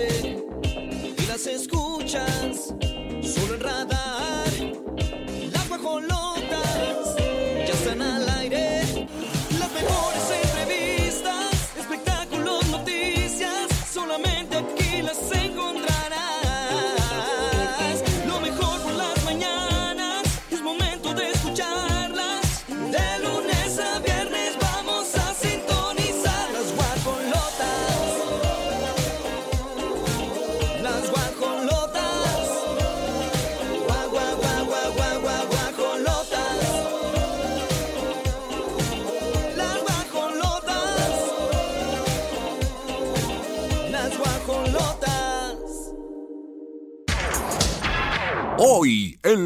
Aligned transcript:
y 0.00 1.26
las 1.26 1.46
escuchas 1.46 2.74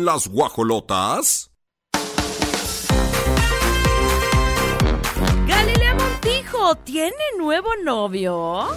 las 0.05 0.29
guajolotas. 0.29 1.51
Galilea 5.46 5.95
Montijo 5.95 6.74
tiene 6.76 7.15
nuevo 7.38 7.68
novio. 7.85 8.68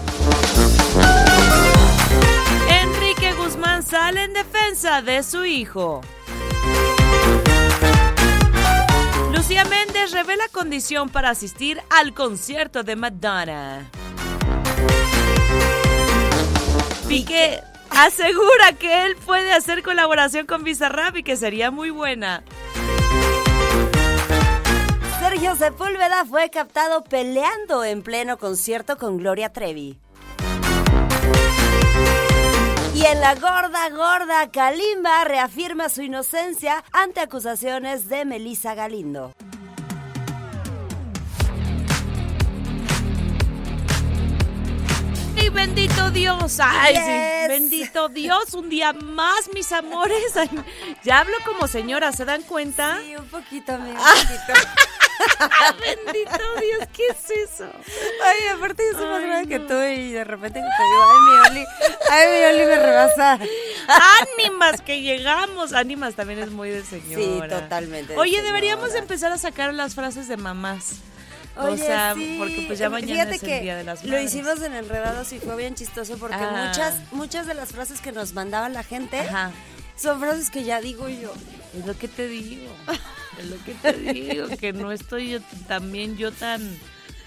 Enrique 2.69 3.33
Guzmán 3.33 3.83
sale 3.83 4.23
en 4.23 4.33
defensa 4.33 5.01
de 5.01 5.23
su 5.23 5.45
hijo. 5.45 6.01
Lucía 9.33 9.65
Méndez 9.65 10.11
revela 10.11 10.47
condición 10.51 11.09
para 11.09 11.31
asistir 11.31 11.81
al 11.89 12.13
concierto 12.13 12.83
de 12.83 12.95
Madonna. 12.95 13.89
Piqué 17.07 17.61
asegura 17.95 18.73
que 18.77 19.05
él 19.05 19.15
puede 19.15 19.51
hacer 19.51 19.83
colaboración 19.83 20.45
con 20.45 20.63
Bizarrap 20.63 21.17
y 21.17 21.23
que 21.23 21.35
sería 21.35 21.71
muy 21.71 21.89
buena. 21.89 22.43
Sergio 25.19 25.55
Sepúlveda 25.55 26.25
fue 26.25 26.49
captado 26.49 27.03
peleando 27.03 27.83
en 27.83 28.03
pleno 28.03 28.37
concierto 28.37 28.97
con 28.97 29.17
Gloria 29.17 29.51
Trevi. 29.51 29.97
Y 32.93 33.03
en 33.03 33.19
la 33.19 33.35
gorda, 33.35 33.89
gorda, 33.89 34.49
Kalimba 34.51 35.25
reafirma 35.25 35.89
su 35.89 36.01
inocencia 36.01 36.83
ante 36.93 37.19
acusaciones 37.19 38.07
de 38.07 38.23
Melissa 38.23 38.73
Galindo. 38.73 39.33
Bendito 45.55 46.11
Dios! 46.11 46.59
¡Ay, 46.59 46.95
sí! 46.95 47.47
¡Bendito 47.47 48.09
Dios! 48.09 48.53
Un 48.53 48.69
día 48.69 48.93
más, 48.93 49.49
mis 49.53 49.71
amores. 49.71 50.35
Ay, 50.35 50.49
ya 51.03 51.19
hablo 51.19 51.37
como 51.45 51.67
señora, 51.67 52.11
¿se 52.11 52.25
dan 52.25 52.43
cuenta? 52.43 52.99
Sí, 53.01 53.15
un 53.15 53.27
poquito, 53.27 53.73
amiga, 53.73 53.99
un 53.99 54.21
poquito. 54.21 54.69
¡Ah, 55.39 55.73
bendito 55.79 56.43
Dios! 56.59 56.89
¿Qué 56.93 57.07
es 57.07 57.49
eso? 57.49 57.67
Ay, 58.23 58.47
aparte 58.53 58.83
yo 58.91 58.99
soy 58.99 59.07
más 59.07 59.21
grande 59.23 59.47
que 59.47 59.59
tú 59.59 59.81
y 59.81 60.11
de 60.11 60.23
repente 60.25 60.59
te 60.59 60.65
digo, 60.65 61.03
ay, 61.09 61.19
mi 61.21 61.49
Oli, 61.49 61.65
ay, 62.11 62.27
mi 62.27 62.45
Oli 62.45 62.65
me 62.65 62.75
rebasa. 62.75 63.39
¡Ánimas 64.37 64.81
que 64.81 65.01
llegamos! 65.01 65.73
Ánimas 65.73 66.15
también 66.15 66.39
es 66.39 66.51
muy 66.51 66.69
de 66.69 66.83
señora. 66.83 67.23
Sí, 67.23 67.61
totalmente 67.61 68.13
de 68.13 68.19
Oye, 68.19 68.41
deberíamos 68.41 68.93
empezar 68.93 69.31
a 69.31 69.37
sacar 69.37 69.73
las 69.73 69.95
frases 69.95 70.27
de 70.27 70.35
mamás. 70.37 70.97
O 71.57 71.63
Oye, 71.65 71.77
sea, 71.77 72.13
sí. 72.15 72.35
porque 72.37 72.63
pues 72.67 72.79
ya 72.79 72.89
mañana 72.89 73.13
Fíjate 73.13 73.35
es 73.35 73.43
el 73.43 73.49
que 73.49 73.61
Día 73.61 73.75
de 73.77 73.83
las 73.83 74.03
Lo 74.03 74.09
Madres. 74.11 74.33
hicimos 74.33 74.61
en 74.61 74.73
Enredados 74.73 75.31
y 75.33 75.39
fue 75.39 75.55
bien 75.55 75.75
chistoso 75.75 76.17
porque 76.17 76.35
Ah. 76.39 76.65
muchas, 76.67 76.95
muchas 77.13 77.47
de 77.47 77.53
las 77.53 77.69
frases 77.69 78.01
que 78.01 78.11
nos 78.11 78.33
mandaba 78.33 78.67
la 78.69 78.83
gente 78.83 79.19
Ajá. 79.19 79.51
son 79.97 80.19
frases 80.19 80.49
que 80.49 80.63
ya 80.63 80.81
digo 80.81 81.07
yo. 81.09 81.31
Es 81.77 81.85
lo 81.85 81.97
que 81.97 82.07
te 82.07 82.27
digo. 82.27 82.71
Es 83.39 83.45
lo 83.47 83.61
que 83.65 83.73
te 83.73 83.93
digo, 84.13 84.47
que 84.57 84.71
no 84.73 84.91
estoy 84.93 85.29
yo 85.31 85.39
también 85.67 86.15
yo 86.17 86.31
tan 86.31 86.61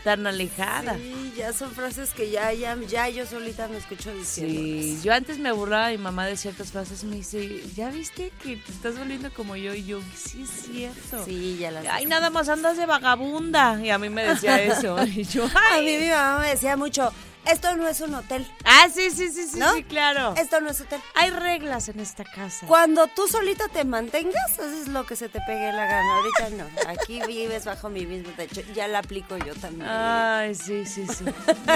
tan 0.05 0.27
alejada. 0.27 0.97
Sí, 0.97 1.33
ya 1.37 1.53
son 1.53 1.71
frases 1.73 2.11
que 2.11 2.31
ya, 2.31 2.53
ya, 2.53 2.77
ya 2.89 3.09
yo 3.09 3.27
solita 3.27 3.69
me 3.69 3.77
escucho 3.79 4.13
diciendo. 4.15 4.53
Sí, 4.55 5.01
yo 5.03 5.13
antes 5.13 5.39
me 5.39 5.53
burlaba 5.53 5.91
mi 5.91 5.99
mamá 5.99 6.27
de 6.27 6.37
ciertas 6.37 6.71
frases, 6.73 7.05
me 7.05 7.17
dice, 7.17 7.63
¿ya 7.75 7.91
viste 7.91 8.33
que 8.43 8.57
te 8.57 8.73
estás 8.73 8.99
volviendo 8.99 9.33
como 9.33 9.57
yo? 9.57 9.75
Y 9.75 9.85
yo, 9.85 10.01
sí 10.17 10.43
es 10.43 10.51
cierto. 10.67 11.25
Sí, 11.25 11.57
ya 11.59 11.71
las 11.71 11.87
Ay, 11.89 12.07
nada 12.07 12.31
más 12.31 12.49
andas 12.49 12.77
de 12.77 12.87
vagabunda. 12.87 13.81
Y 13.85 13.91
a 13.91 13.99
mí 13.99 14.09
me 14.11 14.25
decía 14.25 14.63
eso. 14.63 14.97
Y 15.09 15.25
yo, 15.25 15.45
A 15.47 15.51
ay. 15.75 15.85
mí 15.85 15.97
mi 16.05 16.11
mamá 16.11 16.41
me 16.41 16.49
decía 16.49 16.77
mucho, 16.77 17.13
esto 17.47 17.75
no 17.77 17.89
es 17.89 18.01
un 18.01 18.15
hotel, 18.15 18.47
Ah, 18.65 18.87
sí, 18.95 19.11
sí, 19.11 19.31
sí, 19.33 19.47
sí, 19.49 19.59
¿No? 19.59 19.73
sí, 19.75 19.83
claro. 19.85 20.35
esto 20.37 20.61
no 20.61 20.71
es 20.71 20.81
hotel. 20.81 21.01
Hay 21.15 21.31
reglas 21.31 21.89
en 21.89 22.01
esta 22.01 22.25
casa. 22.25 22.67
Cuando 22.67 23.07
tú 23.09 23.27
solita 23.29 23.69
te 23.69 23.85
mantengas, 23.85 24.53
haces 24.59 24.89
lo 24.89 25.07
que 25.07 25.17
se 25.17 25.29
te 25.29 25.41
pegue 25.47 25.73
la 25.73 25.87
gana. 25.87 26.15
Ahorita 26.17 26.51
no. 26.51 26.91
Aquí 26.91 27.21
vives 27.27 27.65
bajo 27.65 27.89
mi 27.89 28.05
mismo 28.07 28.31
techo. 28.37 28.61
Ya 28.75 28.87
la 28.89 28.99
aplico 28.99 29.37
yo 29.39 29.55
también. 29.55 29.89
Ay, 29.89 30.55
sí, 30.55 30.85
sí, 30.85 31.07
sí. 31.07 31.25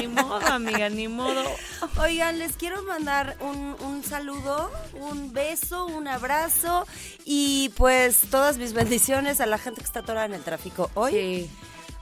Ni 0.00 0.08
modo, 0.08 0.46
amiga, 0.48 0.88
ni 0.90 1.08
modo. 1.08 1.42
Oigan, 1.98 2.38
les 2.38 2.56
quiero 2.56 2.82
mandar 2.82 3.36
un, 3.40 3.76
un 3.80 4.02
saludo, 4.04 4.70
un 4.94 5.32
beso, 5.32 5.86
un 5.86 6.06
abrazo 6.08 6.86
y 7.24 7.70
pues 7.76 8.18
todas 8.30 8.58
mis 8.58 8.72
bendiciones 8.74 9.40
a 9.40 9.46
la 9.46 9.58
gente 9.58 9.80
que 9.80 9.86
está 9.86 10.00
atorada 10.00 10.26
en 10.26 10.34
el 10.34 10.42
tráfico. 10.42 10.90
Hoy, 10.94 11.12
Sí. 11.12 11.50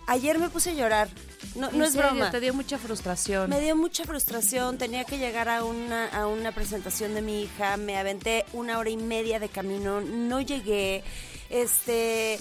Ayer 0.06 0.38
me 0.38 0.49
puse 0.49 0.71
a 0.71 0.75
llorar. 0.75 1.09
No, 1.55 1.71
no 1.71 1.84
es 1.84 1.93
serio, 1.93 2.11
broma. 2.11 2.31
Te 2.31 2.41
dio 2.41 2.55
mucha 2.55 2.78
frustración. 2.78 3.50
Me 3.50 3.61
dio 3.61 3.77
mucha 3.77 4.05
frustración, 4.05 4.78
tenía 4.78 5.05
que 5.05 5.19
llegar 5.19 5.49
a 5.49 5.65
una, 5.65 6.06
a 6.09 6.27
una 6.27 6.53
presentación 6.53 7.15
de 7.15 7.22
mi 7.22 7.43
hija, 7.43 7.77
me 7.77 7.97
aventé 7.97 8.44
una 8.53 8.78
hora 8.78 8.91
y 8.91 8.97
media 8.97 9.39
de 9.39 9.49
camino, 9.49 10.00
no 10.00 10.41
llegué, 10.41 11.03
este... 11.49 12.39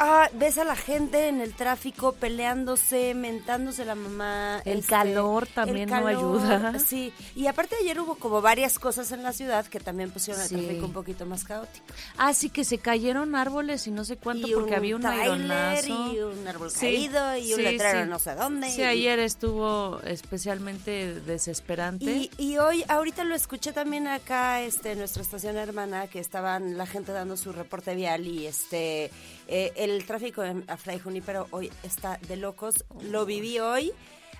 Ah, 0.00 0.28
ves 0.34 0.58
a 0.58 0.64
la 0.64 0.76
gente 0.76 1.28
en 1.28 1.40
el 1.40 1.54
tráfico 1.54 2.12
peleándose, 2.12 3.14
mentándose 3.14 3.84
la 3.84 3.94
mamá. 3.94 4.62
El 4.64 4.78
este, 4.78 4.90
calor 4.90 5.46
también 5.46 5.90
no 5.90 6.06
ayuda. 6.06 6.78
Sí, 6.78 7.12
y 7.34 7.46
aparte 7.48 7.74
ayer 7.80 7.98
hubo 8.00 8.14
como 8.14 8.40
varias 8.40 8.78
cosas 8.78 9.10
en 9.12 9.22
la 9.22 9.32
ciudad 9.32 9.66
que 9.66 9.80
también 9.80 10.10
pusieron 10.10 10.42
el 10.42 10.48
Sí. 10.48 10.54
tráfico 10.56 10.86
un 10.86 10.92
poquito 10.92 11.26
más 11.26 11.44
caótico. 11.44 11.84
Ah, 12.16 12.32
sí, 12.32 12.48
que 12.50 12.64
se 12.64 12.78
cayeron 12.78 13.34
árboles 13.34 13.86
y 13.86 13.90
no 13.90 14.04
sé 14.04 14.16
cuánto 14.16 14.46
Y 14.46 14.52
porque 14.52 14.70
un 14.72 14.76
había 14.76 14.96
un 14.96 15.06
aeronazo. 15.06 16.12
y 16.14 16.18
un 16.20 16.46
árbol 16.46 16.70
Sí, 16.70 16.78
caído 16.80 17.36
y 17.36 17.52
un 17.54 17.56
sí, 17.58 17.62
letrero 17.62 18.04
sí. 18.04 18.08
no 18.10 18.18
sé 18.18 18.34
dónde. 18.36 18.70
Sí, 18.70 18.80
y- 18.82 18.84
ayer 18.84 19.18
estuvo 19.18 20.00
especialmente 20.02 21.14
desesperante. 21.20 22.04
Y, 22.10 22.30
y 22.38 22.58
hoy, 22.58 22.84
ahorita 22.88 23.24
lo 23.24 23.34
escuché 23.34 23.72
también 23.72 24.06
acá, 24.06 24.62
este, 24.62 24.92
en 24.92 24.98
nuestra 24.98 25.22
estación 25.22 25.56
hermana, 25.56 26.06
que 26.06 26.20
estaban 26.20 26.76
la 26.78 26.86
gente 26.86 27.12
dando 27.12 27.36
su 27.36 27.52
reporte 27.52 27.94
vial 27.94 28.26
y 28.26 28.46
este, 28.46 29.10
eh, 29.48 29.72
el 29.76 30.04
tráfico 30.04 30.44
en 30.44 30.64
Fray 30.78 30.98
Junípero 30.98 31.46
hoy 31.50 31.72
está 31.82 32.18
de 32.28 32.36
locos. 32.36 32.84
Lo 33.02 33.26
viví 33.26 33.58
hoy. 33.58 33.92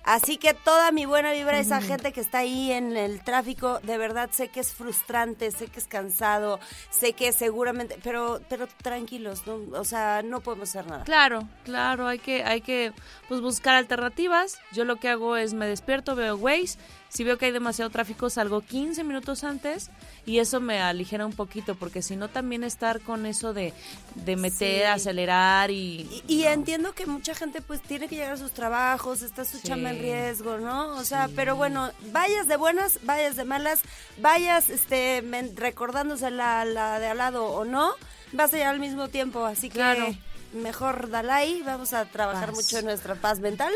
Así 0.05 0.39
que 0.39 0.55
toda 0.55 0.91
mi 0.91 1.05
buena 1.05 1.33
vibra 1.33 1.59
a 1.59 1.61
esa 1.61 1.83
gente 1.83 2.13
que 2.13 2.21
está 2.21 2.39
ahí 2.39 2.73
en 2.73 2.97
el 2.97 3.21
tráfico, 3.21 3.79
de 3.81 3.99
verdad 3.99 4.31
sé 4.33 4.49
que 4.49 4.61
es 4.61 4.73
frustrante, 4.73 5.51
sé 5.51 5.67
que 5.67 5.81
es 5.81 5.87
cansado, 5.87 6.61
sé 6.89 7.13
que 7.13 7.31
seguramente, 7.33 7.99
pero, 8.03 8.41
pero 8.49 8.67
tranquilos, 8.83 9.47
¿no? 9.47 9.59
o 9.79 9.85
sea, 9.85 10.23
no 10.23 10.41
podemos 10.41 10.71
hacer 10.71 10.87
nada. 10.87 11.05
Claro, 11.05 11.47
claro, 11.65 12.07
hay 12.07 12.21
que, 12.21 12.43
hay 12.43 12.63
que 12.63 12.95
pues, 13.29 13.43
buscar 13.43 13.75
alternativas. 13.75 14.59
Yo 14.73 14.85
lo 14.85 14.97
que 14.97 15.11
hago 15.11 15.37
es 15.37 15.53
me 15.53 15.67
despierto, 15.67 16.15
veo 16.15 16.37
Waze, 16.37 16.79
si 17.09 17.25
veo 17.25 17.39
que 17.39 17.47
hay 17.47 17.53
demasiado 17.53 17.91
tráfico 17.91 18.29
salgo 18.31 18.61
15 18.61 19.03
minutos 19.05 19.43
antes 19.45 19.91
y 20.27 20.39
eso 20.41 20.61
me 20.61 20.81
aligera 20.81 21.25
un 21.25 21.33
poquito 21.33 21.75
porque 21.75 22.03
si 22.03 22.17
no 22.17 22.29
también 22.29 22.65
estar 22.65 23.01
con 23.01 23.25
eso 23.27 23.53
de, 23.55 23.73
de 24.15 24.37
meter, 24.37 24.81
Sí. 24.81 24.83
acelerar 24.85 25.71
y... 25.71 26.23
Y, 26.29 26.35
y 26.35 26.45
entiendo 26.45 26.93
que 26.93 27.07
mucha 27.07 27.35
gente 27.35 27.63
pues 27.63 27.81
tiene 27.81 28.09
que 28.09 28.17
llegar 28.17 28.33
a 28.33 28.37
sus 28.37 28.53
trabajos, 28.53 29.23
está 29.23 29.45
su 29.45 29.57
Sí. 29.59 29.69
chamba 29.69 29.91
en 29.91 30.01
riesgo, 30.01 30.59
¿no? 30.59 30.97
O 30.97 31.05
sea, 31.05 31.29
pero 31.35 31.57
bueno, 31.57 31.91
vayas 32.13 32.47
de 32.49 32.57
buenas, 32.57 32.99
vayas 33.05 33.37
de 33.37 33.45
malas, 33.45 33.81
vayas 34.19 34.69
este 34.71 35.25
recordándose 35.55 36.31
la, 36.31 36.65
la 36.65 36.99
de 37.01 37.07
al 37.09 37.19
lado 37.19 37.47
o 37.47 37.65
no, 37.65 37.93
vas 38.33 38.53
a 38.53 38.57
llegar 38.57 38.75
al 38.75 38.81
mismo 38.81 39.09
tiempo, 39.09 39.45
así 39.47 39.69
que 39.69 39.75
Claro. 39.77 40.15
Mejor 40.53 41.11
Dalai, 41.11 41.63
vamos 41.63 41.93
a 41.93 42.05
trabajar 42.07 42.51
Paz. 42.51 42.57
mucho 42.57 42.79
en 42.79 42.87
nuestra 42.87 43.15
paz 43.15 43.41
mental. 43.41 43.73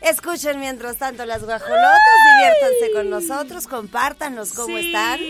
Escuchen 0.00 0.60
mientras 0.60 0.96
tanto 0.96 1.24
las 1.24 1.44
guajolotas, 1.44 2.00
diviértanse 2.38 2.92
con 2.92 3.10
nosotros, 3.10 3.66
compártanos 3.66 4.52
cómo 4.52 4.78
están. 4.78 5.20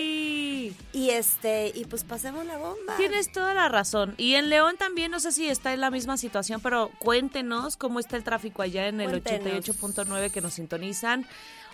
Y 0.93 1.11
este, 1.11 1.73
y 1.75 1.85
pues 1.85 2.05
pasemos 2.05 2.47
la 2.47 2.57
bomba. 2.57 2.97
Tienes 2.97 3.31
toda 3.31 3.53
la 3.53 3.69
razón. 3.69 4.15
Y 4.17 4.35
en 4.35 4.49
León 4.49 4.77
también, 4.79 5.11
no 5.11 5.21
sé 5.21 5.33
si 5.33 5.49
está 5.49 5.75
en 5.75 5.81
la 5.81 5.91
misma 5.91 6.17
situación, 6.17 6.61
pero 6.61 6.91
cuéntenos 6.99 7.77
cómo 7.77 8.01
está 8.01 8.17
el 8.17 8.25
tráfico 8.25 8.63
allá 8.63 8.87
en 8.87 9.01
el 9.01 9.11
Cuéntenos. 9.11 9.67
88.9 9.67 10.31
que 10.31 10.41
nos 10.41 10.55
sintonizan. 10.55 11.27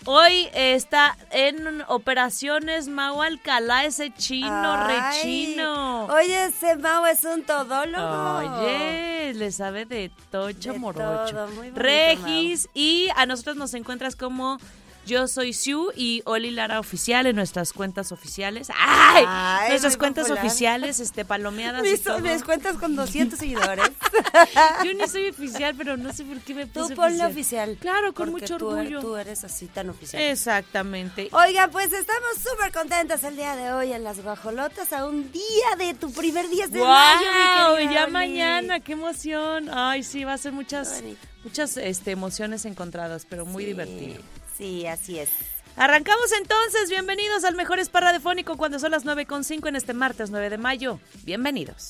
Hoy 0.07 0.49
está 0.55 1.17
en 1.31 1.83
operaciones 1.89 2.89
Mau 2.89 3.21
Alcalá, 3.21 3.85
ese 3.85 4.11
chino, 4.15 4.49
Ay, 4.51 4.99
rechino. 5.23 6.07
Oye, 6.07 6.47
ese 6.47 6.77
Mau 6.77 7.05
es 7.05 7.23
un 7.25 7.43
todólogo. 7.43 8.39
Oye, 8.63 9.35
le 9.35 9.53
sabe 9.53 9.85
de 9.85 10.11
tocho 10.31 10.73
De 10.73 10.79
morocho. 10.79 11.35
todo, 11.35 11.47
muy 11.49 11.57
bonito, 11.71 11.81
Regis, 11.81 12.69
y 12.73 13.09
a 13.15 13.27
nosotros 13.27 13.57
nos 13.57 13.75
encuentras 13.75 14.17
como 14.17 14.59
yo 15.07 15.27
soy 15.29 15.53
Siu 15.53 15.91
y 15.97 16.23
Oli 16.27 16.51
Lara 16.51 16.79
Oficial 16.79 17.27
en 17.27 17.35
nuestras 17.37 17.73
cuentas 17.73 18.13
oficiales. 18.13 18.69
¡Ay! 18.77 19.25
Ay, 19.27 19.69
nuestras 19.71 19.97
cuentas 19.97 20.29
popular. 20.29 20.45
oficiales, 20.47 21.01
este, 21.01 21.25
palomeadas 21.25 21.83
Mis, 21.83 22.03
mis 22.23 22.43
cuentas 22.45 22.77
con 22.77 22.95
200 22.97 23.39
seguidores. 23.39 23.91
Yo 24.85 24.93
ni 24.95 25.07
soy 25.09 25.29
oficial, 25.29 25.75
pero 25.77 25.97
no 25.97 26.13
sé 26.13 26.25
por 26.25 26.39
qué 26.41 26.55
me 26.55 26.67
Tú 26.67 26.81
puse 26.83 26.95
ponle 26.97 27.25
oficial. 27.27 27.77
Claro, 27.81 28.13
con 28.15 28.31
mucho 28.31 28.57
tú, 28.59 28.71
er- 28.71 28.79
orgullo. 28.81 29.01
Tú 29.01 29.17
eres 29.17 29.43
así 29.45 29.67
tan 29.67 29.91
oficial. 29.91 30.23
Exactamente. 30.23 31.29
Oigan, 31.33 31.71
pues 31.71 31.93
estamos 31.93 32.31
súper 32.37 32.73
contentas 32.73 33.25
el 33.25 33.37
día 33.37 33.57
de 33.57 33.73
hoy 33.73 33.93
en 33.93 34.05
Las 34.05 34.23
Guajolotas, 34.23 34.93
a 34.93 35.07
un 35.07 35.31
día 35.33 35.77
de 35.79 35.95
tu 35.95 36.13
primer 36.13 36.49
día 36.49 36.67
de 36.69 36.79
mayo, 36.81 37.21
mi 37.21 37.65
¡Wow! 37.67 37.77
querida 37.77 37.93
Ya 37.95 38.05
Oli. 38.05 38.13
mañana, 38.13 38.81
qué 38.81 38.93
emoción. 38.93 39.69
Ay, 39.73 40.03
sí, 40.03 40.25
va 40.25 40.35
a 40.35 40.39
ser 40.39 40.53
muchas, 40.53 41.03
muchas 41.43 41.77
este, 41.79 42.11
emociones 42.13 42.65
encontradas, 42.65 43.27
pero 43.29 43.45
muy 43.47 43.65
Sí, 43.65 43.69
divertido. 43.69 44.23
Sí, 44.61 44.87
así 44.87 45.19
es. 45.19 45.31
Arrancamos 45.75 46.33
entonces, 46.39 46.91
bienvenidos 46.91 47.45
al 47.45 47.55
mejor 47.55 47.79
spa 47.79 48.01
radiofónico 48.01 48.59
cuando 48.59 48.79
son 48.79 48.91
las 48.91 49.07
9.5 49.07 49.67
en 49.71 49.77
este 49.77 49.95
martes 49.95 50.31
9 50.31 50.51
de 50.51 50.59
mayo. 50.59 51.01
Bienvenidos. 51.25 51.89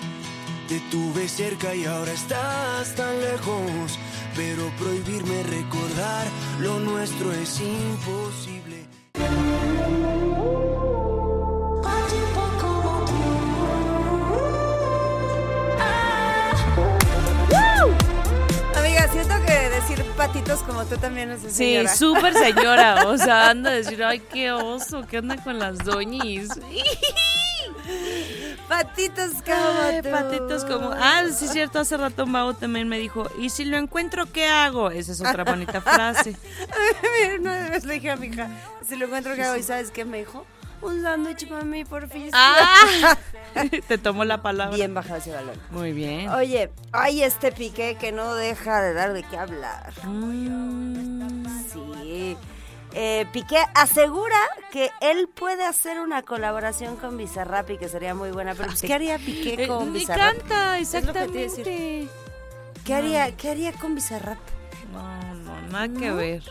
Te 0.68 0.78
tuve 0.88 1.28
cerca 1.28 1.74
y 1.74 1.84
ahora 1.84 2.12
estás 2.12 2.94
tan 2.94 3.20
lejos, 3.20 3.98
pero 4.36 4.70
prohibirme 4.78 5.42
recordar 5.42 6.28
lo 6.60 6.78
nuestro 6.78 7.32
es 7.32 7.60
imposible. 7.60 8.86
Siento 19.12 19.34
que 19.46 19.52
decir 19.70 20.04
patitos 20.16 20.60
como 20.60 20.84
tú 20.84 20.96
también 20.96 21.30
es 21.30 21.42
de 21.42 21.50
Sí, 21.50 21.88
súper 21.96 22.34
señora. 22.34 23.04
O 23.06 23.16
sea, 23.18 23.50
anda 23.50 23.70
a 23.70 23.74
decir, 23.74 24.02
ay, 24.04 24.20
qué 24.20 24.52
oso, 24.52 25.06
¿qué 25.08 25.18
onda 25.18 25.42
con 25.42 25.58
las 25.58 25.78
doñis? 25.78 26.48
Patitos 28.68 29.30
como 29.44 29.80
Ay, 29.82 30.00
tú. 30.02 30.10
patitos 30.10 30.64
como. 30.64 30.92
Ah, 30.92 31.22
sí, 31.36 31.46
es 31.46 31.52
cierto. 31.52 31.80
Hace 31.80 31.96
rato 31.96 32.24
Mau 32.26 32.54
también 32.54 32.88
me 32.88 32.98
dijo, 32.98 33.28
¿y 33.38 33.50
si 33.50 33.64
lo 33.64 33.76
encuentro, 33.76 34.26
qué 34.32 34.46
hago? 34.46 34.90
Esa 34.90 35.10
es 35.12 35.20
otra 35.20 35.42
bonita 35.42 35.80
frase. 35.80 36.36
Una 37.40 37.68
vez 37.70 37.84
le 37.84 37.94
dije 37.94 38.10
a 38.10 38.16
mi 38.16 38.28
hija, 38.28 38.48
si 38.88 38.94
lo 38.96 39.06
encuentro 39.06 39.34
que 39.34 39.42
hago, 39.42 39.56
¿y 39.56 39.62
sabes 39.64 39.90
qué 39.90 40.04
me 40.04 40.18
dijo? 40.18 40.46
Un 40.82 41.02
sándwich, 41.02 41.48
mami, 41.50 41.84
por 41.84 42.08
fin. 42.08 42.30
¡Ah! 42.32 43.16
Te 43.88 43.98
tomo 43.98 44.24
la 44.24 44.40
palabra. 44.42 44.76
Bien 44.76 44.94
bajado 44.94 45.16
ese 45.16 45.30
balón. 45.32 45.56
Muy 45.70 45.92
bien. 45.92 46.28
Oye, 46.30 46.70
ay, 46.92 47.22
este 47.22 47.52
piqué 47.52 47.96
que 48.00 48.12
no 48.12 48.34
deja 48.34 48.80
de 48.82 48.94
dar 48.94 49.12
de 49.12 49.22
qué 49.24 49.36
hablar. 49.36 49.92
Mm, 50.04 51.46
Sí. 51.72 52.36
Eh, 52.92 53.24
Piqué 53.32 53.58
asegura 53.74 54.36
que 54.72 54.90
él 55.00 55.28
puede 55.28 55.64
hacer 55.64 56.00
una 56.00 56.22
colaboración 56.22 56.96
con 56.96 57.16
Bizarrap 57.16 57.70
y 57.70 57.78
que 57.78 57.88
sería 57.88 58.14
muy 58.16 58.32
buena. 58.32 58.54
Pero 58.56 58.68
pues, 58.70 58.82
¿qué 58.82 58.92
haría 58.92 59.16
Piqué 59.18 59.64
eh, 59.64 59.68
con 59.68 59.92
me 59.92 60.00
Bizarrap? 60.00 60.34
encanta, 60.34 60.78
Es 60.80 60.92
lo 60.94 61.00
que 61.00 61.06
te 61.12 61.12
iba 61.12 61.22
a 61.22 61.26
decir. 61.26 61.68
exactamente. 61.68 62.08
¿Qué 62.84 62.94
haría, 62.94 63.36
¿Qué 63.36 63.50
haría 63.50 63.72
con 63.74 63.94
Bizarrap? 63.94 64.38
No, 64.92 65.34
no, 65.34 65.60
nada 65.70 65.88
que 65.88 66.10
ver. 66.10 66.42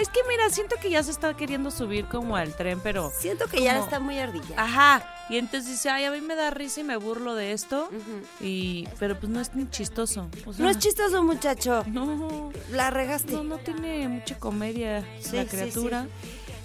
Es 0.00 0.08
que 0.08 0.20
mira, 0.28 0.48
siento 0.50 0.76
que 0.80 0.88
ya 0.90 1.02
se 1.02 1.10
está 1.10 1.34
queriendo 1.36 1.70
subir 1.70 2.06
como 2.06 2.34
al 2.36 2.54
tren, 2.56 2.80
pero... 2.80 3.10
Siento 3.16 3.46
que 3.46 3.62
ya 3.62 3.74
Como- 3.74 3.84
está 3.84 4.00
muy 4.00 4.18
ardilla. 4.18 4.54
Ajá. 4.56 5.06
Y 5.28 5.36
entonces 5.38 5.70
dice, 5.70 5.90
ay, 5.90 6.04
a 6.06 6.10
mí 6.10 6.20
me 6.20 6.34
da 6.34 6.50
risa 6.50 6.80
y 6.80 6.84
me 6.84 6.96
burlo 6.96 7.34
de 7.34 7.52
esto. 7.52 7.88
Y... 8.40 8.88
Pero 8.98 9.18
pues 9.18 9.30
no 9.30 9.40
es 9.40 9.54
ni 9.54 9.68
chistoso. 9.70 10.28
O 10.46 10.52
sea, 10.52 10.64
No 10.64 10.70
es 10.70 10.78
chistoso, 10.78 11.22
muchacho. 11.22 11.84
No, 11.88 12.50
La 12.70 12.90
regaste. 12.90 13.32
no, 13.32 13.44
no 13.44 13.58
tiene 13.58 14.08
mucha 14.08 14.38
comedia 14.38 15.04
Sí, 15.20 15.36
la 15.36 15.42
sí, 15.42 15.48
criatura. 15.48 16.06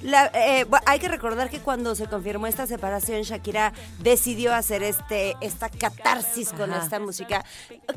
La- 0.04 0.28
eh, 0.34 0.66
hay 0.86 1.00
que 1.00 1.08
recordar 1.08 1.50
que 1.50 1.60
cuando 1.60 1.96
se 1.96 2.06
confirmó 2.08 2.46
esta 2.48 2.68
separación, 2.68 3.24
Shakira 3.24 3.74
decidió 4.00 4.54
hacer 4.54 4.84
este 4.84 5.36
esta 5.42 5.70
catarsis 5.70 6.50
con 6.54 6.72
esta 6.74 7.00
música. 7.00 7.44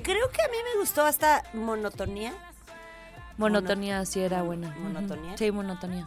Creo 0.02 0.30
que 0.30 0.42
a 0.42 0.48
mí 0.48 0.56
me 0.74 0.80
gustó 0.80 1.02
hasta 1.04 1.44
monotonía. 1.52 2.32
Monotonía 3.40 4.04
sí 4.04 4.20
era 4.20 4.42
buena. 4.42 4.68
¿Monotonía? 4.78 5.34
Sí, 5.38 5.50
monotonía. 5.50 6.06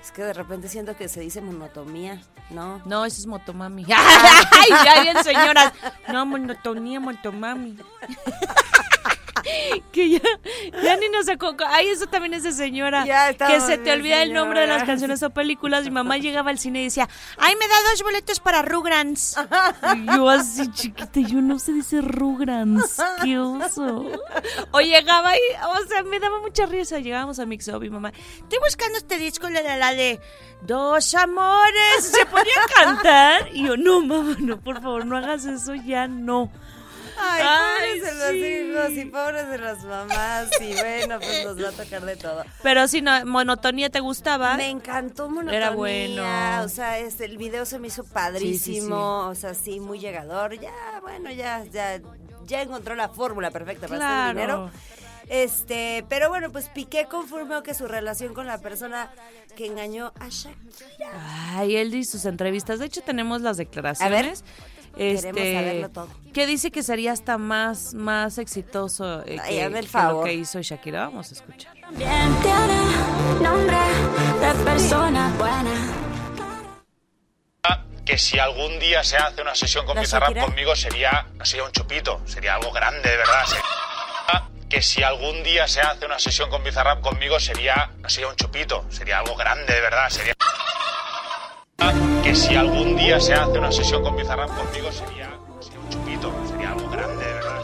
Es 0.00 0.12
que 0.12 0.22
de 0.22 0.32
repente 0.32 0.68
siento 0.68 0.96
que 0.96 1.08
se 1.08 1.20
dice 1.20 1.40
monotomía, 1.42 2.22
¿no? 2.48 2.80
No, 2.84 3.04
ese 3.04 3.20
es 3.20 3.26
motomami. 3.26 3.84
¡Ay, 3.88 4.68
ya 4.84 5.02
bien, 5.02 5.22
señoras! 5.24 5.72
No, 6.12 6.24
monotonía, 6.24 7.00
motomami. 7.00 7.76
que 9.92 10.10
ya, 10.10 10.20
ya 10.82 10.96
ni 10.96 11.08
nos 11.08 11.26
sacó. 11.26 11.54
Ay, 11.68 11.88
eso 11.88 12.06
también 12.06 12.34
es 12.34 12.42
de 12.42 12.52
señora. 12.52 13.04
Ya 13.04 13.34
que 13.34 13.60
se 13.60 13.78
te 13.78 13.92
olvida 13.92 14.22
el 14.22 14.32
nombre 14.32 14.60
de 14.60 14.66
las 14.66 14.84
canciones 14.84 15.22
o 15.22 15.30
películas. 15.30 15.84
Mi 15.84 15.90
mamá 15.90 16.18
llegaba 16.18 16.50
al 16.50 16.58
cine 16.58 16.80
y 16.80 16.84
decía, 16.84 17.08
¡ay, 17.38 17.54
me 17.56 17.68
da 17.68 17.74
dos 17.90 18.02
boletos 18.02 18.40
para 18.40 18.62
Rugrans! 18.62 19.36
Y 19.94 20.06
yo 20.06 20.28
así 20.28 20.70
chiquita, 20.72 21.20
yo 21.20 21.40
no 21.40 21.58
sé 21.58 21.72
dice 21.72 22.00
Rugrans. 22.00 23.02
¡Qué 23.22 23.38
oso! 23.38 24.06
O 24.70 24.80
llegaba 24.80 25.34
y, 25.36 25.40
o 25.64 25.88
sea, 25.88 26.02
me 26.04 26.20
daba 26.20 26.38
mucha 26.40 26.66
risa. 26.66 26.98
Llegábamos 26.98 27.38
a 27.38 27.46
Mix 27.46 27.68
Up 27.68 27.82
y 27.82 27.90
mamá, 27.90 28.10
estoy 28.10 28.58
buscando 28.64 28.98
este 28.98 29.18
disco, 29.18 29.48
la, 29.48 29.62
la, 29.62 29.76
la 29.76 29.94
de 29.94 30.20
Dos 30.62 31.14
Amores. 31.14 32.00
¿Se 32.00 32.24
podía 32.26 32.60
cantar? 32.74 33.48
Y 33.52 33.64
yo, 33.66 33.76
no, 33.76 34.00
mamá, 34.00 34.36
no, 34.38 34.60
por 34.60 34.80
favor, 34.80 35.06
no 35.06 35.16
hagas 35.16 35.44
eso, 35.44 35.74
ya 35.74 36.06
no. 36.06 36.50
Ay, 37.22 37.42
Ay, 37.44 38.00
pobres 38.00 38.02
de 38.04 38.14
los 38.14 38.30
sí. 38.30 38.70
hijos 38.70 38.90
y 39.04 39.10
pobres 39.10 39.48
de 39.50 39.58
las 39.58 39.84
mamás. 39.84 40.50
Y 40.60 40.72
bueno, 40.74 41.18
pues 41.20 41.44
nos 41.44 41.62
va 41.64 41.68
a 41.68 41.72
tocar 41.72 42.02
de 42.04 42.16
todo. 42.16 42.44
Pero 42.62 42.88
si 42.88 43.02
no, 43.02 43.24
monotonía 43.26 43.90
te 43.90 44.00
gustaba. 44.00 44.56
Me 44.56 44.68
encantó 44.70 45.28
monotonía. 45.28 45.56
Era 45.58 45.70
bueno. 45.70 46.22
O 46.64 46.68
sea, 46.68 46.98
este, 46.98 47.24
el 47.26 47.36
video 47.38 47.64
se 47.66 47.78
me 47.78 47.88
hizo 47.88 48.04
padrísimo. 48.04 49.28
O 49.28 49.34
sea, 49.34 49.54
sí, 49.54 49.80
muy 49.80 49.98
llegador. 49.98 50.58
Ya, 50.58 50.72
bueno, 51.02 51.30
ya, 51.30 51.64
ya, 51.64 52.00
ya 52.46 52.62
encontró 52.62 52.94
la 52.94 53.08
fórmula 53.08 53.50
perfecta 53.50 53.86
para 53.88 53.96
hacer 54.24 54.34
Claro. 54.34 54.66
dinero. 54.66 54.70
Este, 55.28 56.04
pero 56.08 56.28
bueno, 56.28 56.50
pues 56.50 56.68
Piqué 56.70 57.06
confirmó 57.08 57.62
que 57.62 57.72
su 57.72 57.86
relación 57.86 58.34
con 58.34 58.46
la 58.48 58.58
persona 58.58 59.10
que 59.56 59.66
engañó 59.66 60.12
a 60.18 60.28
Shakira. 60.28 61.10
Ay, 61.56 61.76
él 61.76 61.94
y 61.94 62.04
sus 62.04 62.24
entrevistas. 62.24 62.80
De 62.80 62.86
hecho, 62.86 63.00
tenemos 63.02 63.40
las 63.40 63.56
declaraciones. 63.56 64.42
Queremos 64.42 64.44
Este, 64.96 65.54
saberlo 65.54 65.88
todo. 65.90 66.08
Que 66.34 66.46
dice 66.46 66.70
que 66.70 66.82
sería 66.82 67.12
hasta 67.12 67.38
más, 67.38 67.94
más 67.94 68.38
exitoso 68.38 69.22
eh, 69.26 69.38
Ay, 69.42 69.56
que, 69.56 69.64
el 69.64 69.74
que 69.74 69.82
favor. 69.84 70.16
lo 70.18 70.24
que 70.24 70.34
hizo 70.34 70.60
Shakira. 70.62 71.04
Vamos 71.06 71.30
a 71.30 71.34
escuchar. 71.34 71.74
Bien 71.92 72.34
tiene 72.42 73.40
nombre 73.42 73.76
de 74.40 74.64
persona 74.64 75.32
buena. 75.38 75.96
que 78.04 78.18
si 78.18 78.38
algún 78.40 78.78
día 78.80 79.04
se 79.04 79.16
hace 79.16 79.40
una 79.40 79.54
sesión 79.54 79.86
con 79.86 79.94
¿La 79.94 80.00
Bizarrap 80.00 80.36
conmigo 80.40 80.74
sería, 80.74 81.26
no 81.36 81.44
sería 81.44 81.64
un 81.64 81.70
chupito, 81.70 82.20
sería 82.26 82.54
algo 82.56 82.72
grande, 82.72 83.08
de 83.08 83.16
verdad. 83.16 83.44
sería- 83.46 83.64
que 84.68 84.82
si 84.82 85.02
algún 85.02 85.42
día 85.42 85.66
se 85.66 85.80
hace 85.80 86.06
una 86.06 86.18
sesión 86.20 86.48
con 86.48 86.62
Bizarrap 86.62 87.00
conmigo 87.00 87.40
sería, 87.40 87.90
no 87.98 88.08
sería 88.08 88.28
un 88.28 88.36
chupito, 88.36 88.84
sería 88.88 89.18
algo 89.18 89.34
grande, 89.36 89.72
de 89.74 89.80
verdad. 89.80 90.08
Sería... 90.10 90.32
Que 92.30 92.36
si 92.36 92.54
algún 92.54 92.94
día 92.96 93.18
se 93.18 93.34
hace 93.34 93.58
una 93.58 93.72
sesión 93.72 94.04
con 94.04 94.14
Bizarrap 94.14 94.48
conmigo 94.56 94.92
sería, 94.92 95.30
sería 95.60 95.80
un 95.80 95.88
chupito, 95.88 96.32
sería 96.48 96.70
algo 96.70 96.88
grande, 96.88 97.24
de 97.26 97.32
verdad. 97.32 97.62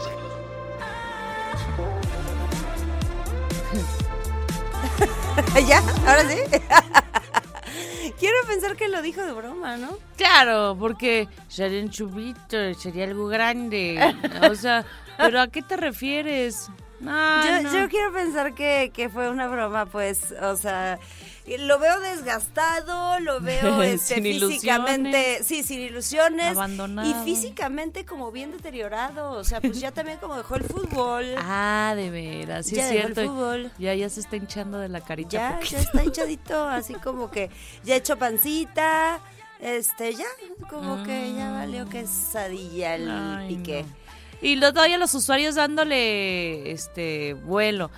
sería- 5.55 5.67
¿Ya? 5.69 5.79
¿Ahora 6.05 6.29
sí? 6.29 6.37
Quiero 8.19 8.35
pensar 8.45 8.75
que 8.75 8.89
lo 8.89 9.01
dijo 9.01 9.21
de 9.21 9.31
broma, 9.31 9.77
¿no? 9.77 9.97
Claro, 10.17 10.75
porque 10.77 11.29
sería 11.47 11.81
un 11.81 11.89
chubito, 11.89 12.73
sería 12.73 13.05
algo 13.05 13.27
grande. 13.27 13.97
O 14.51 14.55
sea, 14.55 14.83
¿pero 15.17 15.39
a 15.39 15.47
qué 15.47 15.61
te 15.61 15.77
refieres? 15.77 16.67
No, 16.99 17.45
yo, 17.45 17.61
no. 17.61 17.73
yo 17.73 17.87
quiero 17.87 18.11
pensar 18.11 18.53
que, 18.53 18.91
que 18.93 19.07
fue 19.07 19.29
una 19.29 19.47
broma, 19.47 19.85
pues, 19.85 20.33
o 20.41 20.57
sea, 20.57 20.99
lo 21.59 21.79
veo 21.79 21.99
desgastado, 22.01 23.19
lo 23.21 23.39
veo 23.39 23.81
este, 23.81 24.15
Sin 24.15 24.23
físicamente, 24.23 25.43
sí, 25.43 25.63
sin 25.63 25.79
ilusiones. 25.79 26.47
Abandonado. 26.57 27.09
Y 27.09 27.13
físicamente 27.23 28.05
como 28.05 28.31
bien 28.33 28.51
deteriorado, 28.51 29.31
o 29.31 29.43
sea, 29.45 29.61
pues 29.61 29.79
ya 29.79 29.91
también 29.91 30.17
como 30.17 30.35
dejó 30.35 30.55
el 30.55 30.63
fútbol. 30.63 31.25
Ah, 31.37 31.93
de 31.95 32.09
veras, 32.09 32.65
sí 32.65 32.75
Ya 32.75 32.83
es 32.83 32.89
dejó 32.93 33.07
el 33.07 33.13
cierto. 33.15 33.31
fútbol. 33.33 33.71
Ya, 33.79 33.93
ya 33.95 34.09
se 34.09 34.19
está 34.19 34.35
hinchando 34.35 34.79
de 34.79 34.89
la 34.89 34.99
carita. 35.01 35.29
ya, 35.29 35.53
poquito. 35.55 35.71
ya 35.71 35.79
está 35.79 36.03
hinchadito, 36.03 36.63
así 36.67 36.93
como 36.95 37.31
que 37.31 37.49
ya 37.83 37.95
hecho 37.95 38.17
pancita, 38.17 39.19
este, 39.61 40.13
ya, 40.15 40.25
como 40.69 41.03
que 41.03 41.33
ya 41.33 41.51
valió 41.51 41.87
quesadilla 41.87 42.95
el 42.95 43.09
Ay, 43.09 43.55
pique. 43.55 43.83
no. 43.83 44.07
Y 44.41 44.55
lo 44.57 44.71
todavía 44.73 44.97
los 44.97 45.13
usuarios 45.15 45.55
dándole 45.55 46.71
este 46.71 47.33
vuelo. 47.33 47.89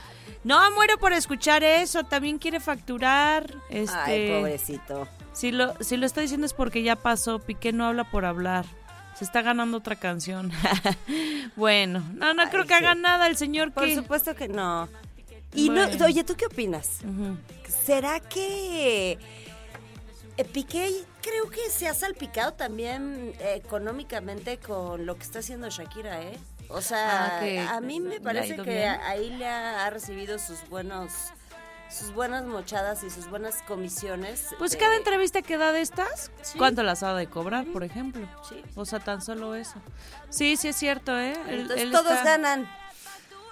No, 0.50 0.72
muero 0.72 0.98
por 0.98 1.14
escuchar 1.14 1.64
eso, 1.64 2.04
también 2.04 2.40
quiere 2.40 2.60
facturar. 2.60 3.54
Este, 3.70 3.96
Ay, 3.96 4.32
pobrecito. 4.32 5.08
Si 5.32 5.52
lo, 5.52 5.76
si 5.80 5.96
lo 5.96 6.08
está 6.08 6.22
diciendo 6.22 6.48
es 6.48 6.54
porque 6.54 6.82
ya 6.82 6.96
pasó, 6.96 7.38
Piqué 7.38 7.72
no 7.72 7.86
habla 7.86 8.10
por 8.10 8.26
hablar. 8.26 8.66
Se 9.14 9.26
está 9.26 9.44
ganando 9.44 9.78
otra 9.78 9.96
canción. 9.98 10.52
bueno, 11.56 12.04
no, 12.16 12.34
no 12.34 12.42
Ay, 12.42 12.48
creo 12.50 12.64
que 12.64 12.70
sí. 12.70 12.74
haga 12.84 12.96
nada 12.96 13.28
el 13.28 13.38
señor 13.38 13.72
Por 13.72 13.94
supuesto 13.94 14.34
que 14.34 14.48
no. 14.48 14.90
Y 15.54 15.70
no, 15.70 15.86
oye, 16.04 16.24
¿tú 16.24 16.36
qué 16.36 16.48
opinas? 16.48 17.02
¿Será 17.86 18.20
que 18.20 19.20
eh, 20.36 20.46
Piqué 20.46 20.90
creo 21.22 21.48
que 21.52 21.70
se 21.70 21.88
ha 21.88 21.94
salpicado 21.94 22.54
también 22.54 23.34
eh, 23.40 23.62
económicamente 23.64 24.58
con 24.58 25.06
lo 25.06 25.16
que 25.16 25.22
está 25.22 25.40
haciendo 25.40 25.70
Shakira, 25.70 26.24
eh? 26.24 26.40
O 26.70 26.82
sea, 26.82 27.38
Ah, 27.38 27.40
que 27.40 27.60
a 27.60 27.82
mí 27.82 28.00
me 28.00 28.10
le 28.12 28.16
ha 28.18 28.22
parece 28.22 28.56
que 28.56 28.62
bien. 28.62 28.98
ahí 29.06 29.32
le 29.32 29.48
ha, 29.48 29.90
recibido 29.90 30.38
sus 30.40 30.68
buenos 30.70 31.12
sus 31.90 32.14
buenas 32.14 32.46
mochadas 32.46 33.04
y 33.04 33.10
sus 33.10 33.28
buenas 33.32 33.64
comisiones. 33.68 34.46
Pues 34.60 34.74
de- 34.74 34.78
cada 34.78 34.96
entrevista 34.96 35.42
que 35.42 35.58
da 35.58 35.72
de 35.72 35.82
estas, 35.82 36.30
Sí. 36.44 36.56
¿cuánto 36.60 36.84
las 36.84 37.02
ha 37.02 37.16
de 37.16 37.26
cobrar, 37.26 37.66
por 37.66 37.84
ejemplo? 37.84 38.28
Sí. 38.48 38.62
O 38.76 38.86
sea, 38.86 39.00
tan 39.00 39.24
solo 39.24 39.56
eso. 39.56 39.82
Sí, 40.30 40.56
sí 40.56 40.68
es 40.68 40.76
cierto, 40.76 41.18
¿eh? 41.20 41.34
Entonces 41.48 41.82
él 41.82 41.92
todos 41.92 42.12
está- 42.12 42.24
ganan. 42.38 42.70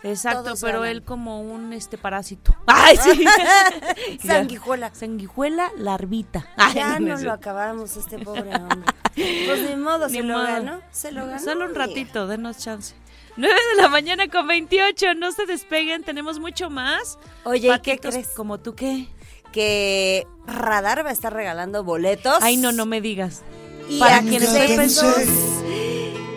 Exacto, 0.03 0.43
todos 0.43 0.61
pero 0.61 0.81
ganan. 0.81 0.97
él 0.97 1.03
como 1.03 1.41
un 1.41 1.73
este 1.73 1.97
parásito. 1.97 2.55
¡Ay, 2.67 2.97
sí! 2.97 3.25
Sanguijuela. 4.27 4.93
Sanguijuela 4.93 5.71
larvita. 5.75 6.47
Ay, 6.57 6.75
Ya 6.75 6.99
no 6.99 7.17
lo 7.17 7.31
acabamos, 7.31 7.97
este 7.97 8.19
pobre 8.19 8.53
hombre. 8.55 8.83
Pues 9.15 9.61
ni 9.67 9.75
modo, 9.75 10.07
se 10.09 10.21
Ni 10.21 10.27
lo 10.27 10.35
modo. 10.37 10.45
ganó. 10.45 10.81
Se 10.91 11.11
lo 11.11 11.25
ganó. 11.25 11.39
Solo 11.43 11.65
un 11.65 11.73
ratito, 11.73 12.27
denos 12.27 12.59
chance. 12.59 12.93
9 13.37 13.55
de 13.75 13.81
la 13.81 13.87
mañana 13.87 14.27
con 14.29 14.47
28, 14.47 15.13
no 15.15 15.31
se 15.31 15.45
despeguen, 15.45 16.03
tenemos 16.03 16.39
mucho 16.39 16.69
más. 16.69 17.19
Oye, 17.43 17.73
¿y 17.73 17.79
qué 17.81 17.99
crees? 17.99 18.29
Como 18.29 18.59
tú 18.59 18.73
qué. 18.75 19.07
Que 19.51 20.27
Radar 20.45 21.05
va 21.05 21.09
a 21.09 21.13
estar 21.13 21.33
regalando 21.33 21.83
boletos. 21.83 22.39
Ay, 22.41 22.57
no, 22.57 22.71
no 22.71 22.85
me 22.85 22.99
digas. 22.99 23.43
Y 23.87 23.99
para 23.99 24.21
quienes 24.21 24.53
accesos 24.53 25.27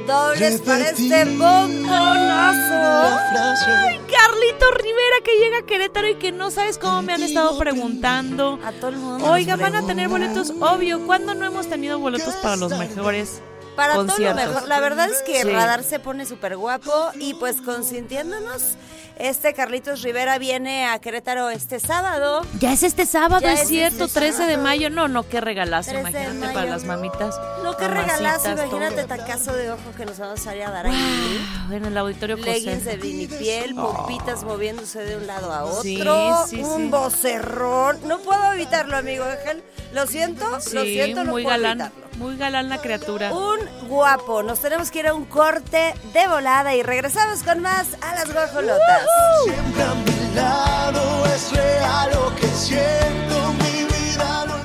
dobles 0.07 0.61
para 0.61 0.91
este 0.91 1.25
bombonazo. 1.25 2.71
Carlito 4.11 4.71
Rivera 4.73 5.17
que 5.25 5.39
llega 5.39 5.59
a 5.59 5.63
Querétaro 5.63 6.09
y 6.09 6.15
que 6.17 6.33
no 6.33 6.51
sabes 6.51 6.79
cómo 6.79 7.03
me 7.03 7.13
han 7.15 7.23
estado 7.23 7.57
preguntando. 7.59 8.59
A 8.65 8.73
todo 8.73 8.91
el 8.91 8.97
mundo. 8.97 9.31
Oiga, 9.31 9.57
van 9.57 9.77
a 9.77 9.87
tener 9.87 10.09
boletos, 10.09 10.53
obvio. 10.61 11.07
¿Cuándo 11.07 11.35
no 11.35 11.47
hemos 11.47 11.69
tenido 11.69 11.99
boletos 11.99 12.35
para 12.37 12.57
los 12.57 12.77
mejores 12.79 13.41
Para 13.81 13.95
todo 13.95 14.19
lo 14.19 14.35
mejor. 14.35 14.69
La 14.69 14.81
verdad 14.81 15.09
es 15.11 15.23
que 15.23 15.43
Sí. 15.43 15.49
Radar 15.51 15.83
se 15.83 15.99
pone 15.99 16.27
súper 16.27 16.57
guapo 16.57 16.93
y 17.19 17.33
pues 17.35 17.61
consintiéndonos, 17.63 18.75
este 19.17 19.53
Carlitos 19.55 20.03
Rivera 20.03 20.39
viene 20.39 20.87
a 20.87 20.99
Querétaro 20.99 21.51
este 21.51 21.79
sábado. 21.81 22.43
Ya 22.59 22.73
es 22.73 22.83
este 22.83 23.07
sábado, 23.07 23.41
Ya 23.41 23.53
es 23.55 23.63
es 23.63 23.69
cierto, 23.69 24.05
este 24.05 24.21
13 24.21 24.45
de 24.47 24.57
mayo. 24.57 24.91
No, 24.91 25.09
no, 25.09 25.29
qué 25.29 25.41
regalazo, 25.41 25.91
13 25.93 26.05
de 26.05 26.25
imagínate 26.25 26.55
para 26.55 26.71
las 26.71 26.85
mamitas. 26.85 27.37
No, 27.63 27.73
mamacitas, 27.73 27.91
regalazo, 27.91 28.51
imagínate 28.53 29.05
tacazo 29.05 29.53
de 29.55 29.73
ojo 29.73 29.93
que 29.97 30.07
nos 30.07 30.19
vamos 30.19 30.47
a 30.47 30.57
ir 30.57 30.63
a 30.63 30.71
dar 30.71 30.87
ahí. 30.87 31.47
Wow, 31.69 31.77
en 31.77 31.85
el 31.87 31.97
auditorio 31.99 32.37
Leggings 32.37 32.85
de 32.85 32.97
vinipiel, 32.97 33.75
pompitas 33.75 34.45
moviéndose 34.45 35.01
de 35.05 35.17
un 35.17 35.27
lado 35.27 35.53
a 35.53 35.65
otro, 35.65 35.83
Sí, 35.83 35.99
sí, 36.49 36.63
un 36.63 36.91
vocerrón. 36.91 37.99
No 38.07 38.19
puedo 38.21 38.53
evitarlo, 38.53 38.97
amigo 38.97 39.25
Ángel. 39.25 39.63
Lo 39.93 40.07
siento, 40.07 40.45
lo 40.51 40.83
siento, 40.85 41.25
no 41.25 41.33
muy 41.33 41.43
puedo 41.43 41.57
galán, 41.57 41.81
evitarlo. 41.81 42.10
Muy 42.21 42.37
galán 42.37 42.69
la 42.69 42.79
criatura. 42.79 43.33
Un 43.33 43.89
guapo. 43.89 44.43
Nos 44.43 44.61
tenemos 44.61 44.91
que 44.91 45.01
ir 45.01 45.07
a 45.07 45.15
un 45.15 45.25
corte 45.25 45.95
de 46.13 46.29
volada 46.29 46.75
y 46.75 46.83
regresamos 46.83 47.43
con 47.43 47.61
más 47.61 47.97
a 48.03 48.15
las 48.15 48.31
guajolotas. 48.33 49.07
Siempre 49.45 49.83
a 49.83 49.95
mi 49.95 50.35
lado 50.35 51.27
es 51.35 51.51
real 51.51 52.11
lo 52.13 52.37
que 52.37 52.47
siento, 52.49 53.53
mi 53.55 53.85
vida 53.85 54.45
lo 54.47 54.60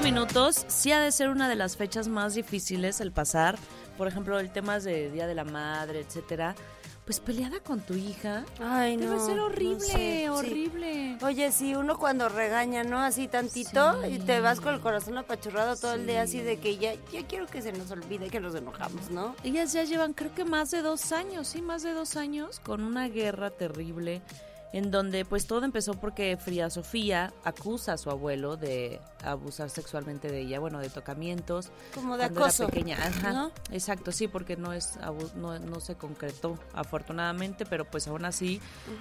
minutos. 0.00 0.64
Sí 0.68 0.92
ha 0.92 1.00
de 1.00 1.10
ser 1.12 1.28
una 1.30 1.48
de 1.48 1.54
las 1.56 1.76
fechas 1.76 2.08
más 2.08 2.34
difíciles 2.34 3.00
el 3.00 3.12
pasar. 3.12 3.56
Por 3.96 4.08
ejemplo, 4.08 4.38
el 4.38 4.50
tema 4.50 4.78
de 4.78 5.10
Día 5.10 5.26
de 5.26 5.34
la 5.34 5.44
Madre, 5.44 6.00
etcétera. 6.00 6.54
Pues 7.04 7.20
peleada 7.20 7.60
con 7.60 7.80
tu 7.80 7.94
hija. 7.94 8.44
Ay, 8.60 8.96
Debe 8.96 9.14
no, 9.14 9.24
ser 9.24 9.36
no 9.36 9.44
horrible, 9.46 9.80
sé, 9.80 10.22
sí. 10.22 10.28
horrible. 10.28 11.18
Oye, 11.22 11.52
si 11.52 11.74
uno 11.76 11.98
cuando 11.98 12.28
regaña, 12.28 12.82
¿no? 12.82 12.98
Así 13.00 13.28
tantito 13.28 14.02
Sí. 14.02 14.14
y 14.14 14.18
te 14.18 14.40
vas 14.40 14.60
con 14.60 14.74
el 14.74 14.80
corazón 14.80 15.16
apachurrado 15.16 15.76
todo 15.76 15.92
el 15.94 16.04
día 16.06 16.22
así 16.22 16.40
de 16.40 16.58
que 16.58 16.76
ya, 16.78 16.94
ya 17.12 17.24
quiero 17.28 17.46
que 17.46 17.62
se 17.62 17.72
nos 17.72 17.90
olvide 17.92 18.28
que 18.28 18.40
nos 18.40 18.56
enojamos, 18.56 19.10
¿no? 19.10 19.36
Ellas 19.44 19.72
ya 19.72 19.84
llevan 19.84 20.14
creo 20.14 20.34
que 20.34 20.44
más 20.44 20.72
de 20.72 20.82
dos 20.82 21.12
años, 21.12 21.46
sí, 21.46 21.62
más 21.62 21.84
de 21.84 21.92
dos 21.92 22.16
años 22.16 22.60
con 22.60 22.82
una 22.82 23.08
guerra 23.08 23.50
terrible 23.50 24.20
en 24.76 24.90
donde 24.90 25.24
pues 25.24 25.46
todo 25.46 25.64
empezó 25.64 25.94
porque 25.94 26.36
Frida 26.36 26.68
Sofía 26.68 27.32
acusa 27.44 27.94
a 27.94 27.96
su 27.96 28.10
abuelo 28.10 28.58
de 28.58 29.00
abusar 29.24 29.70
sexualmente 29.70 30.30
de 30.30 30.40
ella, 30.40 30.60
bueno, 30.60 30.80
de 30.80 30.90
tocamientos. 30.90 31.70
Como 31.94 32.18
de 32.18 32.24
cuando 32.24 32.40
era 32.40 32.46
acoso. 32.48 32.66
pequeña. 32.66 32.98
Ajá, 33.02 33.32
¿no? 33.32 33.52
Exacto, 33.70 34.12
sí, 34.12 34.28
porque 34.28 34.58
no 34.58 34.74
es 34.74 34.98
no, 35.34 35.58
no 35.58 35.80
se 35.80 35.94
concretó 35.94 36.58
afortunadamente, 36.74 37.64
pero 37.64 37.86
pues 37.86 38.06
aún 38.06 38.26
así, 38.26 38.60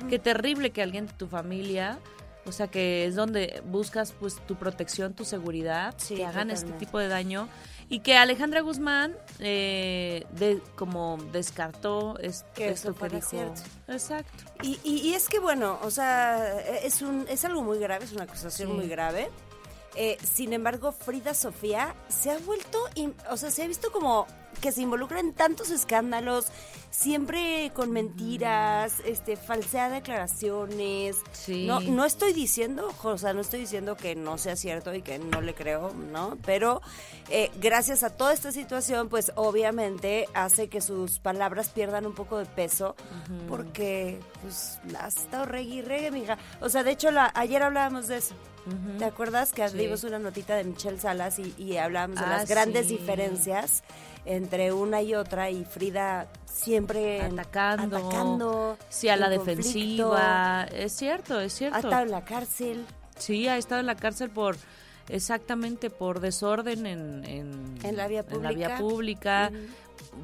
qué 0.10 0.18
terrible 0.18 0.70
que 0.70 0.82
alguien 0.82 1.08
de 1.08 1.14
tu 1.14 1.28
familia, 1.28 2.00
o 2.46 2.54
sea, 2.54 2.68
que 2.68 3.06
es 3.06 3.16
donde 3.16 3.62
buscas 3.66 4.14
pues 4.14 4.36
tu 4.48 4.56
protección, 4.56 5.14
tu 5.14 5.26
seguridad, 5.26 5.94
Sí, 5.98 6.16
que 6.16 6.26
hagan 6.26 6.52
este 6.52 6.72
tipo 6.72 7.00
de 7.00 7.10
daño 7.10 7.50
y 7.90 8.00
que 8.00 8.18
Alejandra 8.18 8.62
Guzmán 8.62 9.16
eh, 9.40 10.26
de, 10.32 10.62
como 10.76 11.18
descartó 11.32 12.18
es- 12.20 12.44
Que 12.56 12.70
esto 12.70 12.92
eso 12.92 13.00
que 13.00 13.10
dijo. 13.10 13.30
cierto. 13.30 13.62
Exacto. 13.88 14.44
Y, 14.64 14.80
y- 14.84 14.98
y 15.10 15.14
es 15.14 15.28
que 15.30 15.40
bueno, 15.40 15.80
o 15.84 15.92
sea, 15.92 16.60
es 16.84 17.02
un 17.02 17.26
es 17.30 17.44
algo 17.46 17.62
muy 17.62 17.78
grave, 17.80 18.06
es 18.06 18.12
una 18.14 18.24
acusación 18.24 18.70
Sí. 18.70 18.74
muy 18.76 18.88
grave. 18.88 19.30
Eh, 19.98 20.18
sin 20.24 20.52
embargo, 20.52 20.92
Frida 20.92 21.34
Sofía 21.34 21.96
se 22.10 22.30
ha 22.32 22.38
vuelto, 22.40 22.78
in- 22.96 23.16
o 23.30 23.38
sea, 23.38 23.50
se 23.52 23.64
ha 23.64 23.68
visto 23.68 23.92
como 23.92 24.28
que 24.56 24.72
se 24.72 24.82
involucra 24.82 25.20
en 25.20 25.34
tantos 25.34 25.70
escándalos, 25.70 26.48
siempre 26.92 27.72
con 27.74 27.92
mentiras, 27.92 28.94
este, 29.06 29.36
falsea 29.36 29.90
declaraciones. 29.90 31.18
Sí. 31.34 31.66
No, 31.68 31.80
no 31.82 32.06
estoy 32.06 32.34
diciendo, 32.34 32.90
o 33.04 33.18
sea, 33.18 33.34
no 33.34 33.42
estoy 33.42 33.60
diciendo 33.62 33.96
que 33.98 34.16
no 34.16 34.38
sea 34.38 34.56
cierto 34.56 34.94
y 34.94 35.02
que 35.02 35.20
no 35.20 35.42
le 35.42 35.54
creo, 35.54 35.94
¿no? 35.94 36.38
Pero 36.46 36.82
eh, 37.30 37.52
gracias 37.62 38.04
a 38.04 38.10
toda 38.12 38.34
esta 38.34 38.52
situación, 38.52 39.10
pues 39.10 39.32
obviamente 39.36 40.28
hace 40.34 40.68
que 40.70 40.82
sus 40.82 41.20
palabras 41.20 41.70
pierdan 41.70 42.06
un 42.06 42.14
poco 42.16 42.38
de 42.38 42.46
peso, 42.46 42.96
porque 43.48 44.20
pues 44.42 44.80
ha 45.00 45.08
estado 45.08 45.46
reggae 45.46 45.76
y 45.76 45.82
reggae, 45.82 46.12
mija. 46.12 46.38
O 46.62 46.70
sea, 46.70 46.84
de 46.84 46.92
hecho, 46.92 47.12
la, 47.12 47.32
ayer 47.36 47.62
hablábamos 47.64 48.08
de 48.08 48.18
eso. 48.18 48.36
¿Te 48.98 49.06
acuerdas 49.06 49.52
que 49.54 49.68
Sí. 49.70 49.78
dimos 49.78 50.04
una 50.04 50.18
notita 50.18 50.56
de 50.56 50.64
Michelle 50.64 51.00
Salas 51.00 51.38
y, 51.38 51.54
y 51.56 51.78
hablábamos 51.78 52.20
de 52.20 52.26
Ah, 52.26 52.30
las 52.30 52.50
grandes 52.50 52.88
sí. 52.88 52.98
diferencias 52.98 53.84
entre 54.26 54.74
una 54.74 55.02
y 55.02 55.14
otra 55.16 55.50
y 55.50 55.66
Frida 55.66 56.28
siempre 56.46 57.22
Atacando. 57.22 57.98
atacando 57.98 58.78
Sí, 58.90 59.10
a 59.10 59.18
la 59.18 59.30
defensiva. 59.30 60.64
Es 60.74 60.94
cierto, 60.94 61.40
es 61.40 61.54
ha 61.54 61.58
cierto. 61.58 61.78
estado 61.80 62.02
en 62.04 62.12
la 62.12 62.26
cárcel. 62.26 62.86
Sí, 63.18 63.48
ha 63.48 63.58
estado 63.58 63.82
en 63.82 63.88
la 63.88 63.96
cárcel 63.96 64.30
por 64.30 64.58
exactamente 65.10 65.90
por 65.90 66.20
desorden 66.20 66.86
en, 66.86 67.24
en, 67.26 67.76
En 67.84 67.96
la 67.96 68.08
vía 68.08 68.26
en 68.30 68.42
la 68.44 68.52
vía 68.52 68.78
pública. 68.78 69.52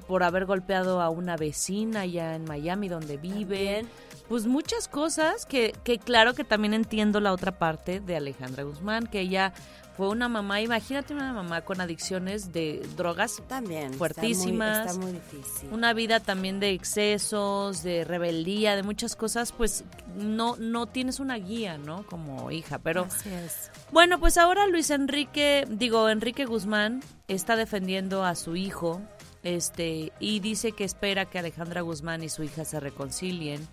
por 0.08 0.24
haber 0.24 0.46
golpeado 0.46 1.02
a 1.02 1.10
una 1.10 1.38
vecina 1.38 2.06
ya 2.06 2.36
en 2.36 2.46
Miami 2.46 2.90
donde 2.90 3.18
vive. 3.18 3.86
Pues 4.28 4.46
muchas 4.48 4.88
cosas 4.88 5.46
que, 5.46 5.74
que 5.84 6.00
claro 6.00 6.34
que 6.34 6.44
también 6.46 6.74
entiendo 6.74 7.20
la 7.20 7.34
otra 7.34 7.52
parte 7.60 8.00
de 8.00 8.16
Alejandra 8.16 8.64
Guzmán, 8.64 9.06
que 9.08 9.20
ella 9.20 9.52
fue 9.98 10.10
una 10.10 10.30
mamá, 10.30 10.62
imagínate 10.62 11.14
una 11.14 11.34
mamá 11.34 11.62
con 11.62 11.82
adicciones 11.82 12.54
de 12.54 12.82
drogas, 12.96 13.42
También. 13.48 13.94
Fuertísimas. 13.94 14.88
Está 14.88 15.00
muy, 15.00 15.12
está 15.12 15.34
muy 15.34 15.38
difícil. 15.42 15.70
una 15.72 15.94
vida 15.94 16.20
también 16.20 16.60
de 16.60 16.72
excesos, 16.72 17.84
de 17.84 18.04
rebeldía, 18.06 18.76
de 18.76 18.84
muchas 18.84 19.16
cosas, 19.16 19.52
pues 19.52 19.84
no, 20.16 20.56
no 20.58 20.86
tienes 20.88 21.20
una 21.20 21.36
guía, 21.36 21.78
¿no? 21.78 22.06
Como 22.06 22.52
hija, 22.52 22.80
pero... 22.80 23.04
Así 23.04 23.30
es. 23.30 23.72
Bueno, 23.92 24.20
pues 24.20 24.38
ahora 24.38 24.68
Luis 24.68 24.90
Enrique, 24.90 25.66
digo, 25.70 26.10
Enrique 26.10 26.46
Guzmán 26.46 27.02
está 27.28 27.56
defendiendo 27.56 28.24
a 28.24 28.36
su 28.36 28.56
hijo, 28.56 29.02
este, 29.44 30.14
y 30.20 30.40
dice 30.40 30.72
que 30.72 30.84
espera 30.84 31.26
que 31.26 31.40
Alejandra 31.40 31.82
Guzmán 31.82 32.24
y 32.24 32.30
su 32.30 32.44
hija 32.44 32.64
se 32.64 32.80
reconcilien. 32.80 33.68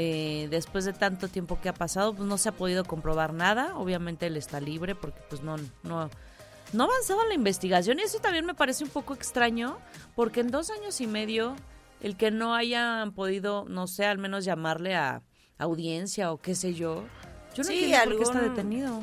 Eh, 0.00 0.46
después 0.48 0.84
de 0.84 0.92
tanto 0.92 1.26
tiempo 1.26 1.60
que 1.60 1.68
ha 1.68 1.74
pasado, 1.74 2.14
pues 2.14 2.28
no 2.28 2.38
se 2.38 2.50
ha 2.50 2.52
podido 2.52 2.84
comprobar 2.84 3.32
nada. 3.32 3.76
Obviamente 3.76 4.28
él 4.28 4.36
está 4.36 4.60
libre 4.60 4.94
porque 4.94 5.20
pues 5.28 5.42
no, 5.42 5.56
no, 5.82 6.08
no 6.72 6.84
avanzaba 6.84 7.24
la 7.26 7.34
investigación 7.34 7.98
y 7.98 8.02
eso 8.02 8.20
también 8.20 8.46
me 8.46 8.54
parece 8.54 8.84
un 8.84 8.90
poco 8.90 9.12
extraño 9.12 9.76
porque 10.14 10.38
en 10.38 10.52
dos 10.52 10.70
años 10.70 11.00
y 11.00 11.08
medio 11.08 11.56
el 12.00 12.16
que 12.16 12.30
no 12.30 12.54
hayan 12.54 13.10
podido, 13.10 13.64
no 13.68 13.88
sé, 13.88 14.04
al 14.04 14.18
menos 14.18 14.44
llamarle 14.44 14.94
a 14.94 15.22
audiencia 15.58 16.30
o 16.30 16.40
qué 16.40 16.54
sé 16.54 16.74
yo, 16.74 17.02
yo 17.56 17.64
no 17.64 17.68
Sí, 17.68 17.92
entiendo 17.92 18.04
por 18.04 18.16
qué 18.18 18.22
está 18.22 18.40
detenido. 18.40 19.02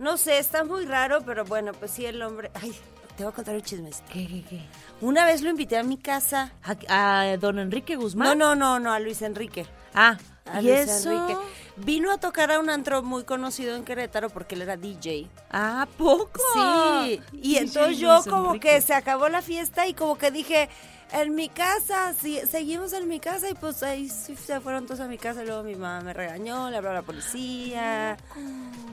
No 0.00 0.16
sé, 0.16 0.40
está 0.40 0.64
muy 0.64 0.86
raro, 0.86 1.20
pero 1.24 1.44
bueno, 1.44 1.70
pues 1.72 1.92
sí, 1.92 2.04
el 2.04 2.20
hombre... 2.22 2.50
Ay, 2.54 2.74
te 3.20 3.24
voy 3.24 3.32
a 3.32 3.36
contar 3.36 3.54
un 3.54 3.60
chisme. 3.60 3.90
¿Qué, 4.10 4.26
qué, 4.26 4.42
qué? 4.48 4.60
Una 5.02 5.26
vez 5.26 5.42
lo 5.42 5.50
invité 5.50 5.76
a 5.76 5.82
mi 5.82 5.98
casa. 5.98 6.52
¿A, 6.88 7.20
a 7.20 7.36
don 7.36 7.58
Enrique 7.58 7.94
No, 7.96 8.00
Guzmán? 8.00 8.38
no, 8.38 8.54
no, 8.54 8.80
no, 8.80 8.90
a 8.94 8.98
Luis 8.98 9.20
Enrique. 9.20 9.66
Ah, 9.92 10.16
A 10.46 10.62
¿y 10.62 10.64
Luis 10.64 10.88
eso? 10.88 11.10
Enrique. 11.10 11.38
Vino 11.76 12.10
a 12.12 12.16
tocar 12.16 12.50
a 12.50 12.58
un 12.58 12.70
antro 12.70 13.02
muy 13.02 13.24
conocido 13.24 13.76
en 13.76 13.84
Querétaro 13.84 14.30
porque 14.30 14.54
él 14.54 14.62
era 14.62 14.78
DJ. 14.78 15.28
Ah, 15.50 15.86
¿poco? 15.98 16.40
Sí, 16.54 17.20
y 17.34 17.40
DJ 17.56 17.58
entonces 17.58 17.98
yo 17.98 18.14
Luis 18.14 18.26
como 18.26 18.46
Enrique. 18.54 18.68
que 18.76 18.80
se 18.80 18.94
acabó 18.94 19.28
la 19.28 19.42
fiesta 19.42 19.86
y 19.86 19.92
como 19.92 20.16
que 20.16 20.30
dije, 20.30 20.70
en 21.12 21.34
mi 21.34 21.48
casa, 21.48 22.14
sí, 22.20 22.40
seguimos 22.50 22.92
en 22.92 23.08
mi 23.08 23.18
casa 23.20 23.48
y 23.50 23.54
pues 23.54 23.82
ahí 23.82 24.08
sí 24.08 24.36
se 24.36 24.60
fueron 24.60 24.86
todos 24.86 25.00
a 25.00 25.06
mi 25.08 25.18
casa 25.18 25.42
luego 25.44 25.62
mi 25.62 25.74
mamá 25.74 26.00
me 26.02 26.12
regañó, 26.12 26.70
le 26.70 26.76
habló 26.76 26.90
a 26.90 26.94
la 26.94 27.02
policía, 27.02 28.16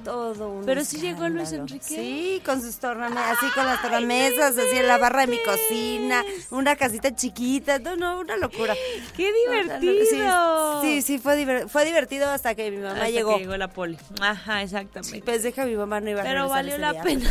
todo 0.04 0.50
un 0.52 0.66
Pero 0.66 0.84
sí 0.84 1.00
llegó 1.00 1.28
Luis. 1.30 1.52
Enrique. 1.52 1.84
Sí, 1.86 2.42
con 2.46 2.62
sus 2.62 2.78
tornamesas, 2.78 3.38
así 3.38 3.46
con 3.54 3.66
las 3.66 3.82
tornamesas, 3.82 4.58
así 4.58 4.78
en 4.78 4.88
la 4.88 4.98
barra 4.98 5.22
de 5.22 5.28
mi 5.28 5.40
cocina, 5.44 6.24
una 6.52 6.76
casita 6.76 7.14
chiquita, 7.16 7.80
no, 7.80 7.96
no, 7.96 8.20
una 8.20 8.38
locura. 8.38 8.74
¡Qué 9.16 9.32
divertido! 9.48 10.82
Sí, 10.82 11.02
sí, 11.02 11.18
fue, 11.20 11.38
diver- 11.38 11.68
fue 11.68 11.86
divertido 11.86 12.30
hasta 12.30 12.56
que 12.56 12.72
mi 12.72 12.78
mamá 12.78 12.94
Hasta 12.94 13.10
llegó. 13.10 13.34
que 13.36 13.40
llegó 13.42 13.58
la 13.58 13.68
poli. 13.68 13.98
Ajá, 14.22 14.62
exactamente. 14.64 15.16
Sí, 15.18 15.22
pensé 15.22 15.52
que 15.54 15.66
mi 15.66 15.76
mamá 15.76 16.00
no 16.00 16.10
iba 16.10 16.22
a 16.22 16.24
Pero 16.24 16.50
valió 16.50 16.78
la 16.78 16.94
día, 16.94 17.04
pena. 17.04 17.30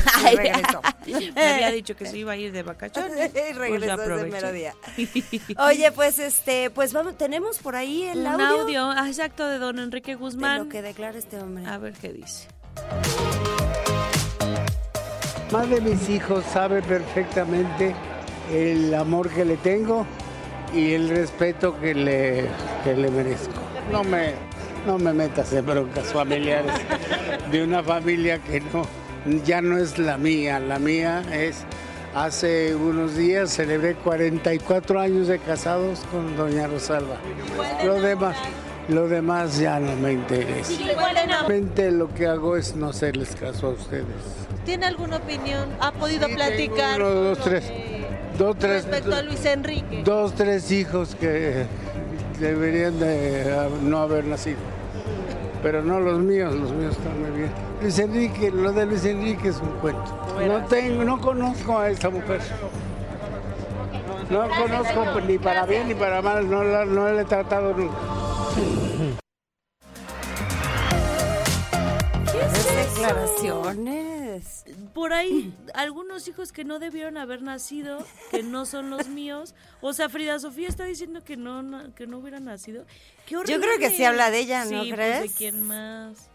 sí. 1.04 1.32
Me 1.34 1.46
había 1.54 1.70
dicho 1.72 1.96
que 1.96 2.06
se 2.06 2.18
iba 2.18 2.32
a 2.32 2.36
ir 2.36 2.52
de 2.52 2.62
vacaciones. 2.62 3.30
y 3.30 3.30
Pues 3.30 3.56
regresó 3.56 3.96
ya 3.96 4.14
ese 4.16 4.24
mero 4.26 4.52
día. 4.52 4.74
Oye, 5.58 5.92
pues 5.92 6.18
este, 6.18 6.70
pues 6.70 6.92
vamos, 6.92 7.16
tenemos 7.16 7.58
por 7.58 7.76
ahí 7.76 8.04
el 8.04 8.18
Un 8.20 8.26
audio, 8.26 8.62
audio, 8.62 8.90
ah, 8.90 9.08
exacto, 9.08 9.46
de 9.46 9.58
don 9.58 9.78
Enrique 9.78 10.12
de 10.12 10.16
Guzmán. 10.16 10.58
lo 10.58 10.68
que 10.68 10.82
declara 10.82 11.18
este 11.18 11.38
hombre. 11.38 11.66
A 11.66 11.78
ver 11.78 11.94
qué 11.94 12.12
dice. 12.12 12.48
Más 15.52 15.70
de 15.70 15.80
mis 15.80 16.08
hijos 16.08 16.44
sabe 16.52 16.82
perfectamente 16.82 17.94
el 18.52 18.92
amor 18.94 19.30
que 19.30 19.44
le 19.44 19.56
tengo 19.56 20.06
y 20.74 20.92
el 20.92 21.08
respeto 21.08 21.78
que 21.80 21.94
le, 21.94 22.48
que 22.84 22.94
le 22.94 23.10
merezco. 23.10 23.54
No 23.90 24.02
me, 24.02 24.34
no 24.86 24.98
me 24.98 25.12
metas 25.12 25.52
en 25.52 25.64
broncas 25.64 26.12
familiares 26.12 26.72
de 27.50 27.62
una 27.62 27.82
familia 27.82 28.38
que 28.40 28.60
no, 28.60 28.86
ya 29.44 29.60
no 29.62 29.78
es 29.78 29.98
la 29.98 30.18
mía. 30.18 30.58
La 30.58 30.78
mía 30.78 31.22
es, 31.32 31.64
hace 32.16 32.74
unos 32.74 33.14
días 33.14 33.50
celebré 33.50 33.94
44 33.94 34.98
años 35.00 35.28
de 35.28 35.38
casados 35.38 36.00
con 36.10 36.34
doña 36.36 36.66
Rosalba. 36.66 37.16
Lo 37.84 38.00
demás, 38.00 38.36
lo 38.88 39.06
demás 39.06 39.58
ya 39.58 39.78
no 39.78 39.94
me 39.96 40.12
interesa. 40.12 40.72
Realmente 41.26 41.90
lo 41.90 42.12
que 42.14 42.26
hago 42.26 42.56
es 42.56 42.74
no 42.74 42.88
hacerles 42.88 43.36
caso 43.36 43.66
a 43.68 43.70
ustedes. 43.70 44.06
¿Tiene 44.64 44.86
alguna 44.86 45.18
opinión? 45.18 45.68
¿Ha 45.78 45.92
podido 45.92 46.26
Sí, 46.26 46.34
platicar 46.34 46.96
tengo 46.96 47.10
uno, 47.10 47.20
dos, 47.20 47.38
tres. 47.38 47.64
Dos, 48.38 48.56
tres, 48.58 48.84
respecto 48.84 49.14
a 49.14 49.22
Luis 49.22 49.44
Enrique? 49.44 50.02
dos, 50.04 50.34
tres 50.34 50.70
hijos 50.70 51.14
que 51.14 51.66
deberían 52.40 52.98
de 52.98 53.54
ah, 53.56 53.68
no 53.82 53.98
haber 53.98 54.24
nacido. 54.24 54.58
Pero 55.66 55.82
no 55.82 55.98
los 55.98 56.20
míos, 56.20 56.54
los 56.54 56.70
míos 56.70 56.96
están 56.96 57.20
muy 57.20 57.30
bien. 57.40 57.50
Luis 57.82 57.98
Enrique, 57.98 58.52
lo 58.52 58.70
de 58.70 58.86
Luis 58.86 59.04
Enrique 59.04 59.48
es 59.48 59.60
un 59.60 59.70
cuento. 59.80 60.16
No 60.46 60.64
tengo, 60.66 61.02
no 61.02 61.20
conozco 61.20 61.76
a 61.76 61.90
esta 61.90 62.08
mujer. 62.08 62.40
No 64.30 64.48
conozco 64.48 65.20
ni 65.26 65.38
para 65.38 65.66
bien 65.66 65.88
ni 65.88 65.94
para 65.96 66.22
mal, 66.22 66.48
no 66.48 66.62
la, 66.62 66.84
no 66.84 67.10
la 67.10 67.22
he 67.22 67.24
tratado 67.24 67.74
nunca. 67.74 67.96
Esas 72.94 73.42
Por 74.94 75.12
ahí, 75.12 75.54
algunos 75.74 76.26
hijos 76.28 76.52
que 76.52 76.64
no 76.64 76.78
debieron 76.78 77.16
haber 77.16 77.42
nacido, 77.42 78.04
que 78.30 78.42
no 78.42 78.66
son 78.66 78.90
los 78.90 79.08
míos. 79.08 79.54
O 79.80 79.92
sea, 79.92 80.08
Frida 80.08 80.38
Sofía 80.38 80.68
está 80.68 80.84
diciendo 80.84 81.22
que 81.24 81.36
no, 81.36 81.62
na- 81.62 81.94
que 81.94 82.06
no 82.06 82.18
hubiera 82.18 82.40
nacido. 82.40 82.84
Qué 83.26 83.36
horrible. 83.36 83.54
Yo 83.54 83.60
creo 83.60 83.78
que 83.78 83.90
sí 83.90 84.04
habla 84.04 84.30
de 84.30 84.38
ella, 84.40 84.64
¿no 84.64 84.82
Sí, 84.84 84.90
crees? 84.92 85.18
Pues, 85.20 85.32
¿De 85.32 85.36
quién 85.38 85.62
más? 85.62 86.28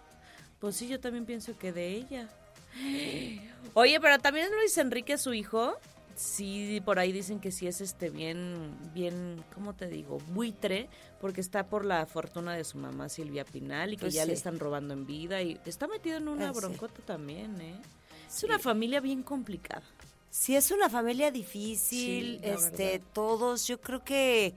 Pues 0.59 0.75
sí, 0.75 0.87
yo 0.87 0.99
también 0.99 1.25
pienso 1.25 1.57
que 1.57 1.71
de 1.71 1.89
ella. 1.95 2.27
Oye, 3.73 3.99
pero 3.99 4.19
también 4.19 4.49
Luis 4.51 4.77
Enrique, 4.77 5.17
su 5.17 5.33
hijo, 5.33 5.77
sí, 6.15 6.81
por 6.83 6.99
ahí 6.99 7.11
dicen 7.11 7.39
que 7.39 7.51
sí 7.51 7.67
es 7.67 7.81
este 7.81 8.09
bien, 8.09 8.75
bien, 8.93 9.43
¿cómo 9.53 9.73
te 9.73 9.87
digo? 9.87 10.17
Buitre, 10.29 10.89
porque 11.19 11.41
está 11.41 11.67
por 11.67 11.85
la 11.85 12.05
fortuna 12.05 12.53
de 12.55 12.63
su 12.63 12.77
mamá 12.77 13.09
Silvia 13.09 13.45
Pinal 13.45 13.93
y 13.93 13.97
que 13.97 14.01
Pues 14.01 14.13
ya 14.13 14.25
le 14.25 14.33
están 14.33 14.59
robando 14.59 14.93
en 14.93 15.05
vida 15.05 15.41
y 15.41 15.59
está 15.65 15.87
metido 15.87 16.17
en 16.17 16.27
una 16.27 16.49
Ah, 16.49 16.53
sí. 16.53 16.59
broncota 16.59 17.01
también, 17.05 17.59
¿eh? 17.61 17.75
Es 18.27 18.43
una 18.43 18.59
familia 18.59 18.99
bien 19.01 19.23
complicada. 19.23 19.83
Sí, 20.29 20.55
es 20.55 20.71
una 20.71 20.89
familia 20.89 21.29
difícil, 21.31 22.39
este, 22.43 22.91
verdad. 22.91 23.07
todos, 23.13 23.67
yo 23.67 23.81
creo 23.81 24.03
que... 24.03 24.55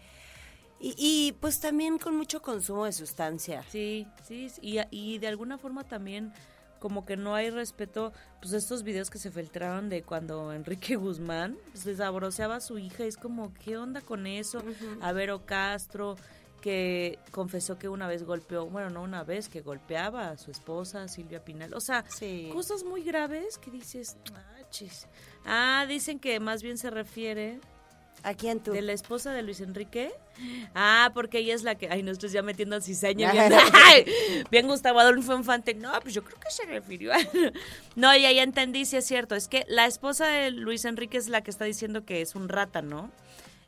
Y, 0.80 0.94
y, 0.98 1.32
pues 1.40 1.60
también 1.60 1.98
con 1.98 2.14
mucho 2.16 2.42
consumo 2.42 2.84
de 2.84 2.92
sustancia. 2.92 3.64
Sí, 3.70 4.06
sí, 4.26 4.48
y, 4.60 4.78
y 4.90 5.18
de 5.18 5.28
alguna 5.28 5.56
forma 5.56 5.82
también 5.84 6.32
como 6.84 7.06
que 7.06 7.16
no 7.16 7.34
hay 7.34 7.48
respeto, 7.48 8.12
pues 8.42 8.52
estos 8.52 8.82
videos 8.82 9.08
que 9.08 9.16
se 9.18 9.30
filtraron 9.30 9.88
de 9.88 10.02
cuando 10.02 10.52
Enrique 10.52 10.96
Guzmán 10.96 11.56
pues, 11.72 11.84
desabroceaba 11.84 12.56
a 12.56 12.60
su 12.60 12.76
hija, 12.78 13.04
es 13.04 13.16
como, 13.16 13.54
¿qué 13.54 13.78
onda 13.78 14.02
con 14.02 14.26
eso? 14.26 14.62
A 15.00 15.12
Vero 15.12 15.46
Castro, 15.46 16.16
que 16.60 17.18
confesó 17.30 17.78
que 17.78 17.88
una 17.88 18.06
vez 18.06 18.22
golpeó, 18.24 18.66
bueno, 18.66 18.90
no 18.90 19.02
una 19.02 19.24
vez, 19.24 19.48
que 19.48 19.62
golpeaba 19.62 20.28
a 20.28 20.36
su 20.36 20.50
esposa, 20.50 21.08
Silvia 21.08 21.42
Pinal. 21.42 21.72
O 21.72 21.80
sea, 21.80 22.04
Sí. 22.10 22.50
cosas 22.52 22.84
muy 22.84 23.02
graves 23.02 23.56
que 23.56 23.70
dices, 23.70 24.18
ah, 24.34 24.60
chis. 24.68 25.06
Ah, 25.46 25.86
dicen 25.88 26.18
que 26.20 26.38
más 26.38 26.62
bien 26.62 26.76
se 26.76 26.90
refiere 26.90 27.60
¿A 28.22 28.34
quién 28.34 28.60
tú? 28.60 28.72
¿De 28.72 28.80
la 28.80 28.92
esposa 28.92 29.32
de 29.32 29.42
Luis 29.42 29.60
Enrique? 29.60 30.12
Ah, 30.74 31.10
porque 31.14 31.38
ella 31.38 31.54
es 31.54 31.62
la 31.62 31.74
que. 31.74 31.88
Ay, 31.90 32.02
nosotros 32.02 32.32
ya 32.32 32.42
metiendo 32.42 32.80
cizaña. 32.80 33.32
Bien, 33.32 33.52
bien 34.50 34.66
Gustavo 34.66 35.00
Adolfo 35.00 35.36
Infante. 35.36 35.74
No, 35.74 35.92
pues 36.00 36.14
yo 36.14 36.24
creo 36.24 36.38
que 36.40 36.50
se 36.50 36.64
refirió 36.64 37.12
a. 37.12 37.18
No, 37.96 38.16
ya, 38.16 38.32
ya 38.32 38.42
entendí, 38.42 38.84
sí 38.86 38.96
es 38.96 39.06
cierto. 39.06 39.34
Es 39.34 39.46
que 39.48 39.64
la 39.68 39.86
esposa 39.86 40.26
de 40.26 40.50
Luis 40.50 40.84
Enrique 40.84 41.18
es 41.18 41.28
la 41.28 41.42
que 41.42 41.50
está 41.50 41.64
diciendo 41.64 42.04
que 42.04 42.22
es 42.22 42.34
un 42.34 42.48
rata, 42.48 42.82
¿no? 42.82 43.10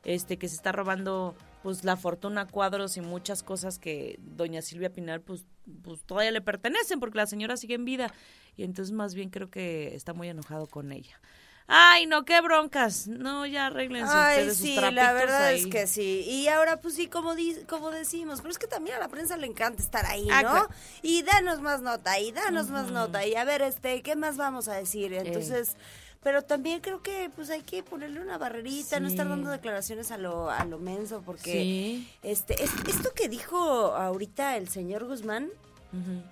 Este, 0.04 0.38
que 0.38 0.48
se 0.48 0.54
está 0.54 0.72
robando 0.72 1.34
pues 1.62 1.84
la 1.84 1.96
fortuna, 1.96 2.46
cuadros 2.46 2.96
y 2.96 3.00
muchas 3.00 3.42
cosas 3.42 3.78
que 3.78 4.20
doña 4.20 4.62
Silvia 4.62 4.92
Pinal 4.92 5.20
pues, 5.20 5.46
pues 5.82 6.00
todavía 6.02 6.30
le 6.30 6.40
pertenecen 6.40 7.00
porque 7.00 7.18
la 7.18 7.26
señora 7.26 7.56
sigue 7.56 7.74
en 7.74 7.84
vida. 7.84 8.14
Y 8.56 8.62
entonces 8.62 8.92
más 8.92 9.14
bien 9.14 9.30
creo 9.30 9.50
que 9.50 9.94
está 9.94 10.14
muy 10.14 10.28
enojado 10.28 10.66
con 10.66 10.92
ella. 10.92 11.20
Ay, 11.68 12.06
no, 12.06 12.24
qué 12.24 12.40
broncas. 12.40 13.08
No, 13.08 13.44
ya 13.46 13.66
arréglense 13.66 14.12
Ay, 14.14 14.38
ustedes 14.38 14.56
sus 14.58 14.66
sí, 14.66 14.74
trapitos 14.76 15.04
la 15.04 15.12
verdad 15.12 15.44
ahí. 15.46 15.60
es 15.60 15.66
que 15.66 15.86
sí. 15.88 16.20
Y 16.28 16.46
ahora, 16.48 16.80
pues 16.80 16.94
sí, 16.94 17.08
como, 17.08 17.34
di- 17.34 17.64
como 17.68 17.90
decimos, 17.90 18.40
pero 18.40 18.52
es 18.52 18.58
que 18.58 18.68
también 18.68 18.96
a 18.96 19.00
la 19.00 19.08
prensa 19.08 19.36
le 19.36 19.46
encanta 19.48 19.82
estar 19.82 20.06
ahí, 20.06 20.28
Ah, 20.30 20.42
¿no? 20.42 20.50
claro. 20.50 20.68
Y 21.02 21.22
danos 21.22 21.60
más 21.60 21.82
nota, 21.82 22.20
y 22.20 22.30
danos 22.30 22.68
más 22.70 22.90
nota, 22.92 23.26
y 23.26 23.34
a 23.34 23.44
ver, 23.44 23.62
este, 23.62 24.02
¿qué 24.02 24.14
más 24.14 24.36
vamos 24.36 24.68
a 24.68 24.74
decir? 24.74 25.12
Entonces, 25.12 25.74
pero 26.22 26.42
también 26.42 26.80
creo 26.80 27.02
que 27.02 27.30
pues 27.34 27.50
hay 27.50 27.62
que 27.62 27.82
ponerle 27.82 28.20
una 28.20 28.38
barrerita, 28.38 29.00
no 29.00 29.08
estar 29.08 29.28
dando 29.28 29.50
declaraciones 29.50 30.10
a 30.12 30.18
lo, 30.18 30.50
a 30.50 30.64
lo 30.64 30.78
menso, 30.78 31.22
porque 31.26 31.52
Sí. 31.52 32.08
este, 32.22 32.62
es- 32.62 32.70
esto 32.88 33.12
que 33.12 33.28
dijo 33.28 33.58
ahorita 33.94 34.56
el 34.56 34.68
señor 34.68 35.04
Guzmán, 35.04 35.48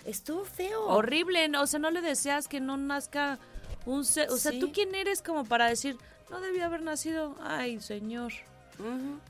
estuvo 0.05 0.44
feo. 0.44 0.85
Horrible, 0.87 1.49
¿no? 1.49 1.62
o 1.62 1.66
sea, 1.66 1.81
no 1.81 1.90
le 1.90 2.03
deseas 2.03 2.47
que 2.49 2.61
no 2.61 2.77
nazca 2.77 3.38
un 3.87 4.05
ser, 4.05 4.31
o 4.31 4.37
sea. 4.37 4.53
¿tú 4.59 4.73
quién 4.73 4.94
eres 4.94 5.23
como 5.23 5.44
para 5.44 5.66
decir, 5.68 5.97
no 6.31 6.40
debía 6.40 6.66
haber 6.66 6.83
nacido? 6.83 7.35
Ay, 7.42 7.81
señor, 7.81 8.33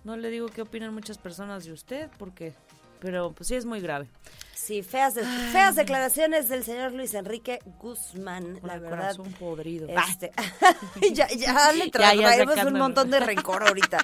no 0.05 0.17
le 0.17 0.31
digo 0.31 0.49
qué 0.49 0.63
opinan 0.63 0.95
muchas 0.95 1.19
personas 1.19 1.65
de 1.65 1.73
usted, 1.73 2.09
porque, 2.19 2.55
pero 3.01 3.33
pues 3.33 3.49
sí 3.49 3.55
es 3.57 3.65
muy 3.65 3.81
grave. 3.81 4.07
Sí, 4.55 4.83
feas, 4.83 5.13
de- 5.15 5.25
feas 5.25 5.75
declaraciones 5.77 6.49
del 6.49 6.65
señor 6.65 6.93
Luis 6.93 7.13
Enrique 7.13 7.59
Guzmán, 7.79 8.59
Con 8.61 8.67
la 8.69 8.75
el 8.77 8.81
verdad. 8.81 9.15
corazón 9.17 9.33
podrido. 9.35 9.89
Este, 9.91 10.33
ya, 11.13 11.29
ya 11.37 11.73
le 11.73 11.91
Ya, 11.91 12.15
ya 12.15 12.45
traemos 12.45 12.65
un 12.65 12.79
montón 12.79 13.11
de 13.11 13.21
rencor 13.21 13.63
ahorita. 13.69 13.99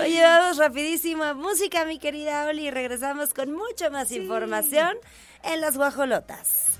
Oye, 0.00 0.22
vamos 0.22 0.58
rapidísimo 0.58 1.24
a 1.24 1.34
música, 1.34 1.84
mi 1.86 1.98
querida 1.98 2.46
Oli, 2.46 2.68
y 2.68 2.70
regresamos 2.70 3.34
con 3.34 3.50
mucha 3.52 3.90
más 3.90 4.12
información 4.12 4.96
en 5.42 5.60
las 5.60 5.76
guajolotas. 5.76 6.78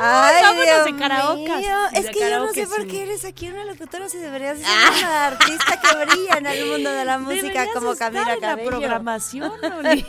Ay, 0.00 0.42
vámonos 0.42 0.64
Dios 0.64 0.84
de 0.84 0.96
karaoke. 0.96 1.66
Es 1.92 2.04
De 2.04 2.10
que 2.10 2.20
yo 2.30 2.38
no 2.38 2.52
sé 2.52 2.66
por 2.66 2.86
qué 2.86 3.02
eres 3.02 3.24
aquí 3.24 3.48
una 3.48 3.64
locutora 3.64 4.08
si 4.08 4.18
deberías 4.18 4.58
ser 4.58 4.66
una 4.98 5.26
artista 5.26 5.80
que 5.80 6.04
brilla 6.04 6.34
en 6.38 6.46
el 6.46 6.66
mundo 6.66 6.90
de 6.92 7.04
la 7.04 7.18
música 7.18 7.42
Deberías 7.42 7.68
como 7.74 7.96
Camila 7.96 8.34
en 8.34 8.40
la 8.40 8.48
Cabello. 8.48 8.68
programación, 8.70 9.52
Oli. 9.78 10.04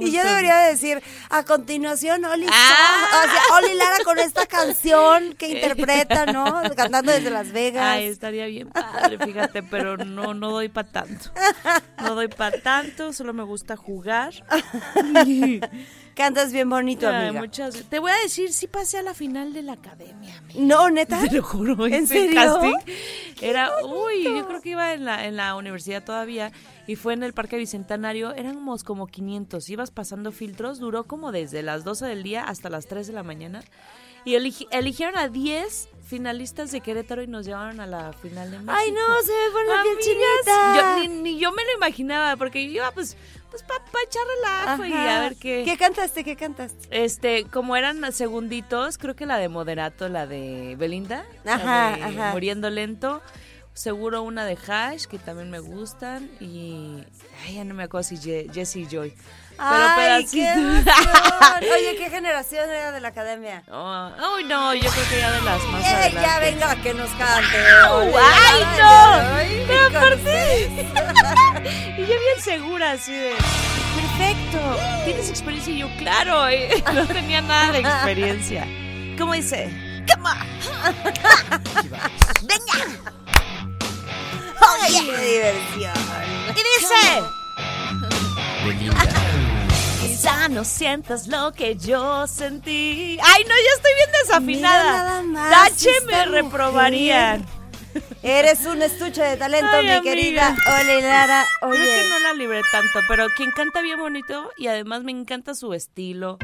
Y 0.00 0.12
yo 0.12 0.24
debería 0.24 0.56
decir, 0.58 1.02
a 1.30 1.42
continuación, 1.44 2.24
Oli, 2.24 2.46
Ah. 2.50 3.06
Song- 3.10 3.28
o 3.28 3.30
sea, 3.32 3.56
Oli 3.58 3.74
Lara 3.74 3.96
con 4.04 4.18
esta 4.18 4.46
canción 4.46 5.34
que 5.34 5.48
interpreta, 5.48 6.26
¿no? 6.26 6.44
Cantando 6.76 7.12
desde 7.12 7.30
Las 7.30 7.52
Vegas. 7.52 7.84
Ay, 7.84 8.06
estaría 8.06 8.46
bien 8.46 8.68
padre, 8.70 9.18
fíjate, 9.18 9.62
pero 9.62 9.96
no, 9.96 10.34
no 10.34 10.50
doy 10.50 10.68
para 10.68 10.88
tanto. 10.90 11.30
No 12.02 12.14
doy 12.14 12.28
para 12.28 12.60
tanto, 12.60 13.12
solo 13.12 13.32
me 13.32 13.42
gusta 13.44 13.76
jugar. 13.76 14.32
Cantas 16.14 16.52
bien 16.52 16.70
bonito, 16.70 17.08
Ay, 17.08 17.26
amiga. 17.28 17.40
muchas- 17.40 17.82
Te 17.88 17.98
voy 17.98 18.12
a 18.12 18.16
decir, 18.22 18.52
sí 18.52 18.68
pasé 18.68 18.98
a 18.98 19.02
la 19.02 19.14
final 19.14 19.52
de 19.52 19.62
la 19.62 19.72
academia, 19.72 20.36
amiga. 20.38 20.60
No, 20.60 20.88
neta. 20.88 21.18
Te 21.28 21.34
lo 21.36 21.42
juro, 21.42 21.86
¿En 21.86 22.06
serio? 22.06 22.34
casting. 22.34 22.74
Era, 23.40 23.70
uy, 23.84 24.22
yo 24.22 24.46
creo 24.46 24.60
que 24.60 24.70
iba 24.70 24.94
en 24.94 25.04
la, 25.04 25.26
en 25.26 25.36
la 25.36 25.56
universidad 25.56 26.04
todavía 26.04 26.52
y 26.86 26.94
fue 26.96 27.14
en 27.14 27.24
el 27.24 27.32
Parque 27.32 27.56
Bicentenario, 27.56 28.32
éramos 28.32 28.84
como 28.84 29.06
500, 29.08 29.68
ibas 29.70 29.90
pasando 29.90 30.30
filtros, 30.30 30.78
duró 30.78 31.04
como 31.04 31.32
desde 31.32 31.62
las 31.62 31.82
12 31.82 32.06
del 32.06 32.22
día 32.22 32.44
hasta 32.44 32.70
las 32.70 32.86
3 32.86 33.06
de 33.08 33.12
la 33.12 33.22
mañana 33.24 33.62
y 34.24 34.34
eligi- 34.34 34.68
eligieron 34.70 35.18
a 35.18 35.28
10 35.28 35.88
finalistas 36.14 36.70
de 36.70 36.80
Querétaro 36.80 37.22
y 37.22 37.26
nos 37.26 37.44
llevaron 37.44 37.80
a 37.80 37.86
la 37.86 38.12
final 38.12 38.48
de 38.50 38.58
México. 38.58 38.72
Ay, 38.76 38.92
no, 38.92 39.00
se 39.22 39.32
me 39.32 39.50
pone 39.52 39.68
la 39.76 39.82
piel 39.82 39.98
chinita. 39.98 40.76
Yo, 40.76 40.98
ni, 41.08 41.08
ni 41.22 41.38
yo 41.40 41.50
me 41.52 41.64
lo 41.64 41.72
imaginaba 41.76 42.36
porque 42.36 42.64
yo 42.64 42.70
iba 42.70 42.90
pues, 42.92 43.16
pues 43.50 43.64
para 43.64 43.80
echar 44.06 44.22
relajo 44.36 44.84
y 44.84 44.92
a 44.92 45.18
ver 45.20 45.34
qué... 45.36 45.62
¿Qué 45.64 45.76
cantaste? 45.76 46.22
¿Qué 46.22 46.36
cantaste? 46.36 46.86
Este, 46.90 47.44
como 47.44 47.74
eran 47.76 48.12
segunditos, 48.12 48.96
creo 48.96 49.16
que 49.16 49.26
la 49.26 49.38
de 49.38 49.48
Moderato, 49.48 50.08
la 50.08 50.26
de 50.28 50.76
Belinda, 50.78 51.24
la 51.44 51.54
Ajá, 51.54 51.96
de 51.96 52.02
ajá. 52.04 52.30
Muriendo 52.32 52.70
Lento, 52.70 53.20
seguro 53.72 54.22
una 54.22 54.44
de 54.44 54.56
Hash, 54.68 55.06
que 55.06 55.18
también 55.18 55.50
me 55.50 55.58
gustan, 55.58 56.30
y 56.40 57.02
ay, 57.44 57.56
ya 57.56 57.64
no 57.64 57.74
me 57.74 57.82
acuerdo 57.82 58.08
si 58.08 58.18
Ye- 58.18 58.48
Jessie 58.54 58.86
Joy. 58.88 59.12
Pero 59.56 60.12
Ay, 60.14 60.26
qué. 60.30 60.50
Oye, 61.74 61.96
¿qué 61.96 62.10
generación 62.10 62.68
era 62.68 62.90
de 62.92 63.00
la 63.00 63.08
academia? 63.08 63.62
Oh, 63.70 64.10
uy, 64.36 64.44
no, 64.44 64.74
yo 64.74 64.90
creo 64.90 65.08
que 65.08 65.18
ya 65.20 65.30
de 65.30 65.40
las 65.42 65.62
más 65.64 65.84
Ey, 65.84 65.92
adelante. 65.94 66.20
ya 66.20 66.38
venga 66.40 66.76
que 66.82 66.94
nos 66.94 67.10
cante. 67.10 67.56
¡Ay, 67.56 67.88
Oli, 67.92 68.64
no! 68.78 69.12
ay, 69.36 69.64
Pero 69.66 69.86
aparte-. 69.86 70.70
Y 71.96 72.00
yo 72.00 72.06
bien 72.06 72.40
segura, 72.42 72.90
así 72.92 73.12
de, 73.12 73.34
perfecto, 73.94 74.58
¿tienes 75.04 75.30
experiencia? 75.30 75.72
Y 75.72 75.78
yo, 75.78 75.88
claro, 75.98 76.48
eh, 76.48 76.82
no 76.94 77.06
tenía 77.06 77.40
nada 77.40 77.72
de 77.72 77.78
experiencia. 77.78 78.66
¿Cómo 79.16 79.32
dice? 79.34 79.70
Come 80.12 80.28
on. 80.28 80.36
Ay, 84.82 84.92
qué 84.92 85.16
diversión. 85.16 85.92
Y 86.50 86.80
dice... 86.80 87.22
Quizá 90.24 90.48
no 90.48 90.64
sientas 90.64 91.26
lo 91.26 91.52
que 91.52 91.76
yo 91.76 92.26
sentí. 92.26 93.18
Ay, 93.22 93.44
no, 93.44 93.50
ya 93.50 93.76
estoy 93.76 93.92
bien 93.92 94.08
Mira 94.08 94.18
desafinada. 94.22 94.84
nada 94.96 95.22
más 95.22 95.50
Dache 95.50 95.90
esta 95.90 96.06
me 96.06 96.24
reprobarían. 96.24 97.44
Eres 98.22 98.64
un 98.64 98.80
estuche 98.80 99.22
de 99.22 99.36
talento, 99.36 99.68
Ay, 99.70 99.84
mi 99.84 99.90
amiga. 99.90 100.02
querida 100.02 100.56
Oli 100.80 101.02
Lara. 101.02 101.44
Creo 101.60 101.72
Oye, 101.72 101.84
que 101.84 102.08
no 102.08 102.18
la 102.20 102.32
libré 102.32 102.62
tanto, 102.72 103.00
pero 103.06 103.26
quien 103.36 103.50
canta 103.50 103.82
bien 103.82 103.98
bonito 103.98 104.50
y 104.56 104.68
además 104.68 105.02
me 105.04 105.12
encanta 105.12 105.54
su 105.54 105.74
estilo. 105.74 106.38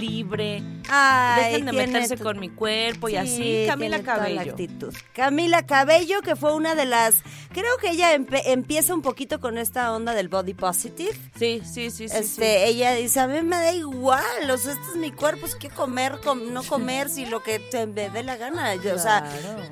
Libre. 0.00 0.62
Ay, 0.88 1.44
Dejen 1.52 1.66
de 1.66 1.72
meterse 1.72 2.16
tu- 2.16 2.22
con 2.24 2.38
mi 2.38 2.50
cuerpo 2.50 3.08
y 3.08 3.12
Sí, 3.12 3.16
así. 3.18 3.64
Camila 3.68 3.96
tiene 3.98 4.02
toda 4.12 4.16
la 4.28 4.34
Cabello. 4.34 4.50
actitud. 4.52 4.94
Camila 5.14 5.66
Cabello, 5.66 6.20
que 6.22 6.36
fue 6.36 6.54
una 6.54 6.74
de 6.74 6.84
las. 6.84 7.22
Creo 7.52 7.76
que 7.80 7.90
ella 7.90 8.12
empieza 8.14 8.94
un 8.94 9.02
poquito 9.02 9.40
con 9.40 9.58
esta 9.58 9.92
onda 9.92 10.12
del 10.14 10.28
body 10.28 10.54
positive. 10.54 11.12
Sí, 11.38 11.62
sí, 11.64 11.90
sí, 11.90 12.08
sí. 12.08 12.16
Este, 12.16 12.66
ella 12.66 12.92
dice, 12.94 13.20
a 13.20 13.26
mí 13.28 13.40
me 13.42 13.56
da 13.56 13.72
igual, 13.72 14.50
o 14.50 14.58
sea, 14.58 14.72
este 14.72 14.84
es 14.92 14.96
mi 14.96 15.10
cuerpo, 15.12 15.46
es 15.46 15.54
que 15.54 15.68
comer, 15.70 16.18
com- 16.22 16.52
no 16.52 16.62
comer, 16.64 17.08
si 17.08 17.26
lo 17.26 17.42
que 17.42 17.58
te 17.58 17.86
me 17.86 18.10
dé 18.10 18.22
la 18.22 18.36
gana. 18.36 18.74
Yo, 18.74 18.94
O 18.94 18.98
sea, 18.98 19.24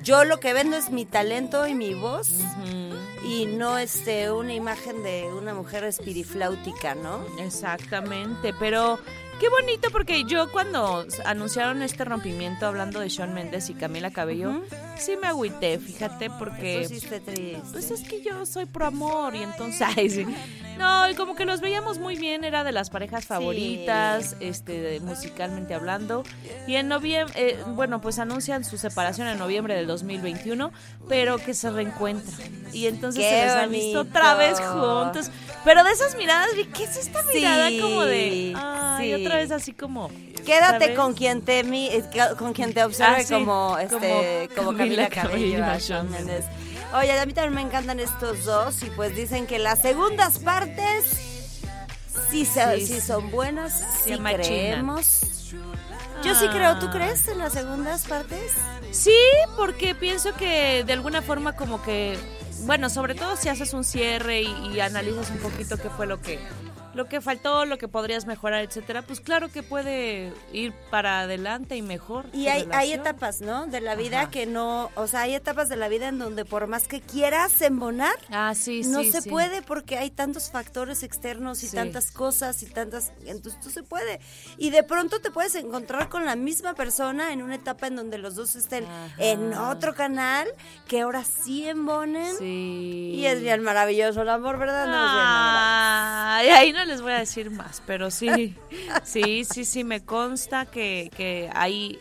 yo 0.03 0.25
lo 0.25 0.39
que 0.41 0.53
vendo 0.53 0.77
es 0.77 0.91
mi 0.91 1.05
talento 1.05 1.67
y 1.67 1.75
mi 1.75 1.95
voz 1.95 2.31
y 3.25 3.47
no 3.47 3.79
este 3.79 4.31
una 4.31 4.55
imagen 4.55 5.03
de 5.03 5.25
una 5.37 5.55
mujer 5.55 5.85
espirifláutica, 5.85 6.95
¿no? 6.95 7.25
Exactamente, 7.39 8.53
pero 8.59 8.99
qué 9.43 9.49
bonito 9.49 9.91
porque 9.91 10.23
yo 10.23 10.53
cuando 10.53 11.05
anunciaron 11.25 11.83
este 11.83 12.05
rompimiento 12.05 12.65
hablando 12.65 13.01
de 13.01 13.09
Shawn 13.09 13.35
Mendes 13.35 13.71
y 13.71 13.75
Camila 13.75 14.13
Cabello, 14.13 14.63
sí 14.97 15.17
me 15.21 15.27
agüité, 15.27 15.81
fíjate, 15.81 16.31
porque 16.31 16.83
Pusiste 16.83 17.19
triste. 17.19 17.61
pues 17.73 17.91
es 17.91 18.03
que 18.09 18.23
yo 18.23 18.47
soy 18.47 18.67
pro 18.67 18.87
amor 18.87 19.35
y 19.35 19.43
entonces 19.43 19.83
ay, 19.97 20.09
sí. 20.11 20.25
no, 20.79 21.11
y 21.11 21.17
como 21.17 21.35
que 21.35 21.45
los 21.45 21.61
veíamos 21.61 21.99
muy 21.99 22.15
bien, 22.15 22.45
era 22.45 22.63
de 22.63 22.71
las 22.71 22.89
parejas 22.89 23.27
favoritas, 23.27 24.37
este 24.39 25.01
musicalmente 25.01 25.75
hablando. 25.75 26.23
Y 26.69 26.77
en 26.77 26.87
noviembre, 26.87 27.59
bueno, 27.69 28.01
pues 28.01 28.21
anuncian 28.21 28.65
su 28.65 28.79
separación 28.79 29.27
en 29.27 29.39
noviembre 29.41 29.75
del 29.75 29.89
2021, 29.89 30.71
pero 31.09 31.39
que 31.39 31.55
se 31.55 31.69
reencuentran. 31.69 32.63
Y 32.73 32.87
entonces 32.87 33.25
Qué 33.25 33.49
se 33.51 33.61
les 33.63 33.71
visto 33.71 34.03
otra 34.03 34.35
vez 34.35 34.61
juntos. 34.61 35.33
Pero 35.65 35.85
de 35.85 35.93
esas 35.93 36.17
miradas, 36.17 36.49
vi, 36.57 36.65
¿qué 36.65 36.85
es 36.85 36.97
esta 36.97 37.23
mirada 37.33 37.69
Sí, 37.69 37.81
como 37.81 38.03
de 38.05 38.53
ay, 38.57 39.15
sí. 39.15 39.25
Otra 39.33 39.43
vez 39.43 39.51
así 39.51 39.73
como 39.73 40.11
Quédate 40.45 40.85
¿sabes? 40.87 40.99
con 40.99 41.15
quien 41.15 41.43
te 41.43 41.63
mi- 41.65 41.91
con 42.39 42.53
quien 42.53 42.73
te 42.75 42.83
observe 42.85 43.17
Ah, 43.19 43.23
sí, 43.25 43.33
como 43.35 43.79
este 43.79 44.49
como 44.57 44.67
como, 44.67 44.79
Camila 44.79 45.09
Camila 45.09 45.79
Cabello. 45.79 46.45
Oye, 46.95 47.19
a 47.19 47.25
mí 47.27 47.33
también 47.33 47.55
me 47.55 47.61
encantan 47.63 48.01
estos 48.01 48.45
dos 48.45 48.83
y 48.83 48.91
pues 48.91 49.15
dicen 49.17 49.47
que 49.47 49.59
las 49.59 49.81
segundas 49.81 50.39
partes 50.41 51.05
sí, 52.31 52.45
se- 52.45 52.81
Sí, 52.87 53.01
son 53.01 53.31
buenas, 53.31 53.83
sí 54.05 54.19
creemos. 54.19 55.21
Yo 56.25 56.35
sí 56.37 56.47
creo, 56.49 56.79
¿tú 56.79 56.87
Ah. 56.89 56.93
crees 56.93 57.27
en 57.29 57.39
las 57.39 57.53
segundas 57.53 58.05
partes? 58.07 58.53
Sí, 58.93 59.17
porque 59.57 59.95
pienso 59.95 60.35
que 60.35 60.85
de 60.85 60.93
alguna 60.93 61.21
forma 61.23 61.57
como 61.57 61.83
que, 61.83 62.17
bueno, 62.61 62.91
sobre 62.91 63.15
todo 63.15 63.37
si 63.37 63.49
haces 63.49 63.73
un 63.75 63.83
cierre 63.85 64.43
y, 64.43 64.71
y 64.75 64.81
analizas 64.81 65.31
un 65.31 65.39
poquito 65.39 65.79
qué 65.79 65.89
fue 65.91 66.07
lo 66.07 66.21
que 66.21 66.39
lo 66.95 67.07
que 67.09 67.21
faltó, 67.21 67.65
lo 67.65 67.79
que 67.79 67.89
podrías 67.89 68.27
mejorar, 68.27 68.63
etcétera, 68.63 69.03
pues 69.03 69.21
claro 69.21 69.51
que 69.51 69.63
puede 69.63 70.33
ir 70.53 70.73
para 70.91 71.21
adelante 71.21 71.77
y 71.77 71.83
mejor. 71.83 72.27
Y 72.33 72.49
hay, 72.49 72.93
etapas, 72.93 73.41
¿no? 73.41 73.67
De 73.67 73.81
la 73.81 73.95
vida 73.95 74.23
Ajá. 74.23 74.31
que 74.31 74.47
no, 74.47 74.91
o 74.97 75.07
sea, 75.07 75.21
hay 75.23 75.35
etapas 75.35 75.69
de 75.69 75.77
la 75.77 75.89
vida 75.89 76.09
en 76.09 76.19
donde 76.19 76.45
por 76.45 76.67
más 76.67 76.89
que 76.89 77.01
quieras 77.01 77.61
embonar, 77.63 78.15
Ah, 78.31 78.55
sí, 78.55 78.83
no 78.87 79.01
sí, 79.03 79.11
se 79.13 79.23
sí. 79.23 79.31
puede 79.31 79.63
porque 79.63 79.97
hay 79.99 80.11
tantos 80.11 80.51
factores 80.51 81.03
externos 81.03 81.63
y 81.65 81.71
tantas 81.71 82.11
cosas 82.11 82.63
y 82.63 82.67
tantas 82.67 83.13
entonces 83.25 83.65
no 83.65 83.71
se 83.71 83.83
puede 83.83 84.21
y 84.59 84.71
de 84.71 84.83
pronto 84.83 85.21
te 85.21 85.31
puedes 85.31 85.55
encontrar 85.55 86.09
con 86.09 86.25
la 86.25 86.37
misma 86.37 86.75
persona 86.75 87.33
en 87.33 87.43
una 87.43 87.55
etapa 87.55 87.87
en 87.87 87.97
donde 87.97 88.19
los 88.19 88.35
dos 88.35 88.55
estén 88.57 88.85
Ajá. 88.85 89.15
en 89.19 89.55
otro 89.55 89.95
canal 89.95 90.49
que 90.89 91.01
ahora 91.01 91.25
sí 91.25 91.67
embonen 91.69 92.37
Sí. 92.39 93.13
y 93.15 93.27
es 93.27 93.41
bien 93.41 93.63
maravilloso 93.63 94.23
el 94.23 94.29
amor 94.29 94.59
verdad 94.59 94.87
no 94.87 94.93
es 94.95 95.13
bien 95.13 95.25
maravilloso. 95.25 96.59
Ahí 96.59 96.73
no 96.73 96.82
les 96.85 97.03
voy 97.03 97.13
a 97.13 97.19
decir 97.19 97.51
más, 97.51 97.83
pero 97.87 98.11
sí, 98.11 98.57
sí, 99.05 99.45
sí, 99.45 99.65
sí, 99.65 99.85
me 99.85 100.05
consta 100.05 100.67
que, 100.67 101.11
que 101.17 101.51
hay, 101.55 101.99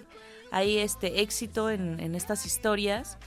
hay 0.52 0.78
este 0.80 1.22
éxito 1.22 1.70
en, 1.70 2.00
en 2.00 2.16
estas 2.16 2.46
historias. 2.46 3.18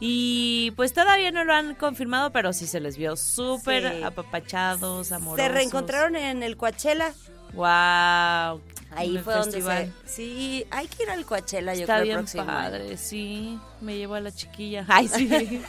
Y 0.00 0.72
pues 0.76 0.92
todavía 0.92 1.30
no 1.30 1.44
lo 1.44 1.54
han 1.54 1.76
confirmado, 1.76 2.30
pero 2.32 2.52
sí 2.52 2.66
se 2.66 2.80
les 2.80 2.96
vio 2.98 3.16
súper 3.16 3.92
Sí. 3.92 4.02
apapachados, 4.02 5.12
amorosos. 5.12 5.46
se 5.46 5.48
reencontraron 5.52 6.16
en 6.16 6.42
el 6.42 6.56
Coachella 6.56 7.14
Wow. 7.54 8.60
ahí 8.96 9.18
fue 9.18 9.34
donde 9.34 9.60
se 9.62 9.92
sí 10.06 10.66
hay 10.70 10.86
que 10.86 11.02
ir 11.04 11.10
al 11.10 11.24
Coachella 11.24 11.74
yo 11.74 11.80
Está 11.82 11.94
creo 11.94 12.04
bien 12.04 12.18
próximo 12.18 12.42
año. 12.44 12.52
padre, 12.52 12.96
sí. 12.96 13.58
Me 13.80 13.96
llevo 13.96 14.14
a 14.14 14.20
la 14.20 14.30
chiquilla. 14.32 14.84
Ay, 14.88 15.08
sí. 15.08 15.28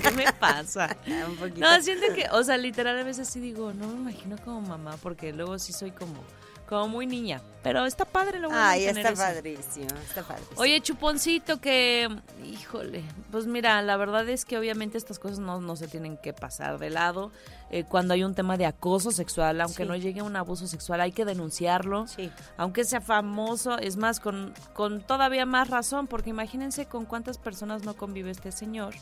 ¿qué 0.00 0.10
me 0.12 0.32
pasa? 0.34 0.96
Un 1.28 1.36
poquito. 1.36 1.60
No, 1.60 1.82
siento 1.82 2.06
que, 2.14 2.28
o 2.30 2.44
sea, 2.44 2.56
literal 2.56 2.98
a 2.98 3.02
veces 3.02 3.28
sí 3.28 3.40
digo, 3.40 3.72
no 3.72 3.88
me 3.88 3.94
imagino 4.12 4.36
como 4.44 4.60
mamá 4.60 4.96
porque 5.02 5.32
luego 5.32 5.58
sí 5.58 5.72
soy 5.72 5.90
como, 5.90 6.22
como 6.68 6.88
muy 6.88 7.06
niña. 7.06 7.40
Pero 7.62 7.86
está 7.86 8.04
padre 8.04 8.40
lo 8.40 8.48
bueno 8.48 8.62
Ay, 8.62 8.84
está 8.84 9.08
eso. 9.08 9.22
padrísimo, 9.22 9.86
está 10.06 10.22
padrísimo. 10.22 10.60
Oye, 10.60 10.80
Chuponcito, 10.82 11.60
que, 11.62 12.08
híjole, 12.44 13.02
pues 13.30 13.46
mira, 13.46 13.80
la 13.80 13.96
verdad 13.96 14.28
es 14.28 14.44
que 14.44 14.58
obviamente 14.58 14.98
estas 14.98 15.18
cosas 15.18 15.38
no, 15.38 15.60
no 15.62 15.74
se 15.74 15.88
tienen 15.88 16.18
que 16.18 16.34
pasar 16.34 16.78
de 16.78 16.90
lado. 16.90 17.30
Eh, 17.70 17.84
cuando 17.88 18.12
hay 18.12 18.22
un 18.22 18.34
tema 18.34 18.58
de 18.58 18.66
acoso 18.66 19.10
sexual, 19.12 19.60
aunque 19.62 19.84
Sí. 19.84 19.88
no 19.88 19.96
llegue 19.96 20.20
a 20.20 20.24
un 20.24 20.36
abuso 20.36 20.66
sexual, 20.66 21.00
hay 21.00 21.12
que 21.12 21.24
denunciarlo. 21.24 22.06
Sí. 22.06 22.30
Aunque 22.58 22.84
sea 22.84 23.00
famoso, 23.00 23.78
es 23.78 23.96
más, 23.96 24.20
con, 24.20 24.52
con 24.74 25.00
todavía 25.00 25.46
más 25.46 25.70
razón, 25.70 26.06
porque 26.06 26.30
imagínense 26.30 26.84
con 26.84 27.06
cuántas 27.06 27.38
personas 27.38 27.82
no 27.84 27.94
convive 27.94 28.30
este 28.30 28.52
señor. 28.52 28.94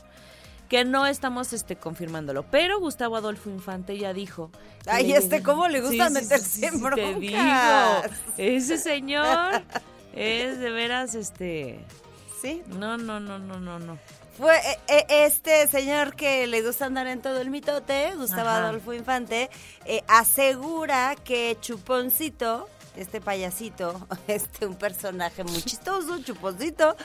Que 0.73 0.87
no 0.87 1.07
estamos 1.07 1.53
este, 1.53 1.77
confirmándolo. 1.77 2.45
Pero 2.45 2.81
Gustavo 2.81 3.17
Adolfo 3.17 3.51
Infante 3.51 3.99
ya 3.99 4.15
dijo. 4.15 4.51
Ay, 4.87 5.13
este, 5.13 5.43
¿cómo 5.43 5.69
le 5.69 5.83
gusta 5.83 6.09
meterse 6.09 6.67
en 6.67 6.81
broncas? 6.81 7.21
digo, 7.21 7.39
ese 8.39 8.79
señor 8.79 9.65
es 10.15 10.59
de 10.59 10.71
veras, 10.71 11.15
este... 11.15 11.79
Sí. 12.41 12.63
No, 12.69 12.97
no, 12.97 13.21
no, 13.21 13.39
no, 13.39 13.61
no, 13.61 13.79
no. 13.81 13.99
Fue 14.39 14.57
eh, 14.57 14.79
eh, 14.89 15.05
este 15.27 15.69
señor 15.69 16.17
que 16.17 16.47
le 16.47 16.63
gusta 16.63 16.87
andar 16.87 17.07
en 17.07 17.21
todo 17.21 17.39
el 17.43 17.51
mitote, 17.51 18.15
Gustavo 18.17 18.49
Ajá. 18.49 18.69
Adolfo 18.69 18.95
Infante, 18.95 19.51
eh, 19.85 20.03
asegura 20.09 21.17
que 21.23 21.59
Chuponcito, 21.61 22.67
este 22.97 23.21
payasito, 23.21 24.07
este 24.29 24.67
un 24.67 24.77
personaje 24.77 25.45
muy 25.45 25.63
chistoso, 25.63 26.19
Chuponcito, 26.23 26.97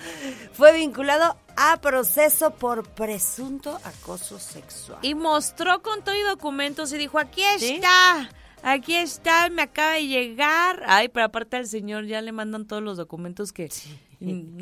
fue 0.53 0.73
vinculado 0.73 1.37
a 1.55 1.77
proceso 1.81 2.51
por 2.51 2.87
presunto 2.89 3.77
acoso 3.83 4.39
sexual. 4.39 4.99
Y 5.01 5.15
mostró 5.15 5.81
con 5.81 6.03
todo 6.03 6.15
y 6.15 6.21
documentos 6.21 6.91
y 6.93 6.97
dijo, 6.97 7.19
aquí 7.19 7.41
¿Sí? 7.59 7.75
está, 7.75 8.29
aquí 8.63 8.95
está, 8.95 9.49
me 9.49 9.61
acaba 9.63 9.93
de 9.93 10.07
llegar. 10.07 10.83
Ay, 10.87 11.07
pero 11.09 11.25
aparte 11.27 11.57
al 11.57 11.67
señor 11.67 12.05
ya 12.05 12.21
le 12.21 12.31
mandan 12.31 12.65
todos 12.67 12.83
los 12.83 12.97
documentos 12.97 13.51
que... 13.53 13.69
Mm, 14.19 14.57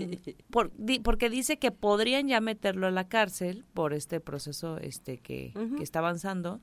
por- 0.52 0.72
di- 0.76 1.00
porque 1.00 1.30
dice 1.30 1.58
que 1.58 1.72
podrían 1.72 2.28
ya 2.28 2.42
meterlo 2.42 2.88
a 2.88 2.92
la 2.92 3.08
cárcel 3.08 3.64
por 3.74 3.94
este 3.94 4.20
proceso 4.20 4.78
este 4.80 5.18
que, 5.20 5.54
que 5.78 5.82
está 5.84 6.00
avanzando. 6.00 6.60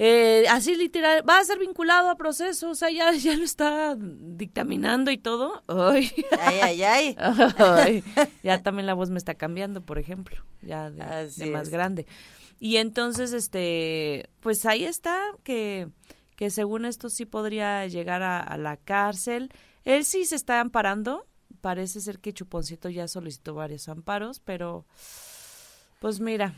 Eh, 0.00 0.44
así 0.48 0.76
literal, 0.76 1.28
va 1.28 1.38
a 1.38 1.44
ser 1.44 1.58
vinculado 1.58 2.08
a 2.08 2.14
proceso, 2.14 2.70
o 2.70 2.74
sea, 2.76 2.88
ya, 2.90 3.12
ya 3.14 3.36
lo 3.36 3.44
está 3.44 3.96
dictaminando 3.98 5.10
y 5.10 5.18
todo. 5.18 5.64
Ay. 5.66 6.12
Ay, 6.40 7.16
ay, 7.58 8.04
ya 8.44 8.62
también 8.62 8.86
la 8.86 8.94
voz 8.94 9.10
me 9.10 9.18
está 9.18 9.34
cambiando, 9.34 9.80
por 9.82 9.98
ejemplo, 9.98 10.36
ya 10.62 10.90
de, 10.90 11.50
más 11.50 11.68
grande. 11.68 12.06
Y 12.60 12.76
entonces, 12.76 13.32
este, 13.32 14.30
pues 14.40 14.64
ahí 14.66 14.84
está, 14.84 15.20
que, 15.42 15.88
que 16.36 16.50
según 16.50 16.84
esto 16.84 17.08
sí 17.08 17.24
podría 17.24 17.86
llegar 17.88 18.22
a, 18.22 18.40
a 18.40 18.56
la 18.56 18.76
cárcel. 18.76 19.50
Él 19.84 20.04
sí 20.04 20.24
se 20.24 20.36
está 20.36 20.60
amparando, 20.60 21.26
parece 21.60 22.00
ser 22.00 22.20
que 22.20 22.32
Chuponcito 22.32 22.88
ya 22.88 23.08
solicitó 23.08 23.54
varios 23.54 23.88
amparos, 23.88 24.40
pero 24.40 24.86
pues 26.00 26.20
mira, 26.20 26.54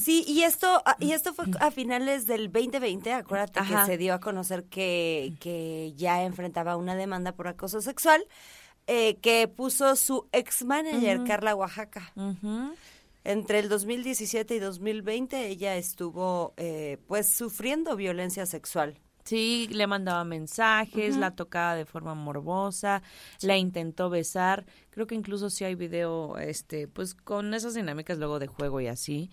Sí, 0.00 0.24
y 0.26 0.42
esto, 0.42 0.82
ah, 0.86 0.96
y 0.98 1.12
esto 1.12 1.34
fue 1.34 1.44
a 1.60 1.70
finales 1.70 2.26
del 2.26 2.50
2020, 2.50 3.12
acuérdate 3.12 3.60
Ajá. 3.60 3.80
que 3.84 3.92
se 3.92 3.98
dio 3.98 4.14
a 4.14 4.20
conocer 4.20 4.64
que, 4.64 5.34
que 5.40 5.92
ya 5.96 6.22
enfrentaba 6.24 6.76
una 6.76 6.96
demanda 6.96 7.32
por 7.32 7.48
acoso 7.48 7.80
sexual, 7.82 8.24
eh, 8.86 9.16
que 9.16 9.46
puso 9.46 9.94
su 9.96 10.28
ex 10.32 10.64
manager, 10.64 11.22
Carla 11.24 11.54
Oaxaca. 11.54 12.12
ujú, 12.16 12.72
Entre 13.24 13.58
el 13.58 13.68
2017 13.68 14.54
y 14.54 14.58
2020 14.58 15.46
ella 15.48 15.76
estuvo 15.76 16.54
eh, 16.56 16.98
pues 17.06 17.28
sufriendo 17.28 17.94
violencia 17.94 18.46
sexual. 18.46 18.98
Sí, 19.24 19.68
le 19.70 19.86
mandaba 19.86 20.24
mensajes, 20.24 21.16
la 21.16 21.36
tocaba 21.36 21.74
de 21.74 21.84
forma 21.84 22.14
morbosa, 22.14 23.02
la 23.42 23.56
intentó 23.58 24.08
besar. 24.08 24.64
Creo 24.88 25.06
que 25.06 25.14
incluso 25.14 25.50
sí 25.50 25.64
hay 25.64 25.74
video, 25.74 26.38
este, 26.38 26.88
pues 26.88 27.14
con 27.14 27.52
esas 27.52 27.74
dinámicas 27.74 28.18
luego 28.18 28.38
de 28.38 28.46
juego 28.46 28.80
y 28.80 28.88
así, 28.88 29.30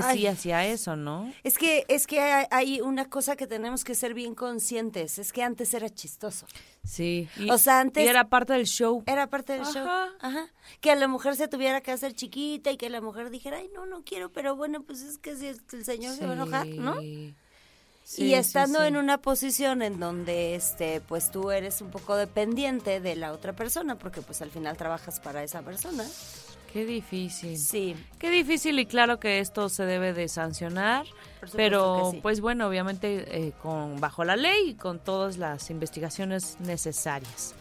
que 0.00 0.02
sí 0.14 0.26
hacía 0.26 0.66
eso, 0.66 0.96
¿no? 0.96 1.30
Es 1.44 1.58
que 1.58 1.84
es 1.88 2.06
que 2.06 2.18
hay, 2.20 2.46
hay 2.50 2.80
una 2.80 3.10
cosa 3.10 3.36
que 3.36 3.46
tenemos 3.46 3.84
que 3.84 3.94
ser 3.94 4.14
bien 4.14 4.34
conscientes, 4.34 5.18
es 5.18 5.32
que 5.32 5.42
antes 5.42 5.74
era 5.74 5.90
chistoso. 5.90 6.46
Sí. 6.82 7.28
Y, 7.36 7.50
O 7.50 7.58
sea, 7.58 7.80
antes- 7.80 8.04
y 8.04 8.08
era 8.08 8.28
parte 8.28 8.54
del 8.54 8.66
show. 8.66 9.02
Era 9.06 9.26
parte 9.28 9.52
del 9.52 9.64
show. 9.66 9.86
Ajá. 9.86 10.08
Ajá. 10.20 10.46
Que 10.80 10.90
a 10.90 10.96
la 10.96 11.08
mujer 11.08 11.36
se 11.36 11.46
tuviera 11.46 11.82
que 11.82 11.90
hacer 11.92 12.14
chiquita 12.14 12.70
y 12.70 12.76
que 12.78 12.88
la 12.88 13.00
mujer 13.02 13.28
dijera, 13.28 13.58
ay, 13.58 13.70
no, 13.74 13.84
no 13.84 14.02
quiero, 14.02 14.32
pero 14.32 14.56
bueno, 14.56 14.82
pues 14.82 15.02
es 15.02 15.18
que 15.18 15.36
si 15.36 15.46
el, 15.48 15.60
el 15.72 15.84
señor 15.84 16.16
se 16.16 16.24
va 16.24 16.32
a 16.32 16.34
enojar, 16.36 16.66
¿no? 16.68 16.98
Sí. 17.00 18.24
y 18.24 18.34
estando 18.34 18.80
sí. 18.80 18.86
en 18.86 18.96
una 18.96 19.18
posición 19.18 19.80
en 19.82 20.00
donde, 20.00 20.54
este, 20.56 21.00
pues 21.02 21.30
tú 21.30 21.50
eres 21.52 21.80
un 21.82 21.90
poco 21.90 22.16
dependiente 22.16 22.98
de 23.00 23.14
la 23.14 23.32
otra 23.32 23.52
persona, 23.52 23.96
porque 23.98 24.22
pues 24.22 24.42
al 24.42 24.50
final 24.50 24.76
trabajas 24.76 25.20
para 25.20 25.44
esa 25.44 25.62
persona. 25.62 26.04
Qué 26.72 26.86
difícil. 26.86 27.58
Sí. 27.58 27.94
Qué 28.18 28.30
difícil 28.30 28.78
y 28.78 28.86
claro 28.86 29.20
que 29.20 29.40
esto 29.40 29.68
se 29.68 29.84
debe 29.84 30.14
de 30.14 30.28
sancionar, 30.28 31.04
pero 31.54 32.12
sí. 32.12 32.20
pues 32.22 32.40
bueno, 32.40 32.66
obviamente 32.66 33.24
eh, 33.28 33.52
con 33.62 34.00
bajo 34.00 34.24
la 34.24 34.36
ley 34.36 34.70
y 34.70 34.74
con 34.74 34.98
todas 34.98 35.36
las 35.36 35.68
investigaciones 35.70 36.56
necesarias. 36.60 37.54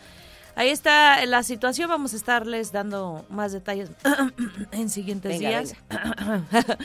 Ahí 0.55 0.69
está 0.69 1.25
la 1.25 1.43
situación, 1.43 1.89
vamos 1.89 2.13
a 2.13 2.17
estarles 2.17 2.71
dando 2.71 3.25
más 3.29 3.51
detalles 3.51 3.89
en 4.71 4.89
siguientes 4.89 5.39
Venga, 5.39 5.49
días. 5.49 5.75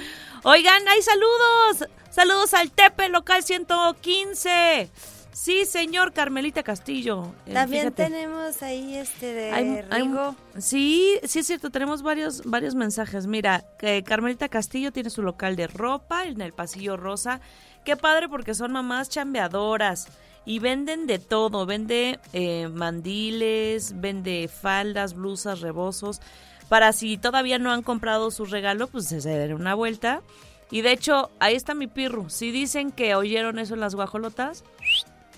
Oigan, 0.45 0.89
hay 0.89 1.03
saludos, 1.03 1.89
saludos 2.11 2.55
al 2.55 2.71
Tepe 2.71 3.09
local 3.09 3.43
115. 3.43 4.91
Sí, 5.39 5.67
señor 5.67 6.15
Carmelita 6.15 6.63
Castillo. 6.63 7.35
Eh, 7.45 7.53
También 7.53 7.83
fíjate. 7.93 8.05
tenemos 8.05 8.63
ahí 8.63 8.97
este 8.97 9.35
de 9.35 9.53
Hay- 9.53 9.85
hay- 9.91 10.03
Rigo. 10.05 10.35
sí, 10.57 11.19
sí 11.25 11.41
es 11.41 11.47
cierto, 11.47 11.69
tenemos 11.69 12.01
varios 12.03 12.43
varios 12.47 12.75
mensajes. 12.75 13.27
Mira, 13.27 13.63
que 13.79 14.03
Carmelita 14.03 14.49
Castillo 14.49 14.93
tiene 14.93 15.11
su 15.11 15.21
local 15.21 15.55
de 15.55 15.67
ropa 15.67 16.25
en 16.25 16.41
el 16.41 16.55
pasillo 16.55 16.97
rosa. 16.97 17.43
Qué 17.85 17.97
padre 17.97 18.31
porque 18.31 18.55
son 18.55 18.73
mamás 18.73 19.11
chambeadoras 19.11 20.09
y 20.47 20.59
venden 20.59 21.07
de 21.07 21.19
todo. 21.19 21.67
Vende 21.67 22.19
eh, 22.33 22.69
mandiles, 22.69 24.01
vende 24.01 24.49
faldas, 24.49 25.13
blusas, 25.13 25.61
rebozos. 25.61 26.23
Para 26.71 26.95
si 26.95 27.19
todavía 27.19 27.59
no 27.59 27.71
han 27.73 27.83
comprado 27.83 28.31
su 28.31 28.47
regalo, 28.47 28.87
pues 28.89 29.05
se 29.09 29.21
den 29.21 29.53
una 29.53 29.75
vuelta. 29.75 30.23
Y 30.71 30.81
de 30.81 30.93
hecho, 30.93 31.31
ahí 31.41 31.55
está 31.57 31.75
mi 31.75 31.89
pirru. 31.89 32.31
Si 32.31 32.51
dicen 32.53 32.91
que 32.91 33.15
oyeron 33.15 33.59
eso 33.59 33.75
en 33.75 33.81
las 33.81 33.95
guajolotas, 33.95 34.65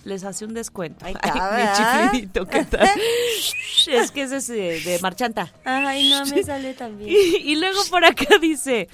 les 0.05 0.25
hace 0.25 0.45
un 0.45 0.55
descuento. 0.55 1.05
Ay, 1.05 1.15
está, 1.15 2.03
mi 2.11 2.11
chiquitito, 2.13 2.47
¿qué 2.47 2.65
tal? 2.65 2.89
es 3.89 4.11
que 4.11 4.23
ese 4.23 4.37
es 4.37 4.47
de, 4.49 4.81
de 4.81 4.99
marchanta. 5.01 5.53
Ay, 5.65 6.09
no, 6.11 6.25
me 6.27 6.43
sale 6.43 6.75
también. 6.75 7.11
Y, 7.11 7.37
y 7.53 7.57
luego 7.57 7.81
por 7.91 8.05
acá 8.05 8.39
dice, 8.41 8.89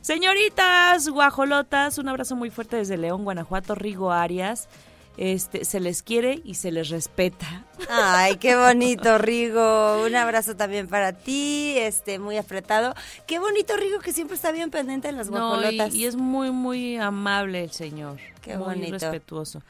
señoritas 0.00 1.08
guajolotas, 1.08 1.98
un 1.98 2.08
abrazo 2.08 2.36
muy 2.36 2.50
fuerte 2.50 2.76
desde 2.76 2.96
León, 2.96 3.24
Guanajuato, 3.24 3.74
Rigo 3.74 4.10
Arias. 4.12 4.68
este, 5.16 5.64
se 5.64 5.80
les 5.80 6.02
quiere 6.02 6.40
y 6.44 6.54
se 6.54 6.70
les 6.70 6.88
respeta. 6.90 7.64
Ay, 7.88 8.36
qué 8.36 8.56
bonito, 8.66 9.18
Rigo. 9.18 10.02
Un 10.04 10.14
abrazo 10.16 10.56
también 10.56 10.86
para 10.88 11.12
ti, 11.12 11.74
este, 11.76 12.18
muy 12.18 12.36
apretado. 12.36 12.94
Qué 13.26 13.38
bonito, 13.38 13.76
Rigo, 13.76 13.98
que 14.00 14.12
siempre 14.12 14.36
está 14.36 14.52
bien 14.52 14.70
pendiente 14.70 15.08
en 15.08 15.16
las 15.16 15.28
No, 15.30 15.36
y, 15.36 15.40
guajolotas. 15.40 15.94
y 15.94 16.06
es 16.06 16.16
muy, 16.16 16.50
muy 16.50 16.96
amable 16.96 17.64
el 17.64 17.72
señor. 17.72 18.18
Qué 18.42 18.56
muy 18.56 18.64
bonito. 18.66 18.92
respetuoso. 18.92 19.62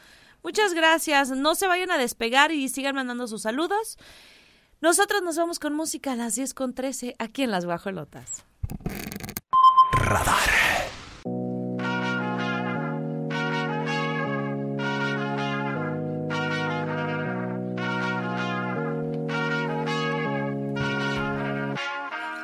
Muchas 0.48 0.72
gracias. 0.72 1.28
No 1.28 1.54
se 1.54 1.66
vayan 1.66 1.90
a 1.90 1.98
despegar 1.98 2.52
y 2.52 2.70
sigan 2.70 2.94
mandando 2.94 3.26
sus 3.26 3.42
saludos. 3.42 3.98
Nosotros 4.80 5.20
nos 5.22 5.36
vamos 5.36 5.58
con 5.58 5.74
música 5.74 6.12
a 6.12 6.16
las 6.16 6.36
10 6.36 6.54
con 6.54 6.72
13 6.72 7.16
aquí 7.18 7.42
en 7.42 7.50
Las 7.50 7.66
Guajolotas. 7.66 8.46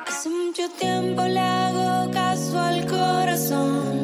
Hace 0.05 0.29
mucho 0.29 0.69
tiempo 0.77 1.23
le 1.23 1.39
hago 1.39 2.11
caso 2.11 2.59
al 2.59 2.85
corazón. 2.85 3.94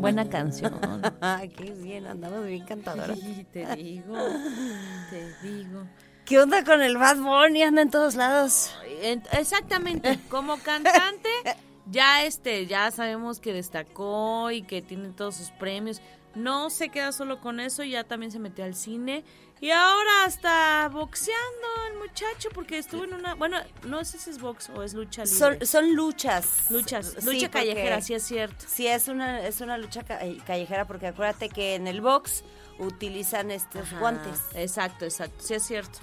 Buena 0.00 0.28
canción. 0.28 0.72
Qué 1.56 1.72
bien, 1.82 2.06
andamos 2.06 2.46
bien 2.46 2.64
cantadora. 2.64 3.14
Sí, 3.14 3.46
te 3.52 3.66
digo, 3.76 4.14
te 5.10 5.32
digo. 5.48 5.82
¿Qué 6.24 6.38
onda 6.38 6.62
con 6.64 6.82
el 6.82 6.96
Bad 6.98 7.16
Bunny? 7.16 7.62
Anda 7.62 7.82
en 7.82 7.90
todos 7.90 8.14
lados. 8.14 8.74
En- 9.02 9.22
Exactamente, 9.32 10.18
como 10.28 10.58
cantante, 10.58 11.28
ya 11.90 12.24
este, 12.24 12.66
ya 12.66 12.90
sabemos 12.90 13.40
que 13.40 13.52
destacó 13.52 14.50
y 14.50 14.62
que 14.62 14.82
tiene 14.82 15.08
todos 15.10 15.36
sus 15.36 15.50
premios. 15.52 16.00
No 16.38 16.70
se 16.70 16.88
queda 16.88 17.12
solo 17.12 17.40
con 17.40 17.60
eso, 17.60 17.82
ya 17.82 18.04
también 18.04 18.30
se 18.30 18.38
metió 18.38 18.64
al 18.64 18.74
cine 18.74 19.24
y 19.60 19.70
ahora 19.70 20.24
hasta 20.24 20.88
boxeando 20.88 21.66
el 21.90 21.98
muchacho 21.98 22.48
porque 22.54 22.78
estuvo 22.78 23.04
en 23.04 23.14
una, 23.14 23.34
bueno, 23.34 23.58
no 23.84 24.04
sé 24.04 24.18
si 24.18 24.30
es 24.30 24.40
box 24.40 24.70
o 24.70 24.84
es 24.84 24.94
lucha 24.94 25.24
libre. 25.24 25.36
Son, 25.36 25.66
son 25.66 25.94
luchas. 25.96 26.70
Luchas, 26.70 27.24
lucha 27.24 27.50
callejera, 27.50 28.00
sí 28.00 28.14
es 28.14 28.22
cierto. 28.22 28.64
Sí, 28.68 28.86
es 28.86 29.08
una, 29.08 29.44
es 29.46 29.60
una 29.60 29.76
lucha 29.76 30.04
eh, 30.20 30.38
callejera 30.46 30.86
porque 30.86 31.08
acuérdate 31.08 31.48
que 31.48 31.74
en 31.74 31.88
el 31.88 32.00
box 32.00 32.44
utilizan 32.78 33.50
estos 33.50 33.82
Ajá, 33.88 33.98
guantes. 33.98 34.40
Exacto, 34.54 35.04
exacto, 35.04 35.42
sí 35.44 35.54
es 35.54 35.64
cierto. 35.64 35.98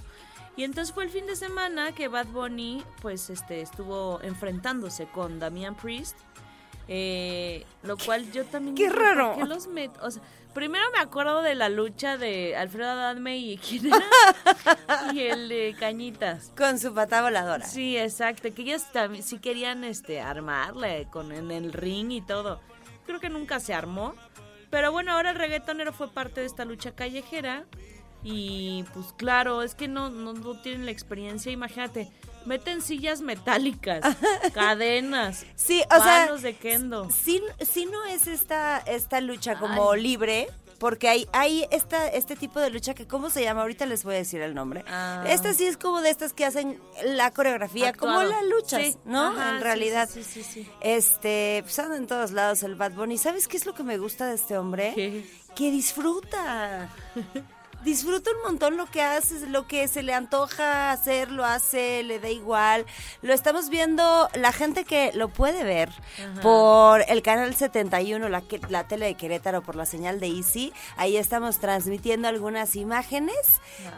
Y 0.58 0.64
entonces 0.64 0.94
fue 0.94 1.06
el 1.06 1.10
fin 1.10 1.26
de 1.26 1.36
semana 1.38 1.94
que 1.94 2.10
Bad 2.10 2.28
Bunny 2.28 2.84
pues 3.02 3.30
este 3.30 3.62
estuvo 3.62 4.22
enfrentándose 4.22 5.06
con 5.06 5.40
Damian 5.40 5.76
Priest. 5.76 6.18
Eh, 6.88 7.66
lo 7.84 7.98
cual 7.98 8.32
yo 8.32 8.46
también 8.46 8.76
¡Qué 8.76 8.90
raro! 8.90 9.34
¿por 9.34 9.44
qué 9.44 9.50
los 9.50 9.70
met- 9.70 9.98
o 10.02 10.12
sea, 10.12 10.22
primero 10.54 10.84
me 10.94 11.00
acuerdo 11.00 11.42
de 11.42 11.56
la 11.56 11.70
lucha 11.70 12.18
de 12.18 12.56
Alfredo 12.56 12.92
Adame 12.92 13.38
y 13.38 13.58
quién 13.58 13.88
era? 13.88 14.04
y 15.14 15.20
el 15.22 15.50
de 15.50 15.76
Cañitas. 15.80 16.52
Con 16.58 16.80
su 16.80 16.94
pata 16.94 17.22
voladora. 17.22 17.66
Sí, 17.66 17.98
exacto, 17.98 18.54
que 18.54 18.62
ellos 18.62 18.84
también 18.92 19.24
sí 19.24 19.40
querían 19.40 19.84
este 19.84 20.22
armarle 20.22 21.08
con 21.12 21.32
en 21.32 21.52
el 21.52 21.74
ring 21.74 22.12
y 22.12 22.22
todo. 22.22 22.60
Creo 23.06 23.20
que 23.20 23.30
nunca 23.30 23.60
se 23.60 23.74
armó, 23.74 24.14
pero 24.70 24.92
bueno, 24.92 25.12
ahora 25.12 25.32
el 25.32 25.36
reggaetonero 25.38 25.92
fue 25.94 26.10
parte 26.10 26.42
de 26.42 26.48
esta 26.48 26.66
lucha 26.66 26.92
callejera 26.96 27.66
y 28.24 28.84
pues 28.94 29.14
claro, 29.18 29.62
es 29.62 29.76
que 29.76 29.88
no 29.88 30.10
no, 30.10 30.34
no 30.34 30.60
tienen 30.62 30.86
la 30.86 30.92
experiencia, 30.92 31.52
imagínate, 31.52 32.10
meten 32.46 32.82
sillas 32.82 33.22
metálicas, 33.22 34.04
cadenas, 34.54 35.46
Sí, 35.56 35.82
o 35.90 35.96
sea, 36.04 36.26
manos 36.26 36.42
de 36.42 36.56
kendo. 36.56 37.10
Sí, 37.10 37.42
sí 37.62 37.86
no 37.86 38.06
es 38.06 38.28
esta, 38.28 38.78
esta 38.80 39.22
lucha 39.22 39.58
como 39.60 39.96
libre, 39.96 40.48
porque 40.80 41.08
hay, 41.08 41.28
hay 41.32 41.66
esta, 41.72 42.08
este 42.10 42.36
tipo 42.36 42.60
de 42.60 42.70
lucha 42.70 42.94
que, 42.94 43.08
¿cómo 43.08 43.30
se 43.30 43.42
llama? 43.44 43.62
Ahorita 43.62 43.86
les 43.86 44.04
voy 44.04 44.16
a 44.16 44.18
decir 44.18 44.42
el 44.42 44.54
nombre. 44.54 44.84
Ah. 44.88 45.24
Esta 45.28 45.54
sí 45.54 45.66
es 45.66 45.78
como 45.78 46.02
de 46.02 46.10
estas 46.10 46.34
que 46.34 46.46
hacen 46.46 46.80
la 47.06 47.32
coreografía, 47.32 47.94
como 47.94 48.22
las 48.24 48.44
luchas, 48.46 48.82
Sí, 48.84 48.98
¿no? 49.06 49.28
ajá, 49.28 49.56
en 49.56 49.62
realidad. 49.62 50.10
sí, 50.12 50.24
sí, 50.24 50.44
sí, 50.44 50.64
sí. 50.64 50.70
Este, 50.82 51.62
pues 51.64 51.80
anda 51.80 51.96
en 51.96 52.08
todos 52.08 52.32
lados 52.32 52.62
el 52.64 52.76
Bad 52.76 52.92
Bunny. 52.92 53.18
¿Sabes 53.18 53.48
qué 53.48 53.56
es 53.58 53.66
lo 53.66 53.74
que 53.74 53.84
me 53.84 53.98
gusta 53.98 54.28
de 54.28 54.36
este 54.36 54.58
hombre? 54.58 54.92
¿Qué? 54.96 55.26
Que 55.56 55.72
disfruta. 55.72 56.90
Disfruta 57.86 58.32
un 58.32 58.42
montón 58.42 58.78
lo 58.78 58.88
que 58.88 59.04
hace, 59.04 59.46
lo 59.46 59.68
que 59.68 59.88
se 59.88 60.02
le 60.02 60.12
antoja 60.16 60.92
hacer, 60.92 61.30
lo 61.30 61.46
hace, 61.46 62.02
le 62.02 62.20
da 62.20 62.30
igual. 62.30 62.84
Lo 63.22 63.32
estamos 63.32 63.70
viendo, 63.70 64.28
la 64.34 64.52
gente 64.52 64.86
que 64.86 65.12
lo 65.14 65.30
puede 65.30 65.64
ver 65.64 65.92
por 66.42 67.06
el 67.08 67.22
canal 67.22 67.54
71, 67.54 68.28
la, 68.28 68.42
la 68.70 68.88
tele 68.88 69.06
de 69.06 69.14
Querétaro, 69.14 69.62
por 69.62 69.76
la 69.76 69.86
señal 69.86 70.20
de 70.20 70.30
Easy. 70.30 70.74
Ahí 70.98 71.16
estamos 71.16 71.60
transmitiendo 71.60 72.28
algunas 72.28 72.76
imágenes 72.76 73.38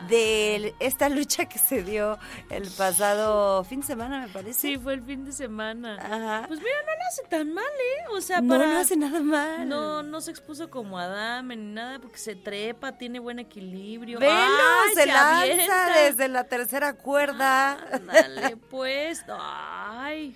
de 0.10 0.76
esta 0.82 1.08
lucha 1.18 1.46
que 1.46 1.58
se 1.58 1.82
dio 1.82 2.20
el 2.50 2.70
pasado 2.72 3.64
fin 3.64 3.80
de 3.80 3.88
semana, 3.88 4.20
me 4.20 4.28
parece. 4.28 4.60
Sí, 4.60 4.78
fue 4.78 4.96
el 4.96 5.04
fin 5.04 5.24
de 5.24 5.32
semana. 5.32 5.96
Ajá. 5.96 6.46
Pues 6.46 6.60
mira, 6.60 6.76
no 6.86 6.92
lo 6.92 7.08
hace 7.10 7.24
tan 7.30 7.54
mal, 7.54 7.64
¿eh? 7.64 8.04
O 8.12 8.20
sea, 8.20 8.42
no, 8.42 8.50
para... 8.50 8.68
no 8.68 8.80
hace 8.80 8.98
nada 8.98 9.22
mal. 9.22 9.70
No, 9.70 10.04
no 10.04 10.20
se 10.20 10.32
expuso 10.32 10.70
como 10.70 11.00
Adame 11.00 11.56
ni 11.56 11.72
nada 11.72 12.00
porque 12.00 12.18
se 12.18 12.36
trepa, 12.36 12.98
tiene 12.98 13.20
buen 13.20 13.40
equilibrio. 13.40 13.77
Velo, 14.20 14.20
¡Ay, 14.32 14.96
se, 14.96 15.06
lanza 15.06 15.42
avienta! 15.42 16.02
desde 16.02 16.28
la 16.28 16.44
tercera 16.46 16.94
cuerda. 16.94 17.74
Ándale, 17.92 18.58
pues. 18.70 19.24
Ay. 19.30 20.36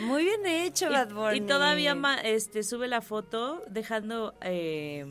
Muy 0.00 0.24
bien 0.24 0.46
hecho, 0.46 0.90
Bad 0.90 1.10
y, 1.10 1.12
Bunny. 1.12 1.36
y 1.38 1.40
todavía 1.42 1.96
este 2.22 2.62
sube 2.62 2.88
la 2.88 3.00
foto 3.00 3.62
dejando 3.68 4.34
eh, 4.42 5.06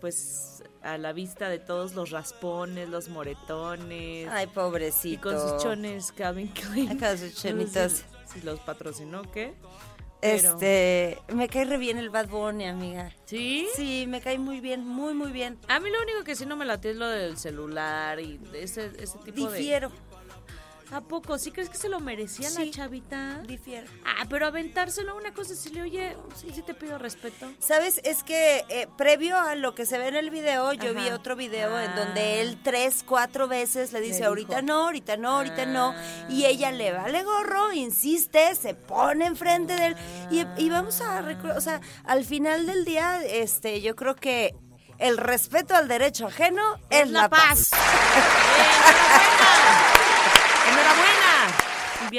pues 0.00 0.62
a 0.82 0.98
la 0.98 1.12
vista 1.12 1.48
de 1.48 1.58
todos 1.58 1.94
los 1.94 2.10
raspones, 2.10 2.88
los 2.88 3.08
moretones. 3.08 4.28
Ay, 4.30 4.46
pobrecito. 4.46 5.14
y 5.14 5.18
con 5.18 5.40
sus 5.40 5.62
chones 5.62 6.12
Calvin 6.12 6.48
Klein. 6.48 6.98
Con 6.98 7.18
sus 7.18 7.20
No 7.20 7.40
sé 7.40 7.48
chonitos. 7.48 8.04
Si 8.32 8.40
los 8.42 8.60
patrocinó, 8.60 9.22
¿qué? 9.32 9.54
Pero- 10.20 10.54
Este, 10.54 11.18
me 11.32 11.48
cae 11.48 11.64
re 11.66 11.76
bien 11.78 11.98
el 11.98 12.10
Bad 12.10 12.28
Bunny, 12.28 12.64
amiga. 12.66 13.12
¿Sí? 13.26 13.66
Sí, 13.74 14.06
me 14.08 14.20
cae 14.20 14.38
muy 14.38 14.60
bien, 14.60 14.86
muy, 14.86 15.14
muy 15.14 15.30
bien. 15.30 15.58
A 15.68 15.78
mí 15.78 15.90
lo 15.90 16.02
único 16.02 16.24
que 16.24 16.34
sí 16.34 16.46
no 16.46 16.56
me 16.56 16.64
late 16.64 16.90
es 16.90 16.96
lo 16.96 17.06
del 17.08 17.36
celular 17.36 18.18
y 18.20 18.40
ese, 18.54 18.90
ese 18.98 19.18
tipo 19.18 19.48
de... 19.50 19.58
Difiero, 19.58 19.92
¿A 20.92 21.00
poco? 21.00 21.36
¿Sí 21.38 21.50
crees 21.50 21.68
que 21.68 21.76
se 21.76 21.88
lo 21.88 21.98
merecía 22.00 22.48
la 22.50 22.70
chavita? 22.70 23.38
difiero. 23.46 23.88
Ah, 24.04 24.24
pero 24.30 24.46
aventárselo 24.46 25.16
una 25.16 25.34
cosa, 25.34 25.54
si 25.56 25.70
le 25.70 25.82
oye, 25.82 26.16
sí, 26.36 26.48
sí 26.54 26.62
te 26.62 26.74
pido 26.74 26.96
respeto. 26.96 27.52
¿Sabes? 27.58 28.00
Es 28.04 28.22
que 28.22 28.64
eh, 28.68 28.86
previo 28.96 29.36
a 29.36 29.56
lo 29.56 29.74
que 29.74 29.84
se 29.84 29.98
ve 29.98 30.08
en 30.08 30.14
el 30.16 30.30
video, 30.30 30.72
yo 30.74 30.92
Ajá. 30.92 31.00
vi 31.00 31.08
otro 31.10 31.34
video 31.34 31.78
en 31.80 31.90
Ah. 31.90 31.94
donde 32.04 32.40
él 32.40 32.58
tres, 32.62 33.02
cuatro 33.04 33.48
veces 33.48 33.92
le 33.92 34.00
dice, 34.00 34.24
ahorita 34.24 34.62
no, 34.62 34.84
ahorita 34.84 35.16
no, 35.16 35.30
ahorita 35.38 35.66
no. 35.66 35.88
Ah. 35.96 36.26
Y 36.30 36.44
ella 36.46 36.70
le 36.70 36.92
vale 36.92 37.24
gorro, 37.24 37.72
insiste, 37.72 38.54
se 38.54 38.74
pone 38.74 39.26
enfrente 39.26 39.74
de 39.74 39.86
él. 39.86 39.96
Y, 40.30 40.44
y 40.64 40.70
vamos 40.70 41.00
a 41.00 41.20
recordar, 41.20 41.58
o 41.58 41.60
sea, 41.60 41.80
al 42.04 42.24
final 42.24 42.64
del 42.66 42.84
día, 42.84 43.22
este, 43.24 43.80
yo 43.80 43.96
creo 43.96 44.14
que 44.14 44.54
el 44.98 45.18
respeto 45.18 45.74
al 45.74 45.88
derecho 45.88 46.26
ajeno 46.28 46.62
es, 46.90 47.10
la, 47.10 47.28
paz. 47.28 47.72
¡Enhorabuena! 47.72 47.95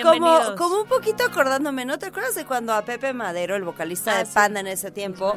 Como, 0.04 0.56
como 0.58 0.82
un 0.82 0.88
poquito 0.88 1.24
acordándome, 1.26 1.86
¿no 1.86 1.98
te 2.00 2.08
acuerdas 2.08 2.36
de 2.36 2.46
cuando 2.46 2.74
a 2.74 2.84
Pepe 2.84 3.14
Madero, 3.14 3.56
el 3.56 3.64
vocalista 3.64 4.16
Ah, 4.16 4.20
de 4.20 4.26
sí. 4.26 4.32
Panda 4.34 4.60
en 4.60 4.68
ese 4.68 4.92
tiempo, 4.92 5.36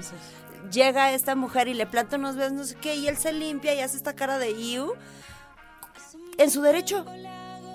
llega 0.70 1.12
esta 1.12 1.34
mujer 1.34 1.68
y 1.68 1.74
le 1.74 1.86
planta 1.86 2.16
unos 2.16 2.36
besos, 2.36 2.52
no 2.52 2.64
sé 2.64 2.74
qué, 2.76 2.94
y 2.96 3.08
él 3.08 3.16
se 3.16 3.32
limpia 3.32 3.74
y 3.74 3.80
hace 3.80 3.96
esta 3.96 4.14
cara 4.14 4.38
de 4.38 4.52
Iu? 4.52 4.94
En 6.38 6.50
su 6.50 6.62
derecho. 6.62 7.04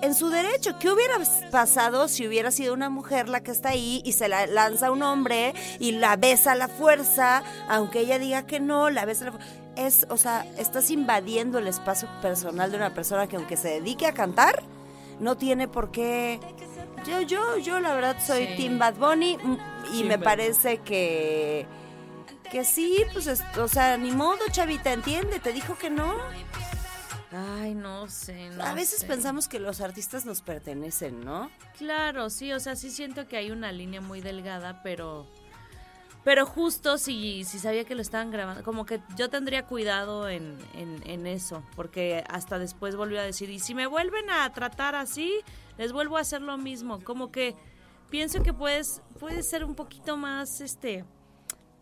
En 0.02 0.14
su 0.14 0.28
derecho. 0.28 0.78
¿Qué 0.78 0.90
hubiera 0.90 1.18
pasado 1.50 2.08
si 2.08 2.26
hubiera 2.26 2.50
sido 2.50 2.74
una 2.74 2.90
mujer 2.90 3.28
la 3.28 3.42
que 3.42 3.50
está 3.50 3.70
ahí 3.70 4.02
y 4.04 4.12
se 4.12 4.28
la 4.28 4.46
lanza 4.46 4.88
a 4.88 4.90
un 4.90 5.02
hombre 5.02 5.54
y 5.78 5.92
la 5.92 6.16
besa 6.16 6.52
a 6.52 6.54
la 6.54 6.68
fuerza, 6.68 7.42
aunque 7.68 8.00
ella 8.00 8.18
diga 8.18 8.46
que 8.46 8.60
no, 8.60 8.90
la 8.90 9.04
besa 9.04 9.22
a 9.22 9.26
la 9.26 9.32
fuerza? 9.32 9.50
Es, 9.76 10.06
o 10.10 10.16
sea, 10.16 10.46
estás 10.58 10.90
invadiendo 10.90 11.58
el 11.58 11.66
espacio 11.66 12.08
personal 12.22 12.70
de 12.70 12.76
una 12.78 12.94
persona 12.94 13.26
que 13.26 13.36
aunque 13.36 13.56
se 13.56 13.68
dedique 13.68 14.06
a 14.06 14.12
cantar, 14.12 14.62
no 15.20 15.36
tiene 15.36 15.68
por 15.68 15.90
qué. 15.90 16.40
Yo, 17.06 17.20
yo, 17.22 17.58
yo 17.58 17.80
la 17.80 17.94
verdad 17.94 18.16
soy 18.24 18.46
Sí. 18.46 18.54
Team 18.56 18.78
Bad 18.78 18.94
Bunny 18.96 19.36
mm, 19.36 19.56
y 19.94 20.04
me 20.04 20.18
parece 20.18 20.78
que 20.78 21.66
que 22.50 22.64
sí, 22.64 22.98
pues, 23.12 23.26
es- 23.26 23.42
o 23.58 23.66
sea, 23.66 23.96
ni 23.96 24.12
modo, 24.12 24.38
chavita, 24.52 24.92
entiende, 24.92 25.40
te 25.40 25.52
dijo 25.52 25.76
que 25.76 25.90
no. 25.90 26.14
Ay, 27.32 27.74
no 27.74 28.08
sé, 28.08 28.50
no 28.50 28.62
a 28.64 28.72
veces 28.72 29.00
sé. 29.00 29.06
pensamos 29.06 29.48
que 29.48 29.58
los 29.58 29.80
artistas 29.80 30.24
nos 30.24 30.42
pertenecen, 30.42 31.24
¿no? 31.24 31.50
Claro, 31.76 32.30
sí, 32.30 32.52
o 32.52 32.60
sea, 32.60 32.76
sí 32.76 32.90
siento 32.90 33.26
que 33.26 33.36
hay 33.36 33.50
una 33.50 33.72
línea 33.72 34.00
muy 34.00 34.20
delgada, 34.20 34.80
pero... 34.82 35.26
Pero 36.22 36.44
justo 36.46 36.98
si, 36.98 37.44
si 37.44 37.58
sabía 37.60 37.84
que 37.84 37.94
lo 37.94 38.02
estaban 38.02 38.30
grabando, 38.32 38.62
como 38.64 38.84
que 38.86 39.00
yo 39.16 39.28
tendría 39.30 39.64
cuidado 39.66 40.28
en, 40.28 40.56
en, 40.74 41.00
en 41.08 41.26
eso, 41.26 41.62
porque 41.76 42.24
hasta 42.28 42.58
después 42.58 42.96
volvió 42.96 43.20
a 43.20 43.24
decir, 43.24 43.48
y 43.50 43.58
si 43.60 43.74
me 43.74 43.86
vuelven 43.86 44.28
a 44.30 44.52
tratar 44.52 44.94
así, 44.96 45.32
les 45.78 45.92
vuelvo 45.92 46.16
a 46.16 46.20
hacer 46.20 46.42
lo 46.42 46.56
mismo, 46.58 47.02
como 47.02 47.30
que 47.30 47.54
pienso 48.10 48.42
que 48.42 48.52
puedes, 48.52 49.02
puedes 49.18 49.48
ser 49.48 49.64
un 49.64 49.74
poquito 49.74 50.16
más, 50.16 50.60
este, 50.60 51.04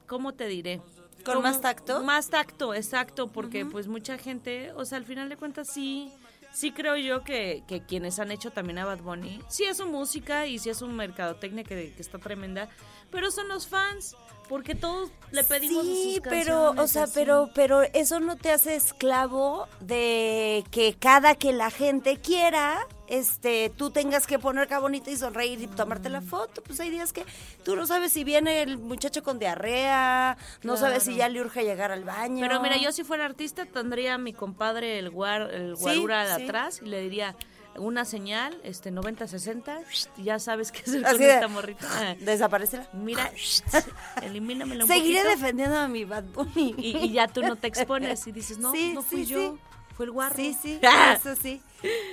¿cómo 0.06 0.32
te 0.32 0.46
diré? 0.46 0.80
¿Con 1.24 1.42
más 1.42 1.60
tacto? 1.60 2.02
Más 2.02 2.28
tacto, 2.28 2.74
exacto, 2.74 3.28
porque 3.28 3.64
pues 3.64 3.88
mucha 3.88 4.18
gente, 4.18 4.72
o 4.72 4.84
sea, 4.84 4.98
al 4.98 5.04
final 5.04 5.28
de 5.28 5.36
cuentas 5.36 5.68
sí, 5.72 6.12
sí 6.52 6.70
creo 6.70 6.96
yo 6.96 7.24
que, 7.24 7.64
que 7.66 7.80
quienes 7.82 8.18
han 8.18 8.30
hecho 8.30 8.50
también 8.50 8.78
a 8.78 8.84
Bad 8.84 9.00
Bunny, 9.00 9.40
sí 9.48 9.64
es 9.64 9.78
su 9.78 9.86
música 9.86 10.46
y 10.46 10.58
sí 10.58 10.68
es 10.68 10.78
su 10.78 10.86
mercadotecnia 10.86 11.64
que, 11.64 11.92
que 11.92 12.02
está 12.02 12.18
tremenda, 12.18 12.68
pero 13.14 13.30
son 13.30 13.46
los 13.46 13.68
fans, 13.68 14.16
porque 14.48 14.74
todos 14.74 15.08
le 15.30 15.44
pedimos 15.44 15.84
Sí, 15.84 16.14
sus 16.16 16.28
pero, 16.28 16.70
o 16.72 16.86
sea, 16.88 17.04
así. 17.04 17.12
pero, 17.14 17.48
pero 17.54 17.82
eso 17.94 18.18
no 18.18 18.36
te 18.36 18.50
hace 18.50 18.74
esclavo 18.74 19.68
de 19.80 20.64
que 20.72 20.96
cada 20.98 21.36
que 21.36 21.52
la 21.52 21.70
gente 21.70 22.16
quiera, 22.16 22.86
este, 23.06 23.70
tú 23.76 23.90
tengas 23.90 24.26
que 24.26 24.40
poner 24.40 24.68
bonita 24.80 25.12
y 25.12 25.16
sonreír 25.16 25.60
y 25.62 25.68
tomarte 25.68 26.08
la 26.08 26.22
foto. 26.22 26.60
Pues 26.62 26.80
hay 26.80 26.90
días 26.90 27.12
que 27.12 27.24
tú 27.64 27.76
no 27.76 27.86
sabes 27.86 28.12
si 28.12 28.24
viene 28.24 28.62
el 28.62 28.78
muchacho 28.78 29.22
con 29.22 29.38
diarrea, 29.38 30.36
no 30.64 30.76
sabes 30.76 31.04
si 31.04 31.14
ya 31.14 31.28
le 31.28 31.40
urge 31.40 31.62
llegar 31.62 31.92
al 31.92 32.02
baño. 32.02 32.44
Pero 32.46 32.60
mira, 32.60 32.76
yo 32.76 32.90
si 32.90 33.04
fuera 33.04 33.24
artista 33.24 33.64
tendría 33.64 34.14
a 34.14 34.18
mi 34.18 34.32
compadre 34.32 34.98
el, 34.98 35.10
guar, 35.10 35.54
el 35.54 35.76
guarura 35.76 36.26
de 36.26 36.36
sí. 36.36 36.42
atrás 36.42 36.80
y 36.82 36.86
le 36.86 37.00
diría 37.00 37.36
una 37.76 38.04
señal, 38.04 38.58
este 38.64 38.92
90-60, 38.92 39.82
y 40.16 40.24
ya 40.24 40.38
sabes 40.38 40.70
qué 40.72 40.80
hacer 40.82 41.04
Así 41.04 41.16
con 41.16 41.22
de- 41.26 41.34
esta 41.34 41.48
morrita. 41.48 41.88
Ah, 41.92 42.14
Desaparecela. 42.20 42.88
Mira, 42.92 43.30
elimínamela 44.22 44.84
un 44.84 44.88
Seguiré 44.88 45.22
poquito. 45.22 45.40
defendiendo 45.40 45.76
a 45.78 45.88
mi 45.88 46.04
Bad 46.04 46.24
Bunny. 46.24 46.74
Y, 46.78 46.96
y 46.98 47.12
ya 47.12 47.28
tú 47.28 47.42
no 47.42 47.56
te 47.56 47.66
expones 47.68 48.26
y 48.26 48.32
dices, 48.32 48.58
no, 48.58 48.72
Sí, 48.72 48.92
no 48.94 49.02
fui 49.02 49.24
sí, 49.24 49.32
yo, 49.32 49.38
sí. 49.38 49.58
fue 49.96 50.06
el 50.06 50.12
guarro. 50.12 50.36
Sí, 50.36 50.56
sí, 50.60 50.78
Ah. 50.84 51.16
eso 51.18 51.34
sí. 51.40 51.60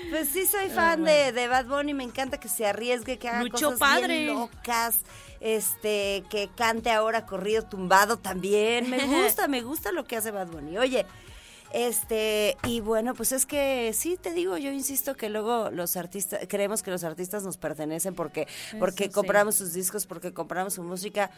Pues 0.09 0.30
sí 0.30 0.45
soy 0.45 0.70
fan 0.70 1.03
de, 1.03 1.32
de 1.32 1.47
Bad 1.47 1.66
Bunny, 1.66 1.93
me 1.93 2.03
encanta 2.03 2.39
que 2.39 2.49
se 2.49 2.66
arriesgue, 2.66 3.18
que 3.18 3.30
haga 3.30 3.49
cosas 3.49 3.80
padre. 3.80 4.24
bien 4.24 4.36
locas, 4.36 4.99
este, 5.39 6.24
que 6.30 6.49
cante 6.55 6.91
ahora 6.91 7.26
corrido 7.26 7.64
tumbado 7.64 8.18
también. 8.18 8.89
Me 8.89 9.05
gusta, 9.05 9.47
me 9.47 9.62
gusta 9.62 9.91
lo 9.91 10.03
que 10.05 10.18
hace 10.18 10.32
Bad 10.32 10.47
Bunny. 10.47 10.78
Oye, 10.78 11.05
este, 11.74 12.57
y 12.65 12.82
bueno, 12.82 13.13
pues 13.13 13.32
es 13.32 13.45
que 13.45 13.91
sí 13.93 14.17
te 14.22 14.34
digo, 14.34 14.57
yo 14.57 14.72
insisto 14.72 15.15
que 15.15 15.30
luego 15.30 15.72
los 15.72 15.95
artistas, 15.95 16.41
creemos 16.47 16.84
que 16.84 16.91
los 16.91 17.03
artistas 17.03 17.43
nos 17.43 17.57
pertenecen 17.57 18.13
porque, 18.13 18.47
porque 18.80 19.05
sí. 19.05 19.09
compramos 19.09 19.55
sus 19.55 19.74
discos, 19.74 20.05
porque 20.05 20.34
compramos 20.34 20.74
su 20.74 20.84
música. 20.84 21.32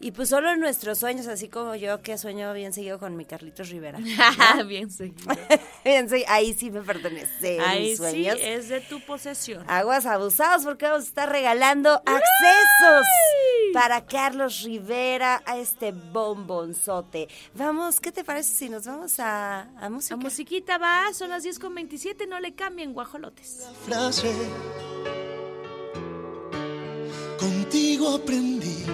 Y 0.00 0.12
pues 0.12 0.28
solo 0.28 0.52
en 0.52 0.60
nuestros 0.60 0.98
sueños, 0.98 1.26
así 1.26 1.48
como 1.48 1.74
yo 1.74 2.00
que 2.02 2.16
sueño 2.18 2.52
bien 2.52 2.72
seguido 2.72 3.00
con 3.00 3.16
mi 3.16 3.24
Carlitos 3.24 3.68
Rivera. 3.68 3.98
Bien 4.66 4.90
seguido. 4.90 5.34
Bien, 5.84 6.08
ahí 6.28 6.54
sí 6.54 6.70
me 6.70 6.82
pertenece 6.82 7.58
Ahí 7.60 7.80
mis 7.80 7.90
sí, 7.92 7.96
sueños. 7.96 8.38
es 8.40 8.68
de 8.68 8.80
tu 8.80 9.00
posesión. 9.00 9.64
Aguas 9.68 10.06
abusados 10.06 10.64
porque 10.64 10.86
vamos 10.86 11.04
a 11.04 11.08
estar 11.08 11.28
regalando 11.28 11.90
accesos 12.06 13.06
para 13.74 14.06
Carlos 14.06 14.62
Rivera 14.62 15.42
a 15.44 15.58
este 15.58 15.90
bombonzote. 15.90 17.28
Vamos, 17.54 17.98
¿qué 17.98 18.12
te 18.12 18.22
parece 18.22 18.54
si 18.54 18.68
nos 18.68 18.86
vamos 18.86 19.18
a, 19.18 19.62
a 19.80 19.88
música? 19.90 20.14
La 20.14 20.22
musiquita 20.22 20.78
va, 20.78 21.12
son 21.12 21.30
las 21.30 21.42
10 21.42 21.58
con 21.58 21.74
27, 21.74 22.26
no 22.28 22.38
le 22.38 22.54
cambien 22.54 22.92
guajolotes. 22.92 23.66
frase. 23.84 24.32
Contigo 27.38 28.14
aprendí. 28.14 28.84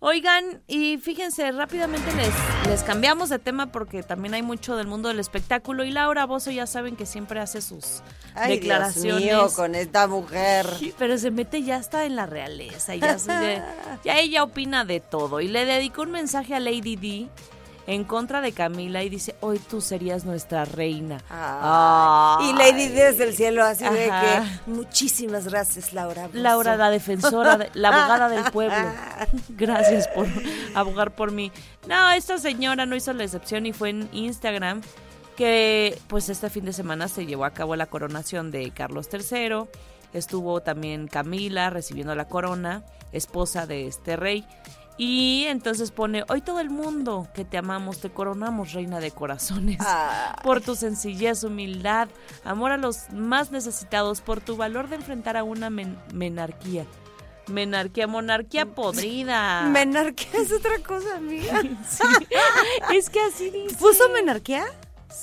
Oigan, 0.00 0.62
y 0.68 0.98
fíjense, 0.98 1.50
rápidamente 1.52 2.12
les, 2.14 2.30
les 2.68 2.82
cambiamos 2.84 3.28
de 3.28 3.38
tema 3.38 3.72
porque 3.72 4.02
también 4.02 4.34
hay 4.34 4.42
mucho 4.42 4.76
del 4.76 4.86
mundo 4.86 5.08
del 5.08 5.18
espectáculo 5.18 5.84
y 5.84 5.90
Laura 5.90 6.26
Bozo 6.26 6.50
ya 6.50 6.66
saben 6.66 6.94
que 6.96 7.06
siempre 7.06 7.40
hace 7.40 7.60
sus 7.60 8.02
Ay, 8.34 8.56
declaraciones. 8.58 9.22
Dios 9.24 9.42
mío, 9.42 9.56
con 9.56 9.74
esta 9.74 10.06
mujer. 10.06 10.66
Sí, 10.78 10.94
Pero 10.96 11.18
se 11.18 11.30
mete 11.30 11.62
ya 11.62 11.76
hasta 11.76 12.04
en 12.04 12.14
la 12.14 12.26
realeza, 12.26 12.94
ya, 12.94 13.18
se- 13.18 13.28
ya- 13.30 13.98
ya 14.04 14.18
ella 14.20 14.42
opina 14.44 14.84
de 14.84 15.00
todo. 15.00 15.40
Y 15.40 15.48
le 15.48 15.64
dedicó 15.64 16.02
un 16.02 16.12
mensaje 16.12 16.54
a 16.54 16.60
Lady 16.60 16.96
D 16.96 17.28
en 17.86 18.04
contra 18.04 18.40
de 18.40 18.52
Camila 18.52 19.02
y 19.02 19.08
dice, 19.08 19.36
hoy 19.40 19.58
tú 19.58 19.80
serías 19.80 20.24
nuestra 20.24 20.64
reina. 20.64 21.18
Ay. 21.30 22.50
Y 22.50 22.52
Lady 22.54 22.88
desde 22.88 23.24
el 23.24 23.34
cielo, 23.36 23.64
así 23.64 23.84
de 23.84 24.06
que 24.06 24.70
muchísimas 24.70 25.46
gracias, 25.48 25.92
Laura. 25.92 26.28
Laura, 26.32 26.76
la 26.76 26.90
defensora, 26.90 27.56
de- 27.56 27.70
la 27.74 27.88
abogada 27.88 28.28
del 28.28 28.44
pueblo. 28.50 28.76
Gracias 29.50 30.08
por 30.08 30.26
abogar 30.74 31.12
por 31.14 31.30
mí. 31.32 31.52
No, 31.88 32.10
esta 32.10 32.38
señora 32.38 32.86
no 32.86 32.96
hizo 32.96 33.12
la 33.12 33.24
excepción 33.24 33.66
y 33.66 33.72
fue 33.72 33.90
en 33.90 34.08
Instagram 34.12 34.82
que 35.36 35.98
pues 36.08 36.28
este 36.28 36.50
fin 36.50 36.64
de 36.64 36.72
semana 36.72 37.08
se 37.08 37.26
llevó 37.26 37.44
a 37.44 37.50
cabo 37.50 37.76
la 37.76 37.86
coronación 37.86 38.50
de 38.50 38.70
Carlos 38.72 39.08
III. 39.12 39.64
Estuvo 40.12 40.60
también 40.60 41.08
Camila 41.08 41.68
recibiendo 41.70 42.14
la 42.14 42.26
corona, 42.26 42.82
esposa 43.12 43.66
de 43.66 43.86
este 43.86 44.16
rey. 44.16 44.46
Y 44.98 45.44
entonces 45.48 45.90
pone, 45.90 46.24
hoy 46.28 46.40
todo 46.40 46.60
el 46.60 46.70
mundo 46.70 47.28
que 47.34 47.44
te 47.44 47.58
amamos, 47.58 48.00
te 48.00 48.10
coronamos, 48.10 48.72
reina 48.72 48.98
de 48.98 49.10
corazones, 49.10 49.76
Ah. 49.80 50.36
por 50.42 50.62
tu 50.62 50.74
sencillez, 50.74 51.44
humildad, 51.44 52.08
amor 52.44 52.70
a 52.72 52.78
los 52.78 53.10
más 53.10 53.50
necesitados, 53.50 54.22
por 54.22 54.40
tu 54.40 54.56
valor 54.56 54.88
de 54.88 54.96
enfrentar 54.96 55.36
a 55.36 55.44
una 55.44 55.68
men- 55.68 55.98
menarquía. 56.14 56.86
Menarquía, 57.48 58.06
monarquía 58.06 58.66
podrida. 58.66 59.62
Menarquía 59.70 60.30
es 60.40 60.50
otra 60.50 60.78
cosa, 60.86 61.16
amiga. 61.16 61.60
Sí. 61.88 62.02
Es 62.94 63.10
que 63.10 63.20
así 63.20 63.50
dice. 63.50 63.76
¿Puso 63.76 64.08
menarquía? 64.10 64.64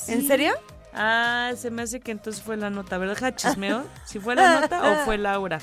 ¿En 0.08 0.26
serio? 0.28 0.54
Ah, 0.94 1.52
se 1.58 1.72
me 1.72 1.82
hace 1.82 2.00
que 2.00 2.12
entonces 2.12 2.42
fue 2.44 2.56
la 2.58 2.70
nota, 2.70 3.00
¿verdad? 3.00 3.36
Chismeo. 3.36 3.84
¿Si 4.06 4.20
fue 4.20 4.36
la 4.36 4.62
nota 4.62 4.92
o 5.02 5.06
fue 5.06 5.18
Laura? 5.18 5.60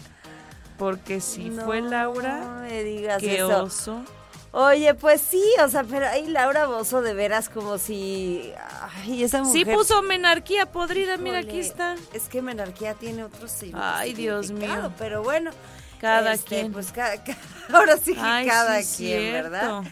Porque 0.80 1.20
si 1.20 1.50
fue 1.50 1.82
No 1.82 1.90
Laura, 1.90 2.62
me 2.62 2.82
digas 2.82 3.20
qué 3.20 3.36
eso. 3.36 3.64
oso. 3.64 4.02
Oye, 4.52 4.94
pues 4.94 5.20
sí, 5.20 5.44
o 5.62 5.68
sea, 5.68 5.84
pero 5.84 6.08
ahí 6.08 6.26
Laura 6.26 6.66
Bozo 6.66 7.02
de 7.02 7.14
veras 7.14 7.48
como 7.48 7.78
si... 7.78 8.50
Ay, 8.96 9.22
esa 9.22 9.42
mujer... 9.44 9.52
Sí 9.52 9.64
puso 9.64 10.02
menarquía 10.02 10.66
podrida, 10.72 11.18
mira, 11.18 11.38
aquí 11.40 11.60
está. 11.60 11.94
Es 12.14 12.28
que 12.28 12.42
menarquía 12.42 12.94
tiene 12.94 13.22
otros 13.24 13.52
sig- 13.62 13.74
Ay, 13.74 14.14
Dios 14.14 14.50
mío. 14.50 14.90
Pero 14.98 15.22
bueno. 15.22 15.50
Cada 16.00 16.32
este, 16.32 16.46
quien. 16.60 16.72
Pues 16.72 16.90
cada, 16.92 17.12
ahora 17.72 17.96
sí 17.98 18.14
que 18.14 18.20
Ay, 18.20 18.46
cada 18.48 18.82
sí, 18.82 19.04
quien, 19.04 19.20
cierto. 19.20 19.50
¿verdad? 19.50 19.82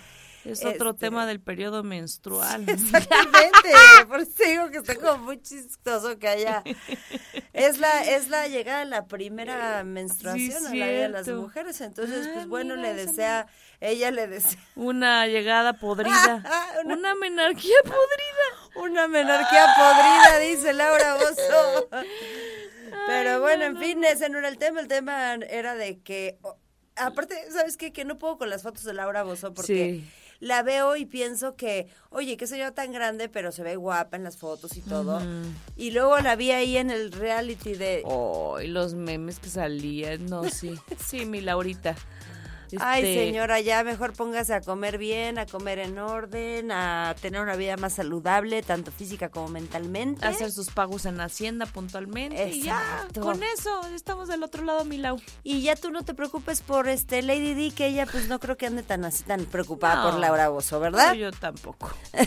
Es 0.51 0.65
otro 0.65 0.91
Este- 0.91 1.07
tema 1.07 1.27
del 1.27 1.41
periodo 1.41 1.83
menstrual. 1.83 2.65
Exactamente, 2.69 3.69
por 4.09 4.21
eso 4.21 4.33
digo 4.47 4.71
que 4.71 4.79
está 4.79 4.95
como 4.97 5.19
muy 5.25 5.41
chistoso 5.43 6.19
que 6.19 6.29
haya. 6.29 6.63
Es 7.53 7.79
la, 7.79 8.05
es 8.05 8.29
la 8.29 8.47
llegada 8.49 8.81
de 8.81 8.85
la 8.87 9.07
primera 9.07 9.83
menstruación 9.85 10.51
Sí, 10.61 10.67
a 10.67 10.87
la 10.87 10.93
vida 10.93 11.03
de 11.03 11.09
las 11.09 11.29
mujeres. 11.29 11.81
Entonces, 11.81 12.27
Ah, 12.29 12.31
pues 12.35 12.47
bueno, 12.49 12.77
mira, 12.77 12.93
le 12.93 13.07
desea, 13.07 13.47
ella 13.81 14.11
le 14.11 14.27
desea 14.29 14.59
Una 14.77 15.27
llegada 15.27 15.73
podrida. 15.75 16.43
Una- 16.85 16.95
Una 16.95 17.15
menarquía 17.17 17.77
podrida. 17.83 18.83
una 18.87 19.09
menarquía 19.09 19.67
podrida, 19.77 20.39
dice 20.41 20.73
Laura 20.73 21.15
Bozo. 21.15 21.89
Pero 23.07 23.41
bueno, 23.41 23.65
en 23.65 23.79
fin, 23.79 24.05
ese 24.05 24.29
no 24.29 24.39
era 24.39 24.49
el 24.49 24.59
tema. 24.59 24.81
El 24.81 24.89
tema 24.89 25.35
era 25.35 25.75
de 25.75 26.01
que. 26.01 26.39
Aparte, 26.97 27.37
¿sabes 27.53 27.77
qué? 27.77 27.93
Que 27.93 28.05
no 28.05 28.19
puedo 28.19 28.39
con 28.39 28.51
las 28.51 28.63
fotos 28.63 28.83
de 28.85 28.93
Laura 28.93 29.23
Bozo 29.23 29.55
porque 29.55 30.03
Sí. 30.03 30.11
La 30.41 30.63
veo 30.63 30.97
y 30.97 31.05
pienso 31.05 31.57
que, 31.57 31.89
oye, 32.11 32.37
qué 32.37 32.47
yo 32.47 32.73
tan 32.73 32.93
grande, 32.93 33.29
pero 33.29 33.53
se 33.53 33.63
ve 33.63 33.77
guapa 33.77 34.17
en 34.17 34.25
las 34.25 34.37
fotos 34.37 34.77
y 34.77 34.81
todo. 34.81 35.21
Y 35.77 35.91
luego 35.91 36.19
la 36.19 36.37
vi 36.37 36.53
ahí 36.53 36.77
en 36.77 36.91
el 36.91 37.13
reality 37.13 37.75
de. 37.75 38.03
Oh, 38.05 38.61
y 38.61 38.69
los 38.69 38.95
memes 38.95 39.39
que 39.39 39.51
salían. 39.51 40.27
No, 40.27 40.49
sí. 40.49 40.75
Sí, 41.05 41.25
mi 41.27 41.41
Laurita. 41.41 41.97
Ay, 42.81 43.03
Este, 43.05 43.27
señora, 43.27 43.61
ya 43.61 43.83
mejor 43.85 44.13
póngase 44.13 44.55
a 44.55 44.61
comer 44.61 44.99
bien, 44.99 45.39
a 45.39 45.47
comer 45.47 45.79
en 45.79 45.99
orden, 45.99 46.71
a 46.73 47.15
tener 47.21 47.41
una 47.41 47.57
vida 47.57 47.77
más 47.77 47.95
saludable, 47.95 48.63
tanto 48.63 48.91
física 48.93 49.29
como 49.31 49.49
mentalmente. 49.49 50.27
Hacer 50.27 50.51
sus 50.53 50.71
pagos 50.71 51.07
en 51.07 51.21
Hacienda 51.21 51.67
puntualmente. 51.67 52.49
Y 52.51 52.63
ya, 52.63 53.07
con 53.21 53.43
eso, 53.43 53.81
estamos 53.95 54.29
del 54.29 54.43
otro 54.43 54.65
lado, 54.65 54.85
mi 54.85 54.99
Lau. 54.99 55.21
Y 55.43 55.63
ya 55.63 55.77
tú 55.77 55.91
no 55.91 56.05
te 56.05 56.15
preocupes 56.15 56.61
por 56.61 56.89
este 56.89 57.23
Lady 57.23 57.55
D, 57.55 57.73
que 57.75 57.87
ella 57.87 58.07
pues 58.07 58.29
no 58.29 58.39
creo 58.39 58.57
que 58.57 58.67
ande 58.67 58.83
tan 58.83 59.05
así, 59.05 59.25
tan 59.25 59.45
preocupada 59.47 59.97
No. 60.05 60.11
por 60.11 60.21
Laura 60.21 60.49
Bozo, 60.49 60.79
¿verdad? 60.81 61.09
No, 61.09 61.15
yo 61.15 61.33
tampoco. 61.33 61.91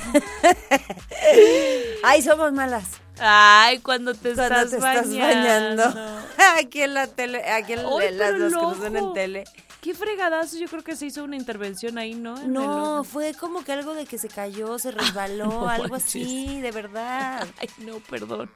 Ay, 2.04 2.22
somos 2.22 2.52
malas. 2.54 2.86
Ay, 3.20 3.80
cuando 3.80 4.14
te 4.14 4.34
Cuando 4.34 4.56
estás 4.56 4.70
te 4.72 4.76
estás 4.78 5.08
bañando. 5.08 5.84
bañando. 5.84 6.22
aquí 6.60 6.82
en 6.82 6.94
la 6.94 7.08
tele, 7.08 7.44
aquí 7.52 7.74
en 7.74 7.80
Ay, 7.80 8.16
las 8.16 8.40
dos 8.40 8.54
que 8.54 8.62
nos 8.62 8.80
ven 8.80 8.98
en 8.98 9.14
tele. 9.14 9.44
Qué 9.82 9.96
fregadazo, 9.96 10.58
yo 10.58 10.68
creo 10.68 10.84
que 10.84 10.96
se 10.96 11.08
hizo 11.08 11.24
una 11.24 11.36
intervención 11.36 11.98
ahí, 11.98 12.14
¿no? 12.14 12.40
En 12.40 12.54
No, 12.54 13.04
fue 13.04 13.34
como 13.34 13.64
que 13.64 13.72
algo 13.72 13.96
de 13.96 14.06
que 14.06 14.20
se 14.20 14.28
cayó, 14.30 14.78
se 14.78 14.92
resbaló, 14.92 15.46
No 15.48 15.70
algo 15.70 15.88
manches. 15.90 16.06
así, 16.08 16.62
de 16.62 16.70
verdad. 16.72 17.48
Ay, 17.60 17.68
no, 17.80 17.96
perdón. 18.00 18.52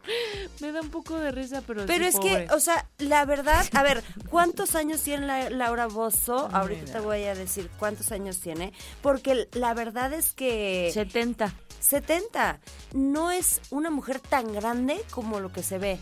Me 0.60 0.72
da 0.72 0.82
un 0.82 0.90
poco 0.92 1.16
de 1.18 1.32
risa, 1.32 1.64
pero 1.66 1.86
Pero 1.88 2.04
sí, 2.04 2.10
es 2.10 2.16
pobre. 2.18 2.46
que, 2.48 2.54
o 2.54 2.60
sea, 2.60 2.88
la 3.00 3.26
verdad, 3.26 3.66
a 3.74 3.82
ver, 3.82 4.04
¿cuántos 4.30 4.76
años 4.76 5.02
tiene 5.02 5.26
la- 5.26 5.50
Laura 5.50 5.88
Bozo? 5.88 6.48
Ahorita 6.54 6.92
te 6.94 7.00
voy 7.00 7.24
a 7.24 7.34
decir 7.34 7.72
cuántos 7.80 8.12
años 8.12 8.40
tiene, 8.40 8.72
porque 9.02 9.50
la 9.54 9.74
verdad 9.74 10.14
es 10.14 10.32
que 10.32 10.92
70. 10.94 11.52
70 11.80 12.60
no 12.94 13.32
es 13.32 13.62
una 13.72 13.90
mujer 13.90 14.20
tan 14.20 14.54
grande 14.54 15.02
como 15.10 15.40
lo 15.40 15.52
que 15.52 15.64
se 15.64 15.80
ve. 15.80 16.00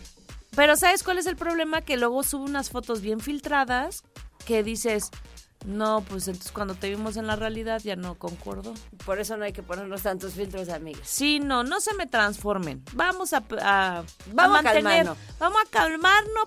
Pero 0.54 0.76
¿sabes 0.76 1.02
cuál 1.02 1.18
es 1.18 1.26
el 1.26 1.34
problema? 1.36 1.80
Que 1.82 1.96
luego 1.96 2.22
sube 2.22 2.44
unas 2.44 2.70
fotos 2.70 3.00
bien 3.00 3.18
filtradas 3.20 4.04
que 4.46 4.62
dices, 4.62 5.10
No, 5.66 6.04
pues 6.06 6.28
entonces 6.28 6.52
cuando 6.52 6.74
te 6.74 6.90
vimos 6.90 7.16
en 7.16 7.26
la 7.26 7.36
realidad 7.36 7.80
ya 7.82 7.96
no 7.96 8.16
concuerdo. 8.18 8.74
Por 9.06 9.18
eso 9.18 9.36
no 9.38 9.44
hay 9.44 9.52
que 9.54 9.62
ponernos 9.62 10.02
tantos 10.02 10.34
filtros, 10.34 10.68
amigas. 10.68 11.00
Sí, 11.08 11.40
no, 11.40 11.64
no 11.64 11.80
se 11.80 11.94
me 11.94 12.06
transformen. 12.06 12.82
Vamos 12.92 13.32
a, 13.32 13.42
a, 13.62 14.04
Vamos 14.32 14.58
a 14.58 14.62
mantener, 14.62 14.82
calmarnos. 14.82 15.18
vamos 15.38 15.58
a 15.66 15.70
calmarnos, 15.70 16.44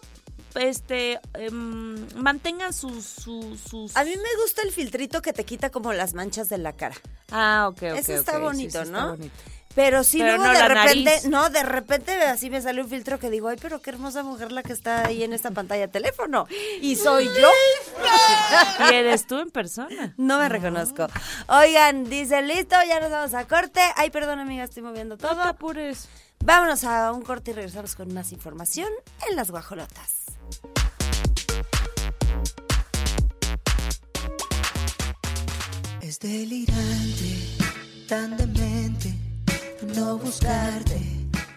este, 0.53 1.19
em, 1.33 2.07
mantengan 2.15 2.73
sus, 2.73 3.05
sus, 3.05 3.59
sus... 3.59 3.95
A 3.97 4.03
mí 4.03 4.11
me 4.11 4.41
gusta 4.43 4.61
el 4.61 4.71
filtrito 4.71 5.21
que 5.23 5.33
te 5.33 5.45
quita 5.45 5.71
como 5.71 5.93
las 5.93 6.13
manchas 6.13 6.47
de 6.49 6.59
la 6.59 6.73
cara. 6.73 6.95
Ah, 7.31 7.67
ok, 7.69 7.77
ok. 7.77 7.97
Ese 7.97 8.15
está 8.15 8.37
bonito, 8.37 8.79
sí 8.83 8.85
está 8.85 9.01
¿no? 9.01 9.09
bonito. 9.17 9.35
Pero 9.77 10.03
sí, 10.03 10.17
Pero 10.17 10.37
luego 10.37 10.43
no 10.45 10.53
de 10.59 10.67
repente, 10.69 11.03
nariz. 11.03 11.25
no, 11.25 11.49
de 11.51 11.61
repente 11.61 12.11
así 12.23 12.49
me 12.49 12.59
sale 12.63 12.81
un 12.81 12.89
filtro 12.89 13.19
que 13.19 13.29
digo, 13.29 13.47
ay, 13.47 13.57
pero 13.61 13.79
qué 13.79 13.91
hermosa 13.91 14.23
mujer 14.23 14.51
la 14.51 14.63
que 14.63 14.73
está 14.73 15.05
ahí 15.05 15.23
en 15.23 15.33
esta 15.33 15.51
pantalla 15.51 15.81
de 15.81 15.87
teléfono. 15.89 16.47
Y 16.81 16.95
soy 16.95 17.25
yo. 17.25 17.49
¿Y 18.91 18.93
eres 18.95 19.27
tú 19.27 19.37
en 19.37 19.51
persona? 19.51 20.15
No 20.17 20.39
me 20.39 20.49
reconozco. 20.49 21.05
Oigan, 21.47 22.05
dice, 22.09 22.41
listo, 22.41 22.75
ya 22.87 22.99
nos 22.99 23.11
vamos 23.11 23.35
a 23.35 23.45
corte. 23.47 23.79
Ay, 23.95 24.09
perdón, 24.09 24.39
amiga, 24.39 24.63
estoy 24.63 24.81
moviendo 24.81 25.13
No 25.13 25.21
te 25.21 25.27
todo. 25.27 25.43
apures. 25.43 26.07
Vámonos 26.43 26.83
a 26.83 27.11
un 27.11 27.21
corte 27.21 27.51
y 27.51 27.53
regresamos 27.53 27.93
con 27.95 28.11
más 28.15 28.31
información 28.31 28.89
en 29.29 29.35
las 29.35 29.51
guajolotas. 29.51 30.25
Es 36.01 36.19
delirante, 36.19 37.57
tan 38.07 38.37
demente, 38.37 38.56
no 39.97 40.17
buscarte. 40.17 40.99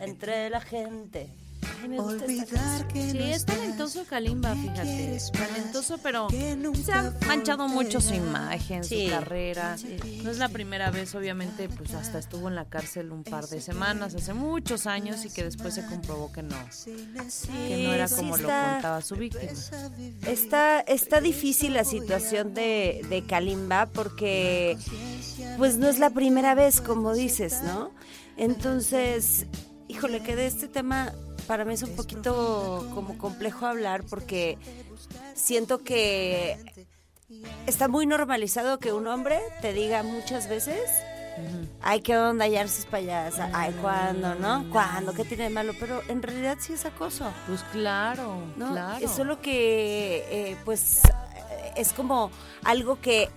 Entre 0.01 0.49
la 0.51 0.61
gente. 0.61 1.29
Ay, 1.83 1.89
me 1.89 1.99
gusta 1.99 2.25
esta 2.25 2.25
Olvidar 2.25 2.89
que 2.89 3.11
Sí, 3.11 3.19
no 3.19 3.25
es 3.25 3.37
estás, 3.37 3.57
talentoso 3.57 4.05
Kalimba, 4.09 4.55
fíjate. 4.55 5.19
Talentoso, 5.33 5.99
pero 6.03 6.29
se 6.31 6.93
ha 6.93 7.15
manchado 7.27 7.69
mucho 7.69 8.01
su 8.01 8.15
imagen, 8.15 8.83
Sí, 8.85 9.07
su 9.07 9.11
carrera. 9.11 9.77
No 10.23 10.31
es 10.31 10.39
la 10.39 10.49
primera 10.49 10.91
vez, 10.91 11.15
obviamente, 11.15 11.69
pues 11.69 11.93
hasta 11.95 12.19
estuvo 12.19 12.49
en 12.49 12.55
la 12.55 12.65
cárcel 12.67 13.13
un 13.13 13.25
par 13.25 13.47
de 13.47 13.61
semanas, 13.61 14.15
hace 14.15 14.33
muchos 14.35 14.87
años, 14.87 15.25
y 15.25 15.31
que 15.31 15.45
después 15.45 15.75
se 15.75 15.85
comprobó 15.87 16.33
que 16.33 16.43
no, 16.43 16.57
que 17.67 17.85
no 17.85 17.93
era 17.93 18.09
sí 18.09 18.15
como 18.17 18.37
lo 18.37 18.43
está- 18.43 18.73
contaba 18.75 19.03
su 19.03 19.17
víctima. 19.17 19.53
Está, 20.27 20.81
está 20.81 21.21
difícil 21.21 21.75
la 21.75 21.85
situación 21.85 22.53
de, 22.55 23.05
de 23.09 23.23
Kalimba 23.27 23.87
porque 23.87 24.77
pues 25.59 25.77
no 25.77 25.89
es 25.89 25.99
la 25.99 26.11
primera 26.11 26.55
vez, 26.55 26.81
como 26.81 27.15
dices, 27.15 27.63
¿no? 27.65 27.91
Entonces, 28.37 29.47
híjole, 29.89 30.21
que 30.23 30.37
de 30.37 30.47
este 30.47 30.69
tema 30.69 31.13
para 31.47 31.65
mí 31.65 31.75
es 31.75 31.83
un 31.83 31.97
poquito 31.97 32.89
como 32.95 33.19
complejo 33.19 33.67
hablar 33.67 34.05
porque 34.09 34.57
siento 35.35 35.79
que 35.79 36.57
está 37.67 37.89
muy 37.89 38.07
normalizado 38.07 38.79
que 38.79 38.93
un 38.93 39.07
hombre 39.07 39.41
te 39.61 39.73
diga 39.73 40.03
muchas 40.03 40.49
veces, 40.49 40.81
ay, 41.83 42.01
qué 42.03 42.17
onda, 42.17 42.47
ya 42.47 42.61
eres 42.61 42.87
payasa, 42.91 43.51
ay, 43.53 43.75
¿cuándo, 43.81 44.35
no? 44.37 44.69
¿Cuándo? 44.71 45.13
¿Qué 45.13 45.25
tiene 45.25 45.45
de 45.45 45.51
malo? 45.51 45.73
Pero 45.79 46.03
en 46.09 46.23
realidad 46.23 46.59
sí 46.61 46.73
es 46.75 46.85
acoso. 46.85 47.33
Pues 47.47 47.63
claro, 47.73 48.43
No, 48.57 48.73
claro. 48.73 49.05
es 49.05 49.11
solo 49.11 49.41
que, 49.41 50.25
eh, 50.31 50.57
pues, 50.65 51.01
es 51.77 51.93
como 51.93 52.31
algo 52.65 53.01
que 53.01 53.29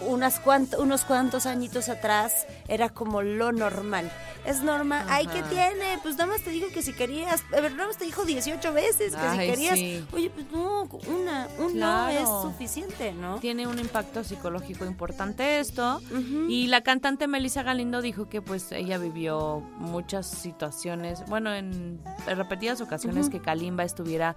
unas 0.00 0.42
cuant- 0.42 0.78
unos 0.78 1.04
cuantos 1.04 1.46
añitos 1.46 1.88
atrás 1.88 2.46
era 2.68 2.88
como 2.88 3.22
lo 3.22 3.52
normal. 3.52 4.10
Es 4.46 4.62
normal. 4.62 5.06
Ay, 5.08 5.26
¿qué 5.26 5.42
tiene? 5.44 5.98
Pues 6.02 6.16
nada 6.18 6.26
más 6.32 6.42
te 6.42 6.50
digo 6.50 6.68
que 6.68 6.82
si 6.82 6.92
querías. 6.92 7.42
A 7.56 7.60
ver, 7.60 7.72
nada 7.72 7.86
más 7.86 7.96
te 7.96 8.04
dijo 8.04 8.24
18 8.26 8.72
veces 8.74 9.14
que 9.16 9.30
si 9.30 9.36
querías. 9.38 9.78
sí. 9.78 10.04
Oye, 10.12 10.28
pues 10.30 10.46
no, 10.52 10.82
una, 11.08 11.48
un 11.58 11.72
Claro. 11.72 12.12
no 12.12 12.18
es 12.18 12.28
suficiente, 12.52 13.12
¿no? 13.12 13.38
Tiene 13.38 13.66
un 13.66 13.78
impacto 13.78 14.22
psicológico 14.22 14.84
importante 14.84 15.60
esto. 15.60 16.00
Y 16.48 16.66
la 16.66 16.82
cantante 16.82 17.26
Melissa 17.26 17.62
Galindo 17.62 18.02
dijo 18.02 18.28
que 18.28 18.42
pues 18.42 18.70
ella 18.72 18.98
vivió 18.98 19.60
muchas 19.78 20.26
situaciones, 20.26 21.24
bueno, 21.28 21.54
en 21.54 22.00
repetidas 22.26 22.80
ocasiones 22.82 23.30
que 23.30 23.40
Kalimba 23.40 23.84
estuviera, 23.84 24.36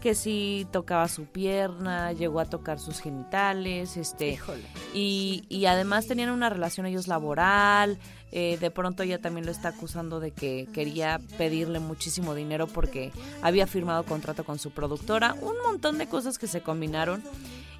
que 0.00 0.14
sí 0.14 0.66
tocaba 0.70 1.08
su 1.08 1.24
pierna, 1.26 2.12
llegó 2.12 2.38
a 2.38 2.44
tocar 2.44 2.78
sus 2.78 3.00
genitales, 3.00 3.96
este, 3.96 4.28
Híjole. 4.30 4.62
Y, 4.94 5.44
y 5.48 5.66
además 5.66 6.06
tenían 6.06 6.30
una 6.30 6.50
relación 6.50 6.86
ellos 6.86 7.08
laboral. 7.08 7.98
eh, 8.30 8.58
de 8.60 8.70
pronto 8.70 9.02
ella 9.02 9.20
también 9.20 9.46
lo 9.46 9.52
está 9.52 9.68
acusando 9.68 10.20
de 10.20 10.32
que 10.32 10.68
quería 10.72 11.20
pedirle 11.38 11.78
muchísimo 11.80 12.34
dinero 12.34 12.66
porque 12.66 13.10
había 13.42 13.66
firmado 13.66 14.04
contrato 14.04 14.44
con 14.44 14.58
su 14.58 14.70
productora. 14.70 15.34
Un 15.40 15.54
montón 15.64 15.98
de 15.98 16.06
cosas 16.06 16.38
que 16.38 16.46
se 16.46 16.60
combinaron. 16.60 17.22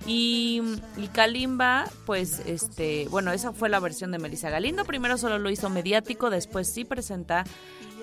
Y, 0.07 0.63
y 0.97 1.09
Kalimba, 1.09 1.87
pues, 2.07 2.41
este, 2.47 3.09
bueno, 3.11 3.33
esa 3.33 3.53
fue 3.53 3.69
la 3.69 3.81
versión 3.81 4.11
de 4.11 4.19
Melissa 4.19 4.49
Galindo. 4.49 4.85
Primero 4.85 5.19
solo 5.19 5.39
lo 5.39 5.51
hizo 5.51 5.69
mediático, 5.71 6.31
después 6.31 6.73
sí 6.73 6.85
presenta 6.85 7.45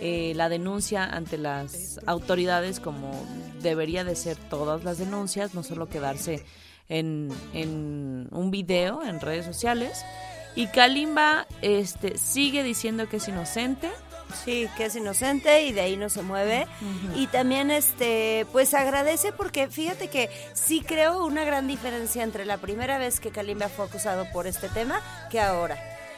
eh, 0.02 0.34
la 0.36 0.50
denuncia 0.50 1.06
ante 1.06 1.38
las 1.38 2.00
autoridades 2.06 2.80
como 2.82 3.12
debería 3.62 4.04
de 4.04 4.16
ser 4.16 4.36
todas 4.36 4.84
las 4.84 4.98
denuncias, 4.98 5.56
no 5.56 5.64
solo 5.64 5.88
quedarse 5.88 6.46
en, 6.90 7.30
en 7.54 8.28
un 8.32 8.52
video 8.52 9.04
en 9.04 9.20
redes 9.20 9.46
sociales. 9.46 10.04
Y 10.56 10.68
Kalimba 10.68 11.48
este, 11.62 12.18
sigue 12.18 12.64
diciendo 12.64 13.10
que 13.10 13.18
es 13.18 13.28
inocente. 13.28 13.90
Sí, 14.44 14.68
que 14.76 14.86
es 14.86 14.96
inocente 14.96 15.66
y 15.66 15.72
de 15.72 15.82
ahí 15.82 15.98
no 15.98 16.10
se 16.10 16.22
mueve. 16.22 16.66
Y 17.16 17.28
también, 17.28 17.72
este, 17.72 18.48
pues 18.52 18.74
agradece 18.74 19.32
porque 19.32 19.68
fíjate 19.68 20.08
que 20.08 20.30
sí 20.54 20.82
creo 20.82 21.26
una 21.26 21.44
gran 21.44 21.68
diferencia 21.68 22.24
entre 22.24 22.46
la 22.46 22.58
primera 22.58 22.98
vez 22.98 23.20
que 23.20 23.32
Kalimba 23.32 23.70
fue 23.70 23.86
acusado 23.86 24.26
por 24.34 24.48
este 24.48 24.68
tema 24.70 25.00
que 25.30 25.40
ahora. 25.40 25.78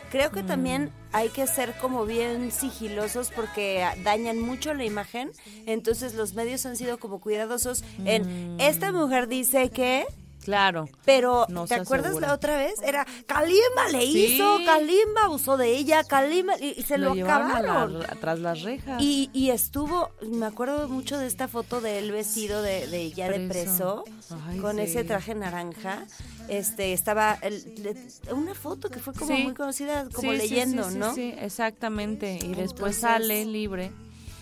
Creo 0.09 0.31
que 0.31 0.41
también 0.41 0.91
hay 1.11 1.27
que 1.27 1.47
ser 1.47 1.73
como 1.81 2.05
bien 2.05 2.51
sigilosos 2.51 3.29
porque 3.29 3.85
dañan 4.03 4.39
mucho 4.39 4.73
la 4.73 4.85
imagen. 4.85 5.31
Entonces 5.65 6.13
los 6.13 6.33
medios 6.33 6.65
han 6.65 6.77
sido 6.77 6.97
como 6.97 7.19
cuidadosos 7.19 7.83
en 8.05 8.55
esta 8.59 8.93
mujer 8.93 9.27
dice 9.27 9.69
que 9.69 10.05
Claro. 10.47 10.87
pero, 11.03 11.45
No 11.49 11.65
¿te 11.67 11.75
acuerdas 11.75 12.07
asegura. 12.07 12.27
la 12.29 12.33
otra 12.35 12.55
vez? 12.57 12.75
Era 12.81 13.05
Kalimba 13.25 13.89
le 13.91 14.01
Sí. 14.01 14.25
hizo, 14.35 14.59
Kalimba 14.65 15.25
abusó 15.25 15.57
de 15.57 15.75
ella, 15.75 16.05
Kalimba 16.05 16.53
y, 16.57 16.73
y 16.79 16.83
se 16.83 16.97
lo, 16.97 17.13
la- 17.13 17.23
acabaron. 17.35 17.99
tras 18.21 18.39
las 18.39 18.61
rejas. 18.61 19.01
Y, 19.01 19.29
y 19.33 19.49
estuvo, 19.49 20.09
me 20.21 20.45
acuerdo 20.45 20.87
mucho 20.87 21.17
de 21.17 21.27
esta 21.27 21.49
foto 21.49 21.81
de 21.81 21.99
él 21.99 22.13
vestido 22.13 22.61
de, 22.61 22.87
de 22.87 23.11
ya 23.11 23.29
de 23.29 23.45
Preso. 23.49 24.05
Ay, 24.47 24.59
con 24.59 24.77
sí. 24.77 24.83
ese 24.83 25.03
traje 25.03 25.35
naranja. 25.35 26.05
Este, 26.47 26.93
estaba 26.93 27.37
el- 27.41 27.97
una 28.31 28.53
foto 28.55 28.89
que 28.89 28.99
fue 28.99 29.13
como 29.13 29.35
Sí. 29.35 29.43
muy 29.43 29.53
conocida, 29.53 30.07
como 30.13 30.31
leyendo, 30.31 30.89
¿no? 30.91 31.13
Sí, 31.13 31.33
exactamente. 31.39 32.39
Y 32.41 32.55
después 32.55 32.95
sale 32.95 33.43
libre. 33.43 33.91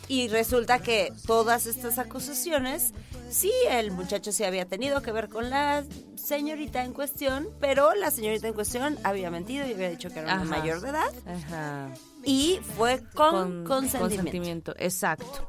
Y 0.08 0.28
resulta 0.28 0.78
que 0.78 1.12
todas 1.26 1.66
estas 1.66 1.98
acusaciones, 1.98 2.94
sí, 3.30 3.52
el 3.70 3.92
muchacho 3.92 4.32
sí 4.32 4.44
había 4.44 4.66
tenido 4.66 5.02
que 5.02 5.12
ver 5.12 5.30
con 5.30 5.50
la 5.50 5.84
señorita 6.16 6.84
en 6.84 6.94
cuestión, 6.94 7.48
pero 7.60 7.94
la 7.96 8.12
señorita 8.12 8.48
en 8.48 8.54
cuestión 8.54 8.98
había 9.04 9.30
mentido 9.30 9.68
y 9.68 9.74
había 9.74 9.90
dicho 9.90 10.10
que 10.10 10.20
era 10.20 10.34
una 10.34 10.44
Ajá. 10.44 10.46
mayor 10.46 10.82
de 10.82 10.90
edad 10.90 11.12
Ajá. 11.28 11.90
y 12.24 12.60
fue 12.78 13.02
con, 13.14 13.64
consentimiento. 13.66 14.00
consentimiento, 14.00 14.76
Exacto. 14.78 15.48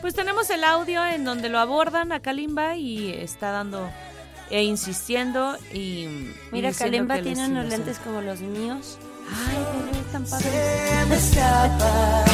Pues 0.00 0.14
tenemos 0.14 0.48
el 0.50 0.62
audio 0.62 1.04
en 1.04 1.24
donde 1.24 1.48
lo 1.48 1.58
abordan 1.58 2.12
a 2.12 2.20
Kalimba 2.20 2.76
y 2.76 3.10
está 3.10 3.50
dando 3.50 3.90
e 4.50 4.62
insistiendo 4.62 5.56
y 5.72 6.30
Mira, 6.52 6.72
Kalimba 6.72 7.20
tiene 7.20 7.46
unos 7.48 7.66
lentes 7.66 7.98
como 7.98 8.20
los 8.22 8.40
míos. 8.40 8.98
Ay, 9.30 10.04
tan 10.12 10.24
padre. 10.24 10.44
Se 10.50 11.04
me 11.06 11.16
escapa. 11.16 12.24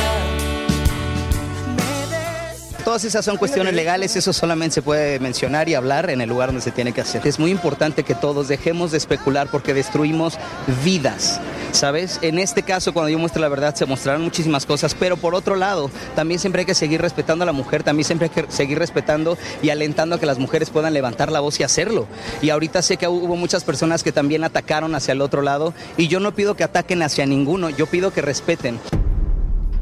Todas 2.84 3.02
esas 3.04 3.24
son 3.24 3.38
cuestiones 3.38 3.72
legales, 3.72 4.14
eso 4.14 4.34
solamente 4.34 4.74
se 4.74 4.82
puede 4.82 5.18
mencionar 5.18 5.70
y 5.70 5.74
hablar 5.74 6.10
en 6.10 6.20
el 6.20 6.28
lugar 6.28 6.50
donde 6.50 6.60
se 6.60 6.70
tiene 6.70 6.92
que 6.92 7.00
hacer. 7.00 7.26
Es 7.26 7.38
muy 7.38 7.50
importante 7.50 8.02
que 8.02 8.14
todos 8.14 8.46
dejemos 8.46 8.90
de 8.90 8.98
especular 8.98 9.48
porque 9.50 9.72
destruimos 9.72 10.38
vidas. 10.84 11.40
¿Sabes? 11.72 12.18
En 12.20 12.38
este 12.38 12.62
caso, 12.62 12.92
cuando 12.92 13.08
yo 13.08 13.18
muestre 13.18 13.40
la 13.40 13.48
verdad, 13.48 13.74
se 13.74 13.86
mostrarán 13.86 14.20
muchísimas 14.20 14.66
cosas, 14.66 14.94
pero 14.94 15.16
por 15.16 15.34
otro 15.34 15.56
lado, 15.56 15.90
también 16.14 16.38
siempre 16.38 16.60
hay 16.60 16.66
que 16.66 16.74
seguir 16.74 17.00
respetando 17.00 17.42
a 17.42 17.46
la 17.46 17.52
mujer, 17.52 17.82
también 17.82 18.04
siempre 18.04 18.28
hay 18.28 18.42
que 18.42 18.52
seguir 18.52 18.78
respetando 18.78 19.38
y 19.62 19.70
alentando 19.70 20.16
a 20.16 20.20
que 20.20 20.26
las 20.26 20.38
mujeres 20.38 20.68
puedan 20.68 20.92
levantar 20.92 21.32
la 21.32 21.40
voz 21.40 21.58
y 21.60 21.62
hacerlo. 21.62 22.06
Y 22.42 22.50
ahorita 22.50 22.82
sé 22.82 22.98
que 22.98 23.08
hubo 23.08 23.34
muchas 23.34 23.64
personas 23.64 24.02
que 24.02 24.12
también 24.12 24.44
atacaron 24.44 24.94
hacia 24.94 25.12
el 25.12 25.22
otro 25.22 25.40
lado 25.40 25.72
y 25.96 26.08
yo 26.08 26.20
no 26.20 26.34
pido 26.34 26.54
que 26.54 26.64
ataquen 26.64 27.02
hacia 27.02 27.24
ninguno, 27.24 27.70
yo 27.70 27.86
pido 27.86 28.12
que 28.12 28.20
respeten. 28.20 28.78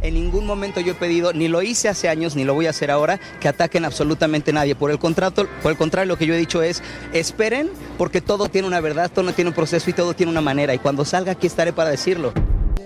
En 0.02 0.14
ningún 0.14 0.46
momento 0.46 0.80
yo 0.80 0.92
he 0.92 0.94
pedido, 0.96 1.32
ni 1.32 1.46
lo 1.46 1.62
hice 1.62 1.88
hace 1.88 2.08
años, 2.08 2.34
ni 2.34 2.42
lo 2.44 2.54
voy 2.54 2.66
a 2.66 2.70
hacer 2.70 2.90
ahora, 2.90 3.20
que 3.40 3.46
ataquen 3.46 3.84
absolutamente 3.84 4.52
nadie. 4.52 4.74
Por 4.74 4.90
el, 4.90 4.98
contrato, 4.98 5.46
por 5.62 5.70
el 5.70 5.78
contrario, 5.78 6.08
lo 6.08 6.18
que 6.18 6.26
yo 6.26 6.34
he 6.34 6.38
dicho 6.38 6.60
es, 6.62 6.82
esperen, 7.12 7.70
porque 7.98 8.20
todo 8.20 8.48
tiene 8.48 8.66
una 8.66 8.80
verdad, 8.80 9.10
todo 9.14 9.32
tiene 9.32 9.50
un 9.50 9.54
proceso 9.54 9.88
y 9.88 9.92
todo 9.92 10.12
tiene 10.14 10.32
una 10.32 10.40
manera. 10.40 10.74
Y 10.74 10.80
cuando 10.80 11.04
salga 11.04 11.32
aquí 11.32 11.46
estaré 11.46 11.72
para 11.72 11.90
decirlo. 11.90 12.32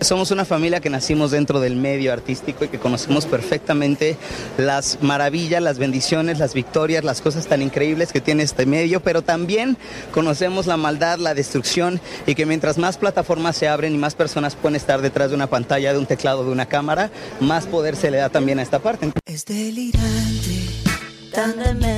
Somos 0.01 0.31
una 0.31 0.45
familia 0.45 0.81
que 0.81 0.91
nacimos 0.91 1.31
dentro 1.31 1.61
del 1.61 1.77
medio 1.77 2.13
artístico 2.13 2.65
y 2.65 2.69
que 2.69 2.79
conocemos 2.79 3.27
perfectamente 3.27 4.17
las 4.59 4.99
maravillas, 5.03 5.63
las 5.63 5.79
bendiciones, 5.79 6.39
las 6.39 6.55
victorias, 6.55 7.05
las 7.05 7.21
cosas 7.21 7.47
tan 7.47 7.63
increíbles 7.63 8.13
que 8.13 8.21
tiene 8.21 8.43
este 8.43 8.67
medio, 8.67 9.01
pero 9.01 9.23
también 9.23 9.77
conocemos 10.13 10.67
la 10.67 10.77
maldad, 10.77 11.19
la 11.19 11.35
destrucción 11.35 12.01
y 12.27 12.35
que 12.35 12.47
mientras 12.47 12.79
más 12.79 12.99
plataformas 12.99 13.57
se 13.57 13.69
abren 13.69 13.95
y 13.95 13.99
más 13.99 14.15
personas 14.15 14.55
pueden 14.55 14.77
estar 14.77 15.01
detrás 15.01 15.31
de 15.31 15.37
una 15.37 15.47
pantalla, 15.49 15.93
de 15.93 15.99
un 15.99 16.07
teclado, 16.07 16.45
de 16.45 16.53
una 16.53 16.67
cámara, 16.67 17.11
más 17.41 17.67
poder 17.67 17.97
se 17.97 18.11
le 18.11 18.19
da 18.19 18.29
también 18.29 18.59
a 18.59 18.63
esta 18.63 18.79
parte. 18.79 19.11
Es 19.25 19.45
delirante, 19.45 20.69
tan. 21.33 21.96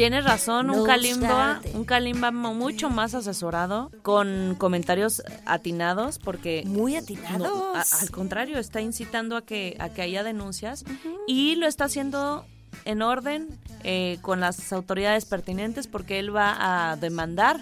Tienes 0.00 0.24
razón, 0.24 0.70
un 0.70 0.78
obstante. 0.88 1.72
un 1.74 1.84
Kalimba 1.84 2.30
mucho 2.30 2.88
más 2.88 3.14
asesorado, 3.14 3.90
con 4.00 4.54
comentarios 4.56 5.22
atinados, 5.44 6.18
porque 6.18 6.62
Muy 6.64 6.92
no, 6.94 6.98
atinados. 7.00 7.92
a- 7.92 8.00
al 8.00 8.10
contrario, 8.10 8.58
está 8.58 8.80
incitando 8.80 9.36
a 9.36 9.42
que, 9.44 9.76
a 9.78 9.90
que 9.90 10.00
haya 10.00 10.22
denuncias 10.22 10.84
y 11.26 11.56
lo 11.56 11.66
está 11.66 11.84
haciendo 11.84 12.46
en 12.86 13.02
orden 13.02 13.48
eh, 13.84 14.16
con 14.22 14.40
las 14.40 14.72
autoridades 14.72 15.26
pertinentes 15.26 15.86
porque 15.86 16.18
él 16.18 16.34
va 16.34 16.90
a 16.92 16.96
demandar 16.96 17.60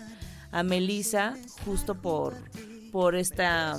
a 0.53 0.63
Melissa 0.63 1.35
justo 1.65 1.97
por, 1.97 2.35
por 2.93 3.17
esta... 3.17 3.77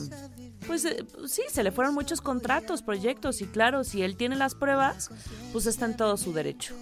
Pues 0.68 0.84
eh, 0.84 1.06
sí, 1.26 1.44
se 1.50 1.64
le 1.64 1.72
fueron 1.72 1.94
muchos 1.94 2.20
contratos, 2.20 2.82
proyectos 2.82 3.42
y 3.42 3.46
claro, 3.46 3.86
si 3.86 4.04
él 4.04 4.18
tiene 4.18 4.36
las 4.36 4.54
pruebas, 4.54 5.10
pues 5.54 5.66
está 5.66 5.86
en 5.86 5.96
todo 5.96 6.18
su 6.18 6.34
derecho. 6.34 6.76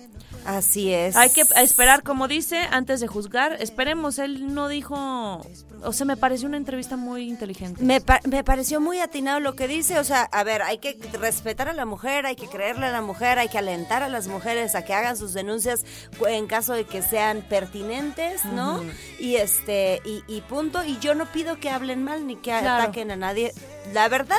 Así 0.48 0.94
es. 0.94 1.16
Hay 1.18 1.30
que 1.30 1.42
esperar, 1.42 2.04
como 2.04 2.28
dice, 2.30 2.58
antes 2.72 3.02
de 3.02 3.08
juzgar. 3.08 3.58
Esperemos, 3.62 4.18
él 4.18 4.54
no 4.56 4.70
dijo... 4.70 5.42
O 5.84 5.94
sea, 5.94 6.06
me 6.08 6.18
pareció 6.18 6.48
una 6.48 6.58
entrevista 6.58 6.96
muy 6.98 7.28
inteligente. 7.30 7.84
Me, 7.84 8.02
pa- 8.02 8.22
me 8.28 8.44
pareció 8.44 8.80
muy 8.82 9.00
atinado 9.00 9.40
lo 9.40 9.56
que 9.56 9.68
dice, 9.68 10.00
o 10.00 10.04
sea, 10.04 10.24
a 10.24 10.44
ver, 10.44 10.64
hay 10.64 10.80
que 10.80 10.98
respetar 11.20 11.68
a 11.70 11.74
la 11.74 11.86
mujer, 11.86 12.26
hay 12.26 12.36
que 12.36 12.48
creerle 12.48 12.88
a 12.88 12.92
la 12.92 13.02
mujer, 13.02 13.38
hay 13.38 13.48
que 13.50 13.60
alentar 13.60 14.02
a 14.02 14.10
las 14.10 14.28
mujeres 14.28 14.74
a 14.74 14.84
que 14.86 14.94
hagan 14.96 15.18
sus 15.18 15.34
denuncias 15.34 15.86
en 16.28 16.48
caso 16.48 16.74
de 16.74 16.86
que 16.86 17.04
sean 17.04 17.42
pertinentes, 17.48 18.44
¿no? 18.46 18.82
Y 19.20 19.36
este, 19.36 20.02
y, 20.04 20.24
y 20.28 20.42
punto, 20.42 20.84
y 20.84 20.98
yo 21.00 21.14
no 21.14 21.26
pido 21.32 21.60
que 21.60 21.70
hablen 21.70 22.04
mal 22.04 22.26
ni 22.26 22.36
que 22.38 22.50
Claro. 22.50 22.84
ataquen 22.84 23.12
a 23.12 23.16
nadie. 23.16 23.54
La 23.94 24.08
verdad 24.10 24.38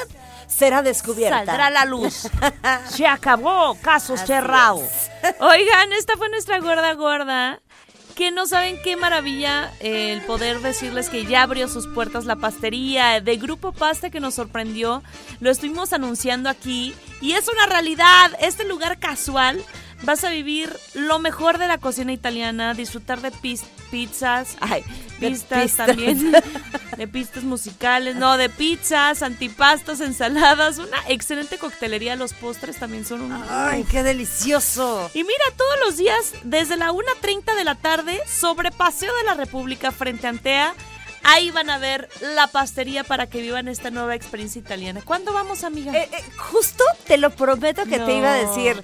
será 0.48 0.82
descubierta. 0.82 1.44
Saldrá 1.44 1.70
la 1.70 1.84
luz. 1.84 2.28
Se 2.88 3.06
acabó, 3.06 3.76
caso 3.80 4.14
Así 4.14 4.26
cerrado. 4.26 4.82
es. 4.82 5.10
Oigan, 5.40 5.92
esta 5.92 6.16
fue 6.16 6.28
nuestra 6.30 6.58
gorda 6.60 6.92
gorda. 6.94 7.60
Que 8.14 8.32
no 8.32 8.48
saben 8.48 8.76
qué 8.82 8.96
maravilla 8.96 9.70
eh, 9.78 10.12
el 10.12 10.22
poder 10.22 10.58
decirles 10.60 11.08
que 11.08 11.24
ya 11.24 11.42
abrió 11.44 11.68
sus 11.68 11.86
puertas 11.86 12.24
la 12.24 12.34
pastería 12.34 13.20
de 13.20 13.36
Grupo 13.36 13.70
Pasta 13.70 14.10
que 14.10 14.18
nos 14.18 14.34
sorprendió. 14.34 15.04
Lo 15.38 15.50
estuvimos 15.50 15.92
anunciando 15.92 16.48
aquí 16.48 16.96
y 17.20 17.34
es 17.34 17.46
una 17.46 17.66
realidad. 17.66 18.32
Este 18.40 18.64
lugar 18.64 18.98
casual 18.98 19.62
vas 20.02 20.24
a 20.24 20.30
vivir 20.30 20.76
lo 20.94 21.20
mejor 21.20 21.58
de 21.58 21.68
la 21.68 21.78
cocina 21.78 22.12
italiana, 22.12 22.74
disfrutar 22.74 23.20
de 23.20 23.30
pizzas, 23.92 24.56
ay, 24.60 24.82
pistas 25.18 25.62
pistas. 25.64 25.86
también, 25.86 26.32
de 26.96 27.08
pistas 27.08 27.44
musicales, 27.44 28.16
no, 28.16 28.36
de 28.36 28.48
pizzas, 28.48 29.22
antipastas, 29.22 30.00
ensaladas, 30.00 30.78
una 30.78 30.98
excelente 31.08 31.58
coctelería. 31.58 32.16
Los 32.16 32.32
postres 32.32 32.78
también 32.78 33.04
son 33.04 33.22
un 33.22 33.44
Ay, 33.48 33.84
qué 33.84 34.02
delicioso. 34.02 35.10
y 35.14 35.22
mira, 35.22 35.44
todos 35.56 35.76
los 35.84 35.96
días, 35.96 36.32
desde 36.42 36.76
la 36.76 36.90
1.30 36.92 37.54
de 37.56 37.64
la 37.64 37.74
tarde, 37.74 38.20
sobre 38.26 38.70
Paseo 38.70 39.14
de 39.16 39.24
la 39.24 39.34
República 39.34 39.92
frente 39.92 40.26
a 40.26 40.30
Antea, 40.30 40.74
ahí 41.22 41.50
van 41.50 41.70
a 41.70 41.78
ver 41.78 42.08
la 42.34 42.46
pastería 42.46 43.04
para 43.04 43.26
que 43.26 43.40
vivan 43.40 43.68
esta 43.68 43.90
nueva 43.90 44.14
experiencia 44.14 44.58
italiana. 44.58 45.02
¿Cuándo 45.04 45.32
vamos, 45.32 45.64
amiga? 45.64 45.92
Eh, 45.92 46.08
eh, 46.12 46.24
justo 46.36 46.84
te 47.06 47.18
lo 47.18 47.30
prometo 47.30 47.84
que 47.84 47.98
te 47.98 48.16
iba 48.16 48.32
a 48.32 48.36
decir. 48.36 48.82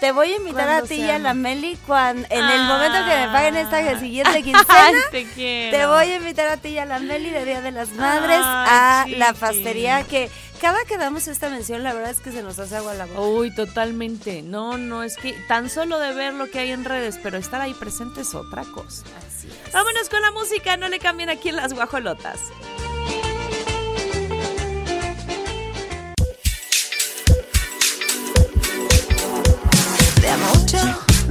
Te 0.00 0.12
voy 0.12 0.32
a 0.32 0.36
invitar 0.36 0.68
a 0.68 0.82
ti 0.82 0.94
y 0.94 1.10
a 1.10 1.18
la. 1.18 1.34
Meli 1.34 1.76
cuando, 1.86 2.26
en 2.30 2.44
el 2.44 2.60
Ah. 2.60 2.66
momento 2.68 2.98
que 3.10 3.16
me 3.18 3.26
paguen 3.32 3.56
esta 3.56 3.98
siguiente 4.00 4.30
Ay, 4.34 4.42
quincena. 4.42 5.00
te. 5.10 5.24
Te 5.70 5.86
voy 5.86 6.06
a 6.06 6.16
invitar 6.16 6.48
a 6.48 6.56
ti 6.56 6.68
y 6.70 6.78
a 6.78 6.86
la 6.86 6.98
Meli 6.98 7.30
de 7.30 7.44
Día 7.44 7.60
de 7.60 7.70
las 7.70 7.90
Madres 7.90 8.40
a 8.42 9.04
la 9.08 9.32
pastería 9.34 10.02
que 10.04 10.30
cada 10.60 10.84
que 10.84 10.98
damos 10.98 11.26
esta 11.28 11.48
mención 11.48 11.82
la 11.82 11.92
verdad 11.94 12.10
es 12.10 12.20
que 12.20 12.32
se 12.32 12.42
nos 12.42 12.58
hace 12.58 12.76
agua 12.76 12.94
la 12.94 13.06
boca. 13.06 13.20
Uy, 13.20 13.54
totalmente. 13.54 14.42
No, 14.42 14.76
no, 14.78 15.02
es 15.02 15.16
que 15.16 15.32
tan 15.48 15.70
solo 15.70 15.98
de 15.98 16.12
ver 16.12 16.34
lo 16.34 16.50
que 16.50 16.58
hay 16.60 16.70
en 16.72 16.84
redes, 16.84 17.18
pero 17.22 17.38
estar 17.38 17.60
ahí 17.60 17.72
presente 17.74 18.22
es 18.22 18.34
otra 18.34 18.64
cosa. 18.64 19.04
Así 19.26 19.48
es. 19.66 19.72
Vámonos 19.72 20.08
con 20.08 20.20
la 20.22 20.30
música, 20.32 20.76
no 20.76 20.88
le 20.88 20.98
cambien 20.98 21.30
aquí 21.30 21.48
en 21.50 21.56
las 21.56 21.72
guajolotas. 21.72 22.38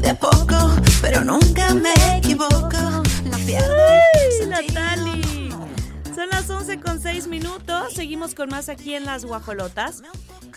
De 0.10 0.16
poco, 0.16 0.76
pero 1.02 1.24
nunca 1.24 1.72
me 1.76 1.94
equivoco. 2.18 3.04
No 3.26 3.38
pierdo 3.46 3.76
¡Ay. 4.42 4.48
Natali! 4.48 5.52
Son 6.16 6.28
las 6.32 6.50
11 6.50 6.80
con 6.80 7.00
6 7.00 7.28
minutos. 7.28 7.94
Seguimos 7.94 8.34
con 8.34 8.50
más 8.50 8.70
aquí 8.70 8.96
en 8.96 9.06
Las 9.06 9.24
Guajolotas. 9.24 10.02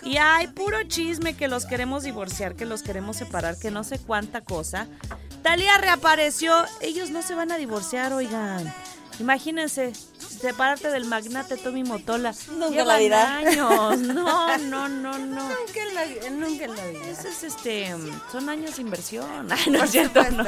Y 0.03 0.17
hay 0.17 0.47
puro 0.47 0.81
chisme 0.87 1.35
que 1.35 1.47
los 1.47 1.67
queremos 1.67 2.01
divorciar, 2.03 2.55
que 2.55 2.65
los 2.65 2.81
queremos 2.81 3.15
separar, 3.15 3.55
que 3.59 3.69
no 3.69 3.83
sé 3.83 3.99
cuánta 3.99 4.41
cosa. 4.41 4.87
Talía 5.43 5.77
reapareció. 5.77 6.65
Ellos 6.81 7.11
no 7.11 7.21
se 7.21 7.35
van 7.35 7.51
a 7.51 7.57
divorciar, 7.57 8.11
oigan. 8.11 8.73
Imagínense, 9.19 9.93
separarte 9.93 10.89
del 10.89 11.05
magnate 11.05 11.57
Tommy 11.57 11.83
Motola. 11.83 12.33
Nunca 12.57 12.81
en 12.81 12.87
la 12.87 12.97
vida. 12.97 13.37
años. 13.37 13.99
No, 14.13 14.57
no, 14.57 14.89
no, 14.89 15.17
no. 15.17 15.49
Nunca 15.49 15.81
en 15.87 15.95
la, 15.95 16.29
nunca 16.31 16.65
en 16.65 16.75
la 16.75 16.85
vida. 16.87 17.09
Eso 17.09 17.27
es 17.27 17.43
este, 17.43 17.93
son 18.31 18.49
años 18.49 18.75
de 18.75 18.81
inversión. 18.81 19.51
Ay, 19.51 19.69
no 19.71 19.83
es 19.83 19.91
cierto, 19.91 20.23
no. 20.31 20.43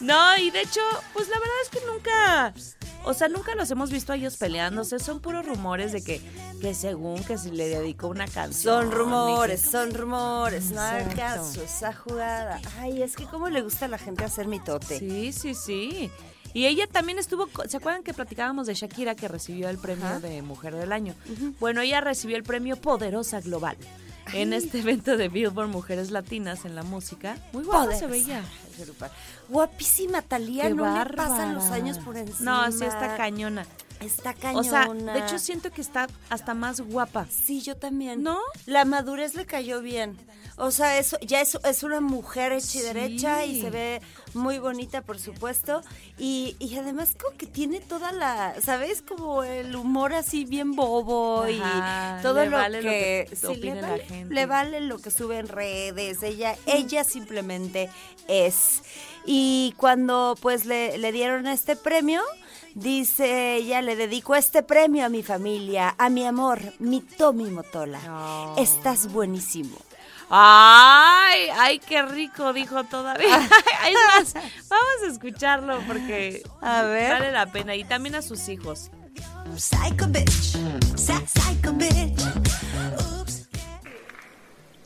No, 0.00 0.36
y 0.38 0.50
de 0.50 0.62
hecho, 0.62 0.80
pues 1.12 1.28
la 1.28 1.38
verdad 1.38 1.54
es 1.62 1.68
que 1.70 1.86
nunca, 1.86 2.54
o 3.04 3.14
sea, 3.14 3.28
nunca 3.28 3.54
los 3.54 3.70
hemos 3.70 3.90
visto 3.90 4.12
a 4.12 4.16
ellos 4.16 4.36
peleándose. 4.36 4.98
Son 4.98 5.20
puros 5.20 5.44
rumores 5.44 5.92
de 5.92 6.02
que, 6.02 6.20
que 6.60 6.74
según 6.74 7.22
que 7.24 7.38
si 7.38 7.50
le 7.50 7.68
dedicó 7.68 8.08
una 8.08 8.26
canción. 8.26 8.82
Son 8.82 8.90
rumores, 8.92 9.60
son 9.60 9.92
rumores, 9.94 10.70
no 10.70 10.80
hagan 10.80 11.14
caso, 11.16 11.62
esa 11.62 11.92
jugada. 11.92 12.60
Ay, 12.80 13.02
es 13.02 13.16
que 13.16 13.24
cómo 13.24 13.48
le 13.48 13.62
gusta 13.62 13.86
a 13.86 13.88
la 13.88 13.98
gente 13.98 14.24
hacer 14.24 14.46
mitote. 14.48 14.98
Sí, 14.98 15.32
sí, 15.32 15.54
sí. 15.54 16.10
Y 16.54 16.66
ella 16.66 16.86
también 16.86 17.18
estuvo, 17.18 17.48
¿se 17.68 17.76
acuerdan 17.76 18.02
que 18.02 18.12
platicábamos 18.14 18.66
de 18.66 18.74
Shakira 18.74 19.14
que 19.14 19.28
recibió 19.28 19.68
el 19.68 19.78
premio 19.78 20.06
Ajá. 20.06 20.20
de 20.20 20.42
Mujer 20.42 20.74
del 20.76 20.92
Año? 20.92 21.14
Bueno, 21.60 21.80
ella 21.80 22.00
recibió 22.00 22.36
el 22.36 22.42
premio 22.42 22.76
Poderosa 22.76 23.40
Global 23.40 23.76
en 24.34 24.52
este 24.52 24.78
evento 24.80 25.16
de 25.16 25.28
Billboard 25.28 25.68
Mujeres 25.68 26.10
Latinas 26.10 26.64
en 26.64 26.74
la 26.74 26.82
música. 26.82 27.36
Muy 27.52 27.64
guapa 27.64 27.94
se 27.94 28.06
veía. 28.06 28.42
Guapísima 29.48 30.22
Talía, 30.22 30.68
Qué 30.68 30.74
no 30.74 30.84
le 30.84 31.10
pasan 31.16 31.54
los 31.54 31.64
bárbara. 31.64 31.74
años 31.84 31.98
por 31.98 32.16
encima. 32.16 32.66
No, 32.66 32.72
sí 32.72 32.84
está 32.84 33.16
cañona. 33.16 33.66
Está 34.00 34.34
cañona. 34.34 34.60
O 34.60 34.64
sea, 34.64 34.88
de 34.88 35.18
hecho 35.20 35.38
siento 35.38 35.70
que 35.70 35.80
está 35.80 36.08
hasta 36.30 36.54
más 36.54 36.80
guapa. 36.80 37.26
Sí, 37.30 37.60
yo 37.62 37.76
también. 37.76 38.22
¿No? 38.22 38.38
La 38.66 38.84
madurez 38.84 39.34
le 39.34 39.46
cayó 39.46 39.80
bien. 39.80 40.16
O 40.56 40.70
sea, 40.70 40.98
eso 40.98 41.18
ya 41.22 41.40
es, 41.40 41.58
es 41.64 41.82
una 41.82 42.00
mujer 42.00 42.52
hecha 42.52 42.66
y 42.78 42.80
Sí. 42.80 42.82
derecha 42.82 43.44
y 43.44 43.60
se 43.60 43.70
ve 43.70 44.00
muy 44.34 44.58
bonita, 44.58 45.00
por 45.02 45.18
supuesto. 45.18 45.82
Y, 46.18 46.56
y 46.58 46.76
además 46.76 47.16
como 47.20 47.36
que 47.36 47.46
tiene 47.46 47.80
toda 47.80 48.12
la, 48.12 48.54
¿sabes? 48.62 49.02
Como 49.02 49.42
el 49.44 49.74
humor 49.74 50.12
así 50.14 50.44
bien 50.44 50.72
bobo 50.76 51.42
Ajá, 51.42 52.18
y 52.18 52.22
todo 52.22 52.44
lo 52.44 52.50
vale 52.50 52.82
lo 52.82 52.90
que, 52.90 53.28
sí, 53.34 53.46
opine 53.46 53.74
le, 53.76 53.80
la 53.82 53.88
vale, 53.90 54.04
gente. 54.04 54.34
le 54.34 54.46
vale 54.46 54.80
lo 54.82 54.98
que 54.98 55.10
sube 55.10 55.38
en 55.38 55.48
redes. 55.48 56.22
Ella, 56.22 56.56
ella 56.66 57.02
simplemente 57.04 57.88
es. 58.28 58.82
Y 59.24 59.74
cuando 59.76 60.36
pues 60.40 60.64
le, 60.66 60.98
le 60.98 61.12
dieron 61.12 61.46
este 61.46 61.76
premio, 61.76 62.20
dice 62.74 63.56
ella, 63.56 63.82
le 63.82 63.96
dedico 63.96 64.34
este 64.34 64.62
premio 64.62 65.04
a 65.06 65.08
mi 65.08 65.22
familia, 65.22 65.94
a 65.98 66.08
mi 66.08 66.26
amor, 66.26 66.60
mi 66.78 67.00
Tommy 67.00 67.50
Motola. 67.50 67.98
No. 68.00 68.54
Estás 68.58 69.12
buenísimo. 69.12 69.76
Ay, 70.34 71.48
ay, 71.58 71.78
qué 71.78 72.00
rico, 72.02 72.52
dijo 72.52 72.84
todavía. 72.84 73.38
más, 74.16 74.32
vamos 74.34 75.02
a 75.04 75.12
escucharlo 75.12 75.78
porque 75.86 76.42
A 76.62 76.82
ver. 76.84 77.12
vale 77.12 77.32
la 77.32 77.46
pena. 77.52 77.74
Y 77.76 77.84
también 77.84 78.14
a 78.14 78.22
sus 78.22 78.48
hijos. 78.48 78.90
Psycho 79.56 80.06
bitch, 80.08 80.56
Psy- 80.96 81.26
psycho 81.26 81.72
bitch. 81.74 82.18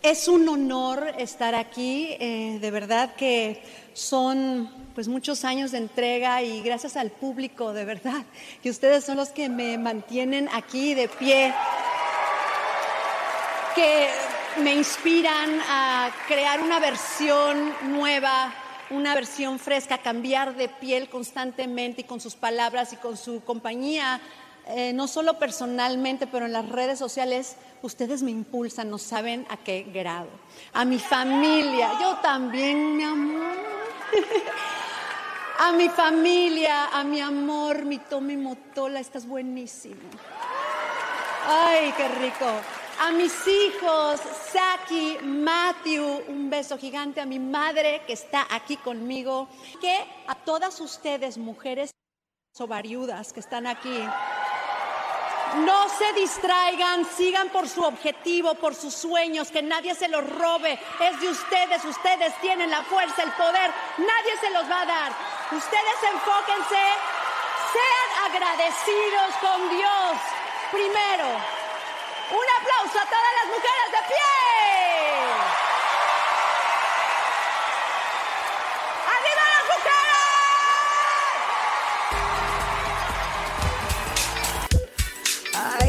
Es 0.06 0.28
un 0.28 0.48
honor 0.48 1.14
estar 1.18 1.56
aquí, 1.56 2.16
eh, 2.20 2.58
de 2.60 2.70
verdad 2.70 3.16
que 3.16 3.60
son 3.92 4.70
pues 4.94 5.08
muchos 5.08 5.44
años 5.44 5.72
de 5.72 5.78
entrega 5.78 6.42
y 6.42 6.62
gracias 6.62 6.96
al 6.96 7.10
público, 7.10 7.72
de 7.72 7.84
verdad, 7.84 8.24
que 8.62 8.70
ustedes 8.70 9.04
son 9.04 9.16
los 9.16 9.30
que 9.30 9.48
me 9.48 9.76
mantienen 9.78 10.48
aquí 10.52 10.94
de 10.94 11.08
pie, 11.08 11.52
que 13.74 14.08
me 14.62 14.76
inspiran 14.76 15.60
a 15.68 16.12
crear 16.28 16.60
una 16.60 16.78
versión 16.78 17.74
nueva, 17.90 18.54
una 18.90 19.12
versión 19.12 19.58
fresca, 19.58 19.98
cambiar 19.98 20.54
de 20.54 20.68
piel 20.68 21.08
constantemente 21.08 22.02
y 22.02 22.04
con 22.04 22.20
sus 22.20 22.36
palabras 22.36 22.92
y 22.92 22.96
con 22.96 23.16
su 23.16 23.42
compañía 23.42 24.20
eh, 24.68 24.92
no 24.92 25.06
solo 25.06 25.38
personalmente, 25.38 26.26
pero 26.26 26.46
en 26.46 26.52
las 26.52 26.68
redes 26.68 26.98
sociales, 26.98 27.56
ustedes 27.82 28.22
me 28.22 28.30
impulsan, 28.30 28.90
no 28.90 28.98
saben 28.98 29.46
a 29.48 29.56
qué 29.56 29.82
grado. 29.92 30.28
A 30.72 30.84
mi 30.84 30.98
familia, 30.98 31.92
yo 32.00 32.16
también, 32.16 32.96
mi 32.96 33.04
amor. 33.04 33.56
A 35.58 35.72
mi 35.72 35.88
familia, 35.88 36.90
a 36.92 37.02
mi 37.02 37.18
amor, 37.18 37.86
mi 37.86 37.96
Tommy 37.96 38.36
Motola, 38.36 39.00
estás 39.00 39.26
buenísimo. 39.26 39.96
Ay, 41.46 41.94
qué 41.96 42.08
rico. 42.08 42.46
A 43.00 43.10
mis 43.10 43.32
hijos, 43.46 44.20
Saki, 44.52 45.16
Matthew, 45.22 46.24
un 46.28 46.50
beso 46.50 46.76
gigante. 46.76 47.22
A 47.22 47.26
mi 47.26 47.38
madre 47.38 48.02
que 48.06 48.12
está 48.12 48.46
aquí 48.50 48.76
conmigo. 48.76 49.48
Que 49.80 49.96
a 50.26 50.34
todas 50.34 50.78
ustedes, 50.78 51.38
mujeres 51.38 51.90
ovariudas 52.58 53.32
que 53.32 53.40
están 53.40 53.66
aquí, 53.66 53.98
no 55.64 55.88
se 55.88 56.12
distraigan, 56.14 57.04
sigan 57.16 57.48
por 57.48 57.68
su 57.68 57.82
objetivo, 57.82 58.54
por 58.54 58.74
sus 58.74 58.94
sueños, 58.94 59.50
que 59.50 59.62
nadie 59.62 59.94
se 59.94 60.08
los 60.08 60.28
robe. 60.28 60.78
Es 61.00 61.20
de 61.20 61.28
ustedes, 61.28 61.84
ustedes 61.84 62.34
tienen 62.40 62.70
la 62.70 62.82
fuerza, 62.82 63.22
el 63.22 63.32
poder, 63.32 63.70
nadie 63.98 64.36
se 64.40 64.50
los 64.50 64.70
va 64.70 64.82
a 64.82 64.86
dar. 64.86 65.12
Ustedes 65.52 66.02
enfóquense, 66.12 66.82
sean 67.72 68.30
agradecidos 68.30 69.34
con 69.40 69.70
Dios. 69.70 70.18
Primero, 70.70 71.26
un 72.30 72.46
aplauso 72.60 72.98
a 72.98 73.06
todas 73.06 73.32
las 73.38 73.46
mujeres 73.46 73.92
de 73.92 74.08
pie. 74.08 75.45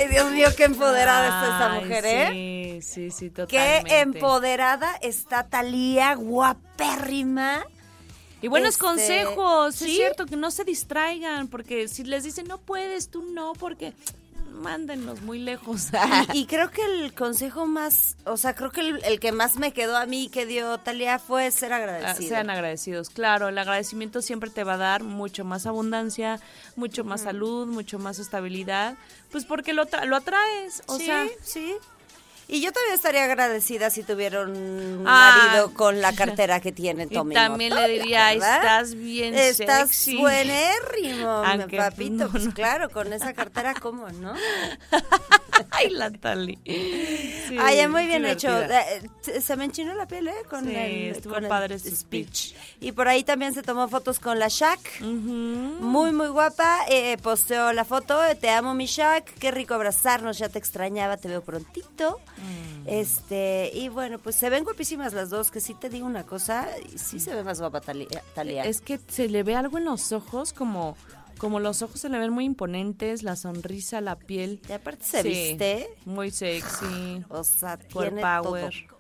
Ay, 0.08 0.14
Dios 0.14 0.32
mío, 0.32 0.48
qué 0.56 0.64
empoderada 0.66 1.28
está 1.28 1.54
esta 1.54 1.80
mujer, 1.82 2.06
¿eh? 2.06 2.80
Sí, 2.82 2.82
sí, 2.82 3.12
sí, 3.12 3.30
Qué 3.30 3.32
totalmente. 3.32 4.00
empoderada 4.02 4.96
está 5.02 5.48
Talía, 5.48 6.16
guapérrima. 6.16 7.66
Y 8.42 8.48
buenos 8.50 8.76
Este, 8.76 8.84
consejos, 8.86 9.76
¿sí? 9.76 9.90
es 9.90 9.96
cierto, 9.96 10.26
que 10.28 10.36
no 10.36 10.52
se 10.52 10.64
distraigan, 10.64 11.48
porque 11.48 11.88
si 11.88 12.04
les 12.04 12.24
dicen 12.24 12.48
no 12.48 12.60
puedes, 12.60 13.10
tú 13.10 13.24
no, 13.34 13.54
porque 13.54 13.94
mándenlos 14.58 15.22
muy 15.22 15.40
lejos. 15.40 15.88
Y, 16.34 16.40
y 16.42 16.46
creo 16.46 16.70
que 16.72 16.84
el 16.84 17.14
consejo 17.14 17.66
más, 17.66 18.18
o 18.26 18.38
sea, 18.38 18.54
creo 18.56 18.72
que 18.72 18.82
el, 18.82 19.04
el 19.04 19.20
que 19.20 19.32
más 19.32 19.58
me 19.58 19.72
quedó 19.72 19.98
a 19.98 20.06
mí 20.06 20.30
que 20.30 20.46
dio 20.46 20.78
Talía 20.80 21.20
fue 21.20 21.50
ser 21.52 21.74
Ah, 21.74 21.78
agradecido. 21.78 22.30
Sean 22.30 22.50
agradecidos, 22.50 23.10
claro, 23.10 23.48
el 23.48 23.58
agradecimiento 23.58 24.22
siempre 24.22 24.50
te 24.50 24.64
va 24.64 24.74
a 24.74 24.78
dar 24.78 25.04
mucho 25.04 25.46
más 25.46 25.66
abundancia, 25.66 26.40
mucho 26.76 27.04
más 27.04 27.22
salud, 27.22 27.68
mucho 27.68 28.00
más 28.00 28.20
estabilidad, 28.20 28.96
pues 29.32 29.46
porque 29.46 29.74
lo, 29.74 29.86
lo 30.06 30.16
atraes, 30.16 30.84
o 30.88 30.98
sí, 30.98 31.06
sea, 31.06 31.26
sí. 31.44 31.76
Y 32.50 32.62
yo 32.62 32.72
también 32.72 32.96
estaría 32.96 33.26
agradecida 33.26 33.90
si 33.90 34.04
tuviera 34.04 34.42
un 34.44 35.04
Ah. 35.06 35.48
marido 35.50 35.74
con 35.74 36.02
la 36.02 36.14
cartera 36.14 36.62
que 36.62 36.72
tiene 36.72 37.04
y 37.04 37.08
Tommy 37.08 37.34
también 37.36 37.72
Motola, 37.72 37.88
le 37.88 37.94
diría, 38.00 38.30
¿verdad? 38.34 38.58
estás 38.58 38.96
bien 38.96 39.36
Estás 39.36 39.90
sexy. 39.90 40.18
buenérrimo, 40.18 41.28
Aunque, 41.30 41.76
papito. 41.78 42.26
no, 42.26 42.30
Pues 42.32 42.48
claro, 42.54 42.90
con 42.90 43.12
esa 43.12 43.34
cartera, 43.34 43.74
¿cómo, 43.74 44.08
no? 44.12 44.34
Ay, 45.78 45.90
la 45.92 46.12
Tali. 46.12 46.58
Sí, 46.66 47.56
Ay, 47.60 47.88
muy 47.88 48.06
bien 48.08 48.24
divertida. 48.24 48.32
hecho. 48.32 49.06
Eh, 49.06 49.10
Se 49.22 49.42
se 49.42 49.56
me 49.56 49.66
enchinó 49.66 49.94
la 49.94 50.08
piel, 50.08 50.28
¿eh? 50.28 50.34
Con 50.50 50.66
Sí, 50.66 50.76
el, 50.76 51.22
con 51.22 51.44
el 51.44 51.50
padre 51.50 51.80
su 51.80 51.96
speech. 51.96 52.54
Y 52.82 52.92
por 52.92 53.08
ahí 53.08 53.24
también 53.24 53.54
se 53.54 53.62
tomó 53.64 53.88
fotos 53.88 54.20
con 54.20 54.38
la 54.40 54.48
Shaq. 54.50 55.02
Muy, 55.02 56.12
muy 56.12 56.28
guapa. 56.28 56.80
Eh, 56.90 57.18
posteó 57.22 57.72
la 57.74 57.86
foto. 57.86 58.24
eh, 58.26 58.36
Te 58.36 58.50
amo, 58.50 58.74
mi 58.74 58.86
Shaq. 58.86 59.26
Qué 59.40 59.52
rico 59.52 59.74
abrazarnos. 59.76 60.38
Ya 60.38 60.50
te 60.50 60.60
extrañaba. 60.60 61.18
Te 61.18 61.28
veo 61.28 61.42
prontito. 61.44 62.20
Mm. 62.38 62.88
Este, 62.88 63.72
y 63.74 63.90
bueno, 63.90 64.20
pues 64.20 64.36
se 64.36 64.50
ven 64.50 64.64
guapísimas 64.64 65.14
las 65.14 65.30
dos. 65.30 65.52
Que 65.52 65.60
sí 65.62 65.74
te 65.74 65.90
digo 65.90 66.06
una 66.06 66.24
cosa. 66.26 66.68
Sí 66.96 67.20
se 67.20 67.34
ve 67.34 67.44
más 67.44 67.60
guapa 67.60 67.82
Tali- 67.82 68.08
Talía. 68.36 68.64
Es 68.66 68.82
que 68.82 69.00
se 69.08 69.28
le 69.30 69.44
ve 69.44 69.56
algo 69.56 69.78
en 69.78 69.86
los 69.86 70.12
ojos, 70.12 70.54
como, 70.54 70.98
como 71.38 71.60
los 71.60 71.82
ojos 71.82 72.00
se 72.02 72.10
le 72.10 72.20
ven 72.20 72.32
muy 72.32 72.46
imponentes, 72.46 73.24
la 73.24 73.36
sonrisa, 73.36 74.02
la 74.02 74.18
piel. 74.18 74.62
Y 74.68 74.72
aparte 74.72 75.06
se 75.06 75.24
viste. 75.24 75.90
Muy 76.06 76.32
sexy. 76.32 77.24
O 77.30 77.44
sea, 77.44 77.78
tiene 77.78 78.22
power. 78.22 78.74
todo. 78.74 78.97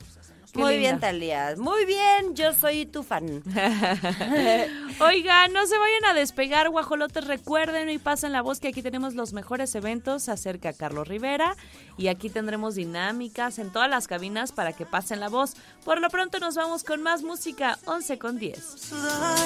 Qué 0.53 0.59
Muy 0.59 0.73
linda. 0.73 0.87
bien, 0.89 0.99
Talía. 0.99 1.55
Muy 1.57 1.85
bien. 1.85 2.33
Yo 2.35 2.53
soy 2.53 2.85
tu 2.85 3.03
fan. 3.03 3.43
Oigan, 4.99 5.53
no 5.53 5.67
se 5.67 5.77
vayan 5.77 6.05
a 6.05 6.13
despegar, 6.13 6.69
guajolotes. 6.69 7.25
Recuerden 7.27 7.89
y 7.89 7.97
pasen 7.97 8.31
la 8.31 8.41
voz 8.41 8.59
que 8.59 8.69
aquí 8.69 8.81
tenemos 8.81 9.13
los 9.13 9.33
mejores 9.33 9.75
eventos 9.75 10.29
acerca 10.29 10.69
a 10.69 10.73
Carlos 10.73 11.07
Rivera. 11.07 11.55
Y 11.97 12.07
aquí 12.07 12.29
tendremos 12.29 12.75
dinámicas 12.75 13.59
en 13.59 13.71
todas 13.71 13.89
las 13.89 14.07
cabinas 14.07 14.51
para 14.51 14.73
que 14.73 14.85
pasen 14.85 15.19
la 15.19 15.29
voz. 15.29 15.55
Por 15.83 15.99
lo 15.99 16.09
pronto 16.09 16.39
nos 16.39 16.55
vamos 16.55 16.83
con 16.83 17.01
más 17.03 17.23
música, 17.23 17.77
11 17.85 18.17
con 18.17 18.39
10. 18.39 18.63
sudar. 18.63 19.37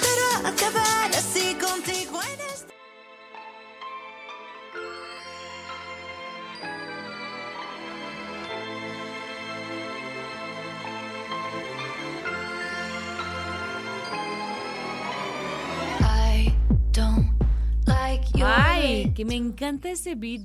Pero 0.00 0.48
acabar 0.48 1.10
así 1.10 1.54
contigo 1.54 2.20
en 2.22 2.40
este 2.54 2.79
like 18.10 18.42
Ay, 18.44 19.12
que 19.14 19.24
me 19.24 19.34
encanta 19.34 19.90
ese 19.90 20.14
beat. 20.14 20.42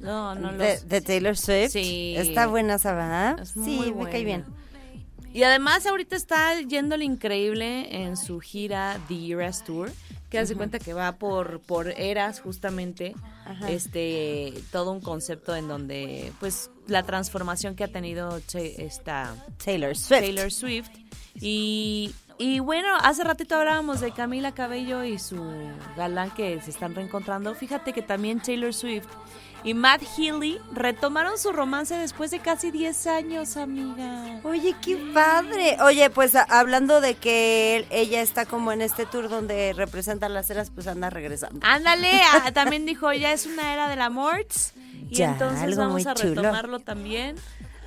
No, 0.00 0.34
no 0.34 0.52
de, 0.52 0.74
los- 0.74 0.88
de 0.88 1.00
Taylor 1.00 1.36
Swift. 1.36 1.70
Sí. 1.72 2.14
Está 2.16 2.46
buena 2.46 2.74
esa, 2.74 2.92
¿verdad? 2.92 3.40
Es 3.40 3.50
Sí, 3.50 3.92
me 3.96 4.10
cae 4.10 4.24
bien. 4.24 4.44
Y 5.32 5.44
además 5.44 5.86
ahorita 5.86 6.16
está 6.16 6.60
yéndole 6.60 7.04
increíble 7.04 8.02
en 8.04 8.16
su 8.16 8.40
gira 8.40 8.98
The 9.06 9.32
Eras 9.32 9.62
Tour, 9.64 9.92
que 10.28 10.40
hace 10.40 10.56
cuenta 10.56 10.80
que 10.80 10.92
va 10.92 11.12
por, 11.12 11.60
por 11.60 11.88
eras 11.88 12.40
justamente, 12.40 13.14
Ajá. 13.44 13.70
este 13.70 14.52
todo 14.72 14.90
un 14.90 15.00
concepto 15.00 15.54
en 15.54 15.68
donde 15.68 16.32
pues 16.40 16.70
la 16.88 17.04
transformación 17.04 17.76
que 17.76 17.84
ha 17.84 17.88
tenido 17.88 18.40
esta 18.54 19.36
Taylor 19.64 19.96
Swift. 19.96 20.20
Taylor 20.20 20.50
Swift. 20.50 20.88
Y, 21.40 22.12
y 22.40 22.58
bueno, 22.60 22.88
hace 23.02 23.22
ratito 23.22 23.56
hablábamos 23.56 24.00
de 24.00 24.12
Camila 24.12 24.52
Cabello 24.52 25.04
y 25.04 25.18
su 25.18 25.36
galán 25.96 26.30
que 26.30 26.60
se 26.62 26.70
están 26.70 26.94
reencontrando. 26.94 27.54
Fíjate 27.54 27.92
que 27.92 28.02
también 28.02 28.40
Taylor 28.40 28.72
Swift 28.72 29.06
y 29.62 29.74
Matt 29.74 30.00
Healy 30.16 30.58
retomaron 30.72 31.36
su 31.36 31.52
romance 31.52 31.94
después 31.94 32.30
de 32.30 32.38
casi 32.40 32.70
10 32.70 33.06
años, 33.08 33.58
amiga. 33.58 34.40
Oye, 34.42 34.74
qué 34.82 34.96
padre. 35.12 35.76
Oye, 35.82 36.08
pues 36.08 36.34
a- 36.34 36.46
hablando 36.48 37.02
de 37.02 37.14
que 37.14 37.76
él- 37.76 37.86
ella 37.90 38.22
está 38.22 38.46
como 38.46 38.72
en 38.72 38.80
este 38.80 39.04
tour 39.04 39.28
donde 39.28 39.74
representa 39.74 40.30
las 40.30 40.48
eras, 40.48 40.70
pues 40.70 40.86
anda 40.86 41.10
regresando. 41.10 41.60
Ándale, 41.62 42.10
también 42.54 42.86
dijo, 42.86 43.12
ya 43.12 43.32
es 43.32 43.44
una 43.44 43.74
era 43.74 43.88
del 43.90 44.00
amor. 44.00 44.46
Y 45.10 45.16
Ya, 45.16 45.32
entonces 45.32 45.76
vamos 45.76 46.06
a 46.06 46.14
chulo. 46.14 46.40
retomarlo 46.40 46.78
también. 46.80 47.36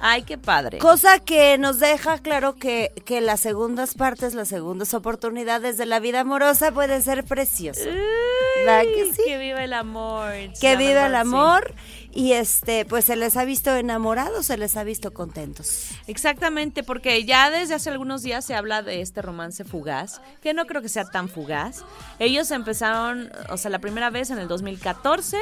Ay, 0.05 0.23
qué 0.23 0.37
padre. 0.37 0.79
Cosa 0.79 1.19
que 1.19 1.57
nos 1.57 1.79
deja 1.79 2.17
claro 2.17 2.55
que, 2.55 2.91
que 3.05 3.21
las 3.21 3.39
segundas 3.39 3.93
partes, 3.93 4.33
las 4.33 4.49
segundas 4.49 4.93
oportunidades 4.93 5.77
de 5.77 5.85
la 5.85 6.01
vida 6.01 6.19
amorosa 6.19 6.73
pueden 6.73 7.01
ser 7.01 7.23
preciosas. 7.23 7.85
¿Verdad 7.85 8.83
que 8.83 9.13
sí? 9.13 9.21
Que 9.25 9.37
viva 9.37 9.63
el 9.63 9.71
amor. 9.71 10.33
Que 10.59 10.75
viva 10.75 11.05
el 11.05 11.13
sí. 11.13 11.17
amor 11.17 11.73
y 12.11 12.33
este 12.33 12.83
pues 12.83 13.05
se 13.05 13.15
les 13.15 13.37
ha 13.37 13.45
visto 13.45 13.73
enamorados, 13.73 14.47
se 14.47 14.57
les 14.57 14.75
ha 14.75 14.83
visto 14.83 15.13
contentos. 15.13 15.91
Exactamente, 16.07 16.83
porque 16.83 17.23
ya 17.23 17.49
desde 17.49 17.75
hace 17.75 17.89
algunos 17.89 18.23
días 18.23 18.43
se 18.43 18.55
habla 18.55 18.81
de 18.81 18.99
este 18.99 19.21
romance 19.21 19.63
fugaz, 19.63 20.19
que 20.41 20.53
no 20.53 20.65
creo 20.65 20.81
que 20.81 20.89
sea 20.89 21.05
tan 21.05 21.29
fugaz. 21.29 21.85
Ellos 22.19 22.51
empezaron, 22.51 23.31
o 23.49 23.55
sea, 23.55 23.71
la 23.71 23.79
primera 23.79 24.09
vez 24.09 24.31
en 24.31 24.37
el 24.37 24.49
2014, 24.49 25.37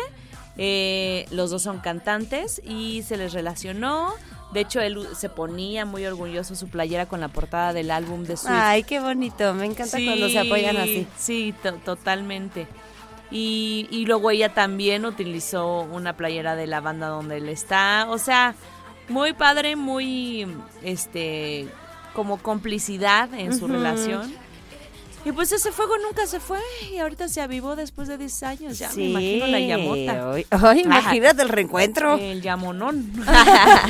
eh, 0.57 1.25
los 1.31 1.49
dos 1.49 1.61
son 1.63 1.79
cantantes 1.79 2.61
y 2.65 3.03
se 3.03 3.17
les 3.17 3.33
relacionó. 3.33 4.13
De 4.53 4.59
hecho, 4.61 4.81
él 4.81 5.07
se 5.15 5.29
ponía 5.29 5.85
muy 5.85 6.05
orgulloso 6.05 6.55
su 6.55 6.67
playera 6.67 7.05
con 7.05 7.21
la 7.21 7.29
portada 7.29 7.71
del 7.71 7.89
álbum 7.89 8.23
de 8.23 8.35
Swift. 8.35 8.51
Ay, 8.53 8.83
qué 8.83 8.99
bonito, 8.99 9.53
me 9.53 9.65
encanta 9.65 9.97
cuando 10.03 10.27
se 10.29 10.39
apoyan 10.39 10.75
así. 10.77 11.07
Sí, 11.17 11.53
to- 11.63 11.75
totalmente. 11.75 12.67
Y, 13.31 13.87
y 13.91 14.05
luego 14.05 14.29
ella 14.29 14.53
también 14.53 15.05
utilizó 15.05 15.83
una 15.83 16.17
playera 16.17 16.57
de 16.57 16.67
la 16.67 16.81
banda 16.81 17.07
donde 17.07 17.37
él 17.37 17.47
está. 17.47 18.07
O 18.09 18.17
sea, 18.17 18.55
muy 19.07 19.31
padre, 19.31 19.77
muy, 19.77 20.45
este, 20.83 21.69
como 22.13 22.37
complicidad 22.39 23.33
en 23.33 23.57
su 23.57 23.67
relación. 23.69 24.33
Y 25.23 25.31
pues 25.33 25.51
ese 25.51 25.71
fuego 25.71 25.93
nunca 25.99 26.25
se 26.25 26.39
fue 26.39 26.59
y 26.91 26.97
ahorita 26.97 27.27
se 27.29 27.41
avivó 27.41 27.75
después 27.75 28.07
de 28.07 28.17
10 28.17 28.43
años. 28.43 28.79
Ya 28.79 28.89
me 28.93 29.03
imagino 29.03 29.47
la 29.47 29.59
llamota. 29.59 30.33
Ay, 30.33 30.45
ay, 30.49 30.79
imagínate 30.81 31.41
el 31.43 31.49
reencuentro. 31.49 32.17
El 32.19 32.41
llamonón. 32.41 33.11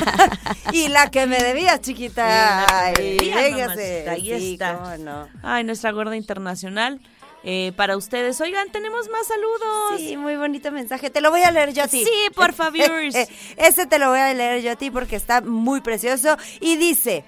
y 0.72 0.88
la 0.88 1.10
que 1.10 1.26
me 1.26 1.38
debía, 1.38 1.80
chiquita. 1.80 2.66
Ay, 2.86 3.30
ahí 3.30 4.38
Sí, 4.38 4.52
está. 4.52 4.98
no. 4.98 5.26
Ay, 5.42 5.64
nuestra 5.64 5.90
gorda 5.92 6.16
internacional. 6.16 7.00
eh, 7.44 7.72
para 7.76 7.96
ustedes. 7.96 8.40
Oigan, 8.40 8.70
tenemos 8.70 9.08
más 9.10 9.26
saludos. 9.26 9.98
Sí, 10.00 10.16
muy 10.16 10.36
bonito 10.36 10.70
mensaje. 10.70 11.10
Te 11.10 11.20
lo 11.20 11.30
voy 11.30 11.42
a 11.42 11.50
leer 11.50 11.72
yo 11.72 11.82
a 11.82 11.88
ti. 11.88 12.04
Sí, 12.04 12.30
por 12.34 12.52
favor. 12.60 12.74
Ese 13.56 13.86
te 13.86 13.98
lo 13.98 14.10
voy 14.10 14.20
a 14.20 14.32
leer 14.34 14.62
yo 14.62 14.70
a 14.72 14.76
ti 14.76 14.90
porque 14.90 15.16
está 15.16 15.40
muy 15.40 15.80
precioso. 15.80 16.36
Y 16.60 16.76
dice... 16.76 17.24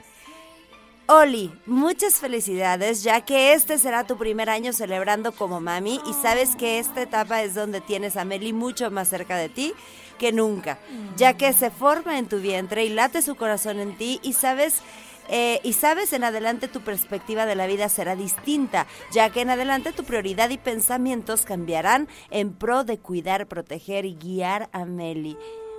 Oli, 1.06 1.52
muchas 1.66 2.14
felicidades, 2.14 3.02
ya 3.02 3.20
que 3.20 3.52
este 3.52 3.76
será 3.76 4.06
tu 4.06 4.16
primer 4.16 4.48
año 4.48 4.72
celebrando 4.72 5.32
como 5.32 5.60
mami 5.60 6.00
y 6.06 6.14
sabes 6.14 6.56
que 6.56 6.78
esta 6.78 7.02
etapa 7.02 7.42
es 7.42 7.54
donde 7.54 7.82
tienes 7.82 8.16
a 8.16 8.24
Meli 8.24 8.54
mucho 8.54 8.90
más 8.90 9.08
cerca 9.08 9.36
de 9.36 9.50
ti 9.50 9.74
que 10.18 10.32
nunca, 10.32 10.78
ya 11.16 11.34
que 11.34 11.52
se 11.52 11.70
forma 11.70 12.18
en 12.18 12.26
tu 12.26 12.38
vientre 12.38 12.86
y 12.86 12.88
late 12.88 13.20
su 13.20 13.34
corazón 13.34 13.80
en 13.80 13.98
ti 13.98 14.18
y 14.22 14.32
sabes 14.32 14.80
eh, 15.28 15.60
y 15.62 15.74
sabes, 15.74 16.12
en 16.12 16.24
adelante 16.24 16.68
tu 16.68 16.80
perspectiva 16.80 17.44
de 17.44 17.54
la 17.54 17.66
vida 17.66 17.88
será 17.88 18.16
distinta, 18.16 18.86
ya 19.10 19.30
que 19.30 19.42
en 19.42 19.50
adelante 19.50 19.92
tu 19.92 20.04
prioridad 20.04 20.50
y 20.50 20.58
pensamientos 20.58 21.44
cambiarán 21.44 22.08
en 22.30 22.52
pro 22.52 22.84
de 22.84 22.98
cuidar, 22.98 23.46
proteger 23.46 24.04
y 24.04 24.14
guiar 24.14 24.68
a 24.72 24.84
Meli. 24.84 25.36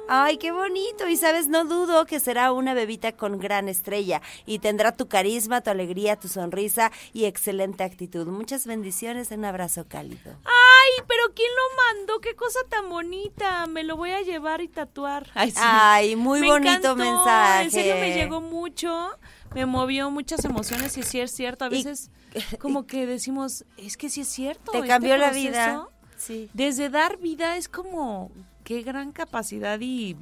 Ay, 0.07 0.37
qué 0.37 0.51
bonito. 0.51 1.07
Y 1.07 1.17
sabes, 1.17 1.47
no 1.47 1.65
dudo 1.65 2.05
que 2.05 2.19
será 2.19 2.51
una 2.51 2.73
bebita 2.73 3.11
con 3.13 3.39
gran 3.39 3.67
estrella 3.67 4.21
y 4.45 4.59
tendrá 4.59 4.91
tu 4.91 5.07
carisma, 5.07 5.61
tu 5.61 5.71
alegría, 5.71 6.15
tu 6.15 6.27
sonrisa 6.27 6.91
y 7.13 7.25
excelente 7.25 7.83
actitud. 7.83 8.27
Muchas 8.27 8.67
bendiciones, 8.67 9.31
un 9.31 9.45
abrazo 9.45 9.85
cálido. 9.87 10.35
Ay, 10.43 11.03
pero 11.07 11.33
¿quién 11.33 11.49
lo 11.49 11.97
mandó? 11.97 12.19
Qué 12.19 12.35
cosa 12.35 12.59
tan 12.69 12.89
bonita. 12.89 13.65
Me 13.65 13.83
lo 13.83 13.97
voy 13.97 14.11
a 14.11 14.21
llevar 14.21 14.61
y 14.61 14.67
tatuar. 14.67 15.29
Ay, 15.33 15.51
sí. 15.51 15.57
Ay, 15.59 16.15
muy 16.15 16.41
Me 16.41 16.47
bonito 16.47 16.69
encantó, 16.69 16.95
mensaje. 16.95 17.63
En 17.63 17.71
serio 17.71 17.95
me 17.95 18.13
llegó 18.13 18.41
mucho. 18.41 19.09
Me 19.55 19.65
movió 19.65 20.11
muchas 20.11 20.45
emociones 20.45 20.97
y 20.97 21.03
sí 21.03 21.19
es 21.19 21.31
cierto. 21.31 21.65
A 21.65 21.69
veces 21.69 22.11
como 22.59 22.85
que 22.85 23.07
decimos, 23.07 23.65
es 23.77 23.97
que 23.97 24.09
sí 24.09 24.21
es 24.21 24.27
cierto. 24.27 24.71
Te 24.71 24.79
este 24.79 24.87
cambió 24.87 25.17
la 25.17 25.29
proceso, 25.29 25.49
vida. 25.49 25.87
Sí. 26.17 26.49
Desde 26.53 26.89
dar 26.89 27.17
vida 27.17 27.57
es 27.57 27.67
como 27.67 28.31
qué 28.65 28.81
gran 28.81 29.13
capacidad 29.13 29.79
y, 29.79 30.15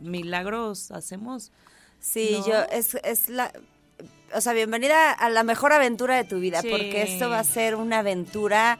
milagros 0.00 0.90
hacemos. 0.90 1.52
Sí, 2.00 2.36
¿no? 2.40 2.46
yo, 2.46 2.54
es, 2.70 2.94
es 3.02 3.28
la... 3.30 3.50
O 4.34 4.42
sea, 4.42 4.52
bienvenida 4.52 5.12
a 5.12 5.30
la 5.30 5.42
mejor 5.42 5.72
aventura 5.72 6.16
de 6.16 6.24
tu 6.24 6.38
vida, 6.38 6.60
Sí. 6.60 6.68
porque 6.68 7.02
esto 7.02 7.30
va 7.30 7.38
a 7.38 7.44
ser 7.44 7.76
una 7.76 8.00
aventura 8.00 8.78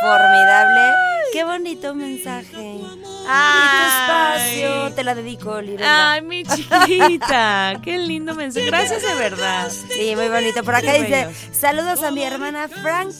formidable. 0.00 0.94
Qué 1.32 1.42
bonito 1.44 1.94
mensaje. 1.94 2.56
Y 2.56 2.78
tu 2.78 3.84
espacio, 3.88 4.92
te 4.94 5.02
la 5.02 5.14
dedico, 5.14 5.60
Lirena. 5.60 6.12
Ay, 6.12 6.22
mi 6.22 6.44
chiquita, 6.44 7.80
qué 7.82 7.98
lindo 7.98 8.34
mensaje. 8.34 8.66
Gracias 8.66 9.02
de 9.02 9.14
verdad. 9.14 9.70
Sí, 9.70 10.14
muy 10.14 10.28
bonito. 10.28 10.62
Por 10.62 10.74
acá 10.76 10.92
Qué 10.92 11.00
dice, 11.02 11.26
bellos. 11.26 11.36
saludos 11.52 12.02
a 12.02 12.10
mi 12.12 12.22
hermana 12.22 12.68
Frank. 12.68 13.12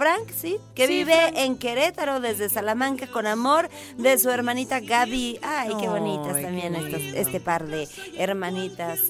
Frank, 0.00 0.30
sí, 0.34 0.56
que 0.74 0.86
Sí, 0.86 0.94
vive 0.94 1.12
Frank. 1.12 1.34
en 1.36 1.58
Querétaro 1.58 2.20
desde 2.20 2.48
Salamanca 2.48 3.06
con 3.06 3.26
amor 3.26 3.68
de 3.98 4.18
su 4.18 4.30
hermanita 4.30 4.80
Gaby. 4.80 5.38
Ay, 5.42 5.72
qué 5.78 5.88
bonitas 5.88 6.36
Ay, 6.36 6.42
también 6.44 6.72
qué 6.72 6.96
lindo. 6.98 7.18
este 7.18 7.38
par 7.38 7.66
de 7.66 7.86
hermanitas. 8.16 9.00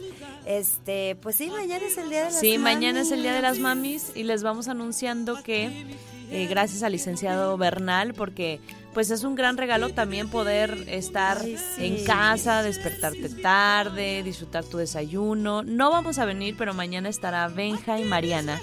Este, 0.47 1.17
pues 1.23 1.37
sí, 1.37 1.49
mañana 1.49 1.85
es 1.87 1.97
el 1.97 2.11
día 2.11 2.25
de 2.25 2.31
las 2.33 2.41
Sí, 2.41 2.59
mañana 2.59 3.03
es 3.03 3.13
el 3.13 3.23
Día 3.23 3.35
de 3.35 3.43
las 3.43 3.59
mamis. 3.61 4.03
Mamis 4.09 4.17
y 4.17 4.25
les 4.25 4.43
vamos 4.43 4.67
anunciando 4.67 5.41
que 5.45 5.87
eh, 6.33 6.47
gracias 6.49 6.83
al 6.83 6.91
licenciado 6.93 7.57
Bernal, 7.57 8.15
porque 8.15 8.59
pues 8.93 9.11
es 9.13 9.23
un 9.23 9.37
gran 9.37 9.57
regalo 9.57 9.91
también 9.91 10.29
poder 10.29 10.87
estar 10.89 11.39
Ay, 11.43 11.57
sí. 11.77 11.87
en 11.87 12.05
casa, 12.05 12.65
despertarte 12.65 13.29
tarde, 13.29 14.25
disfrutar 14.25 14.65
tu 14.65 14.79
desayuno. 14.79 15.63
No 15.63 15.91
vamos 15.93 16.19
a 16.19 16.25
venir, 16.25 16.57
pero 16.59 16.75
mañana 16.75 17.09
estará 17.09 17.47
Benja 17.47 18.01
y 18.01 18.05
Mariana. 18.05 18.61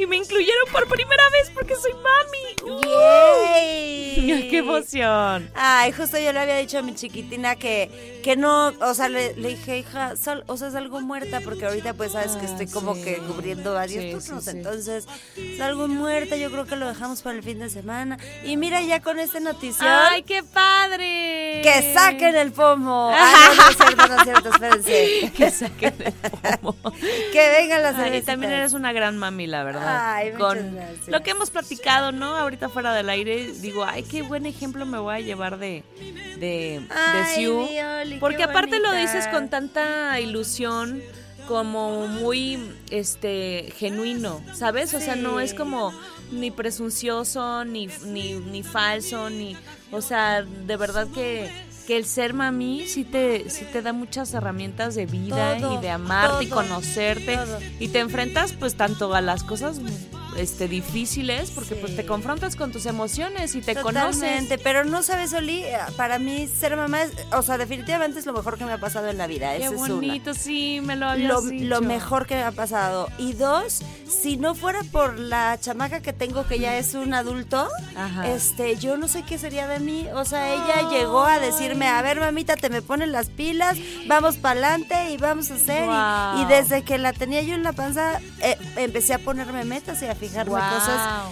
Y 0.00 0.06
me 0.06 0.16
incluyeron 0.16 0.64
por 0.72 0.88
primera 0.88 1.22
vez 1.30 1.50
porque 1.52 1.74
soy 1.76 1.92
mami. 1.92 2.80
¡Yay! 2.86 4.48
¡Qué 4.50 4.58
emoción! 4.58 5.50
Ay, 5.54 5.92
justo 5.92 6.18
yo 6.18 6.32
le 6.32 6.40
había 6.40 6.56
dicho 6.56 6.78
a 6.78 6.82
mi 6.82 6.94
chiquitina 6.94 7.56
que, 7.56 8.20
que 8.24 8.34
no, 8.36 8.68
o 8.80 8.94
sea, 8.94 9.08
le, 9.10 9.34
le 9.36 9.48
dije, 9.50 9.78
hija, 9.78 10.16
sal- 10.16 10.44
o 10.46 10.56
sea, 10.56 10.70
salgo 10.70 11.00
muerta 11.00 11.40
porque 11.44 11.66
ahorita 11.66 11.92
pues 11.94 12.12
sabes 12.12 12.32
que 12.32 12.46
Ah, 12.46 12.50
estoy 12.50 12.66
como 12.68 12.94
sí. 12.94 13.02
que 13.04 13.16
cubriendo 13.18 13.74
varios 13.74 14.02
Sí, 14.02 14.10
turnos, 14.26 14.44
sí. 14.44 14.50
entonces 14.50 15.06
salgo 15.58 15.86
muerta, 15.88 16.36
yo 16.36 16.50
creo 16.50 16.64
que 16.66 16.76
lo 16.76 16.88
dejamos 16.88 17.20
para 17.22 17.36
el 17.36 17.42
fin 17.42 17.58
de 17.58 17.68
semana. 17.70 18.18
Y 18.44 18.56
mira 18.56 18.80
ya 18.80 19.00
con 19.00 19.18
esta 19.18 19.38
notición, 19.40 19.86
¡Ay, 19.88 20.22
qué 20.22 20.42
padre! 20.42 21.60
que 21.62 21.92
saquen 21.94 22.36
el 22.36 22.52
pomo. 22.52 23.12
Ah, 23.22 23.50
no, 23.50 23.54
no 23.54 23.70
es 23.70 23.76
cierto, 23.76 24.06
no 24.08 24.16
es 24.16 24.22
cierto, 24.24 24.48
espérense. 24.50 25.32
que 25.36 25.50
saquen 25.50 25.94
el 26.02 26.58
pomo. 26.58 26.92
que 27.32 27.50
vengan 27.50 27.82
las 27.82 27.96
Ay, 27.96 28.22
también 28.22 28.52
eres 28.52 28.72
una 28.72 28.92
gran 28.92 29.18
mami, 29.18 29.46
la 29.46 29.62
verdad. 29.62 29.89
Ay, 29.90 30.32
Con 30.32 30.74
gracias. 30.74 31.08
lo 31.08 31.22
que 31.22 31.30
hemos 31.30 31.50
platicado, 31.50 32.12
¿no? 32.12 32.36
Ahorita 32.36 32.68
fuera 32.68 32.94
del 32.94 33.08
aire, 33.10 33.52
digo, 33.60 33.84
ay, 33.84 34.02
qué 34.02 34.22
buen 34.22 34.46
ejemplo 34.46 34.86
me 34.86 34.98
voy 34.98 35.14
a 35.14 35.20
llevar 35.20 35.58
de, 35.58 35.82
de, 36.38 36.80
de 36.80 37.34
Siu. 37.34 37.68
Porque 38.20 38.42
aparte 38.42 38.78
lo 38.80 38.92
dices 38.92 39.26
con 39.28 39.48
tanta 39.48 40.18
ilusión, 40.20 41.02
como 41.48 42.06
muy 42.06 42.58
este 42.90 43.72
genuino, 43.76 44.40
¿sabes? 44.54 44.94
O 44.94 45.00
sea, 45.00 45.16
no 45.16 45.40
es 45.40 45.52
como 45.52 45.92
ni 46.30 46.50
presuncioso, 46.52 47.64
ni, 47.64 47.88
ni, 48.04 48.34
ni 48.34 48.62
falso, 48.62 49.30
ni. 49.30 49.56
O 49.90 50.00
sea, 50.00 50.42
de 50.42 50.76
verdad 50.76 51.08
que, 51.12 51.50
que 51.90 51.96
el 51.96 52.06
ser 52.06 52.34
mami 52.34 52.86
sí 52.86 53.02
te, 53.02 53.50
sí 53.50 53.64
te 53.64 53.82
da 53.82 53.92
muchas 53.92 54.32
herramientas 54.32 54.94
de 54.94 55.06
vida 55.06 55.56
Todo, 55.58 55.74
y 55.74 55.82
de 55.82 55.90
amarte 55.90 56.44
y 56.44 56.46
conocerte. 56.48 57.36
todo. 57.36 57.58
Y 57.80 57.88
te 57.88 57.98
enfrentas 57.98 58.52
pues 58.52 58.76
tanto 58.76 59.12
a 59.12 59.20
las 59.20 59.42
cosas 59.42 59.80
este 60.36 60.68
difíciles, 60.68 61.50
porque 61.50 61.74
pues 61.74 61.96
te 61.96 62.06
confrontas 62.06 62.54
con 62.54 62.70
tus 62.70 62.86
emociones 62.86 63.56
y 63.56 63.60
te 63.60 63.74
Totalmente, 63.74 64.20
conoces. 64.46 64.60
pero 64.62 64.84
no 64.84 65.02
sabes, 65.02 65.32
Oli, 65.34 65.64
para 65.96 66.20
mí 66.20 66.46
ser 66.46 66.76
mamá, 66.76 67.02
es, 67.02 67.10
o 67.32 67.42
sea, 67.42 67.58
definitivamente 67.58 68.20
es 68.20 68.26
lo 68.26 68.32
mejor 68.32 68.56
que 68.56 68.64
me 68.64 68.72
ha 68.72 68.78
pasado 68.78 69.08
en 69.08 69.18
la 69.18 69.26
vida. 69.26 69.50
Qué 69.56 69.64
Esa 69.64 69.74
es 69.74 69.80
una. 69.80 69.94
bonito, 69.96 70.32
sí, 70.34 70.80
me 70.84 70.94
lo 70.94 71.08
habías 71.08 71.28
Lo, 71.32 71.42
dicho. 71.42 71.64
lo 71.64 71.80
mejor 71.80 72.26
que 72.26 72.36
me 72.36 72.44
ha 72.44 72.52
pasado. 72.52 73.08
Y 73.18 73.32
dos, 73.32 73.82
si 74.08 74.36
no 74.36 74.54
fuera 74.54 74.84
por 74.92 75.18
la 75.18 75.58
chamaca 75.60 76.00
que 76.00 76.12
tengo 76.12 76.46
que 76.46 76.60
ya 76.60 76.78
es 76.78 76.94
un 76.94 77.12
adulto, 77.12 77.68
Ajá. 77.96 78.28
este, 78.30 78.76
yo 78.76 78.96
no 78.96 79.08
sé 79.08 79.24
qué 79.24 79.36
sería 79.36 79.66
de 79.66 79.80
mí. 79.80 80.06
O 80.14 80.24
sea, 80.24 80.54
ella 80.54 80.88
llegó 80.90 81.24
a 81.24 81.40
decirme, 81.40 81.79
a 81.86 82.02
ver, 82.02 82.20
mamita, 82.20 82.56
te 82.56 82.70
me 82.70 82.82
ponen 82.82 83.12
las 83.12 83.28
pilas, 83.30 83.76
vamos 84.06 84.36
para 84.36 84.52
adelante 84.60 85.10
y 85.12 85.16
vamos 85.16 85.50
a 85.50 85.54
hacer. 85.54 85.88
Y- 86.40 86.44
desde 86.52 86.82
que 86.82 86.98
la 86.98 87.12
tenía 87.12 87.42
yo 87.42 87.54
en 87.54 87.62
la 87.62 87.72
panza, 87.72 88.20
eh, 88.40 88.56
empecé 88.76 89.14
a 89.14 89.18
ponerme 89.18 89.64
metas 89.64 90.02
y 90.02 90.06
a 90.06 90.14
fijarme 90.14 90.52
cosas 90.52 91.22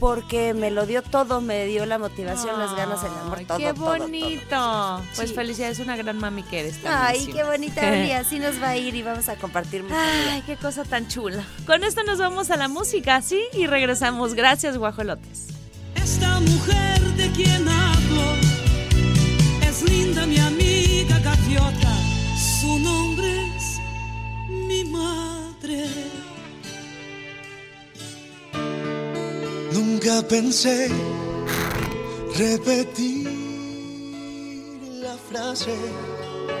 porque 0.00 0.52
me 0.54 0.70
lo 0.70 0.86
dio 0.86 1.02
todo, 1.02 1.40
me 1.40 1.64
dio 1.66 1.86
la 1.86 1.98
motivación, 1.98 2.58
las 2.58 2.74
ganas, 2.74 3.02
el 3.04 3.10
amor, 3.12 3.38
todo, 3.46 3.58
Qué 3.58 3.72
todo, 3.72 3.84
todo. 3.84 3.98
bonito. 3.98 5.02
Pues 5.16 5.28
Sí. 5.30 5.34
felicidades, 5.34 5.78
una 5.78 5.96
gran 5.96 6.18
mami 6.18 6.42
que 6.42 6.60
eres. 6.60 6.82
también, 6.82 7.26
Ay, 7.26 7.32
qué 7.32 7.44
bonita, 7.44 7.80
Oli, 7.88 8.10
así 8.12 8.38
nos 8.38 8.60
va 8.62 8.70
a 8.70 8.76
ir 8.76 8.94
y 8.94 9.02
vamos 9.02 9.28
a 9.28 9.36
compartir 9.36 9.82
mucho. 9.82 9.94
Ay, 9.96 10.42
qué 10.44 10.56
cosa 10.56 10.84
tan 10.84 11.08
chula. 11.08 11.44
Con 11.66 11.84
esto 11.84 12.02
nos 12.02 12.18
vamos 12.18 12.50
a 12.50 12.56
la 12.56 12.68
música, 12.68 13.22
¿sí? 13.22 13.40
Y 13.54 13.66
regresamos. 13.66 14.34
Gracias, 14.34 14.76
guajolotes. 14.76 15.48
Esta 15.94 16.40
mujer 16.40 17.00
Nunca 30.04 30.28
pensé 30.28 30.88
repetir 32.36 33.26
la 35.00 35.16
frase. 35.16 35.74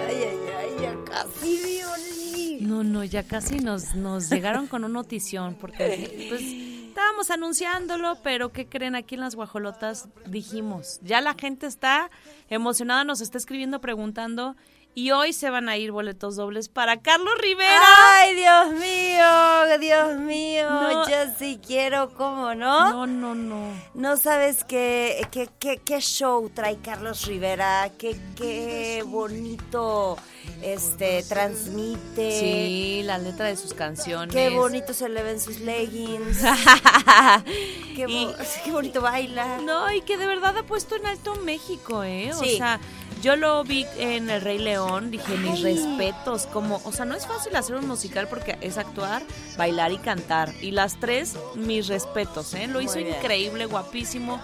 Ay, 0.08 0.16
ay, 0.16 0.38
ay, 0.58 0.70
ya 0.80 0.96
casi, 1.04 1.80
Oli. 1.82 2.58
No, 2.62 2.82
no, 2.82 3.04
ya 3.04 3.22
casi 3.22 3.58
nos, 3.58 3.94
nos 3.94 4.30
llegaron 4.30 4.66
con 4.66 4.84
una 4.84 4.94
notición, 4.94 5.58
porque 5.60 6.26
pues 6.30 6.40
estábamos 6.88 7.30
anunciándolo, 7.30 8.16
pero 8.22 8.50
¿qué 8.50 8.66
creen? 8.66 8.94
Aquí 8.94 9.16
en 9.16 9.20
las 9.20 9.34
guajolotas 9.34 10.08
dijimos, 10.26 11.00
ya 11.02 11.20
la 11.20 11.34
gente 11.34 11.66
está 11.66 12.10
emocionada, 12.48 13.04
nos 13.04 13.20
está 13.20 13.36
escribiendo 13.36 13.78
preguntando, 13.82 14.56
y 14.94 15.10
hoy 15.10 15.32
se 15.32 15.50
van 15.50 15.68
a 15.68 15.76
ir 15.76 15.90
boletos 15.92 16.36
dobles 16.36 16.68
para 16.68 17.00
Carlos 17.02 17.34
Rivera. 17.40 17.80
Ay, 18.16 18.34
Dios 18.36 18.70
mío, 18.72 19.78
Dios 19.80 20.18
mío, 20.20 20.70
No. 20.70 21.08
yo 21.08 21.16
sí 21.38 21.58
quiero, 21.64 22.14
¿cómo 22.14 22.54
no? 22.54 22.90
No, 22.90 23.06
no, 23.06 23.34
no. 23.34 23.72
No 23.94 24.16
sabes 24.16 24.64
qué, 24.64 25.26
qué, 25.30 25.48
qué, 25.58 25.78
qué 25.78 26.00
show 26.00 26.48
trae 26.54 26.76
Carlos 26.78 27.26
Rivera, 27.26 27.90
qué, 27.98 28.16
qué 28.36 29.02
bonito 29.06 30.16
este 30.62 31.22
transmite. 31.24 32.38
Sí, 32.38 33.02
la 33.04 33.18
letra 33.18 33.46
de 33.46 33.56
sus 33.56 33.74
canciones. 33.74 34.34
Qué 34.34 34.50
bonito 34.50 34.92
se 34.94 35.08
le 35.08 35.22
ven 35.22 35.40
sus 35.40 35.58
leggings. 35.60 36.38
qué, 37.96 38.06
bo- 38.06 38.12
Y- 38.12 38.28
qué 38.64 38.70
bonito 38.70 39.00
baila. 39.00 39.58
No, 39.58 39.92
y 39.92 40.00
que 40.02 40.16
de 40.16 40.26
verdad 40.26 40.56
ha 40.56 40.62
puesto 40.62 40.96
en 40.96 41.06
alto 41.06 41.34
México, 41.36 42.02
¿eh? 42.04 42.30
O 42.32 42.38
Sí. 42.38 42.56
sea, 42.56 42.80
Yo 43.24 43.36
lo 43.36 43.64
vi 43.64 43.86
en 43.96 44.28
El 44.28 44.42
Rey 44.42 44.58
León, 44.58 45.10
dije, 45.10 45.38
mis 45.38 45.62
respetos, 45.62 46.44
como, 46.44 46.82
o 46.84 46.92
sea, 46.92 47.06
no 47.06 47.14
es 47.14 47.26
fácil 47.26 47.56
hacer 47.56 47.74
un 47.74 47.88
musical 47.88 48.28
porque 48.28 48.58
es 48.60 48.76
actuar, 48.76 49.22
bailar 49.56 49.92
y 49.92 49.96
cantar. 49.96 50.52
Y 50.60 50.72
las 50.72 51.00
tres, 51.00 51.32
mis 51.54 51.86
respetos, 51.86 52.52
¿eh? 52.52 52.66
Lo 52.66 52.82
hizo 52.82 52.96
bien. 52.96 53.14
increíble, 53.16 53.64
guapísimo. 53.64 54.38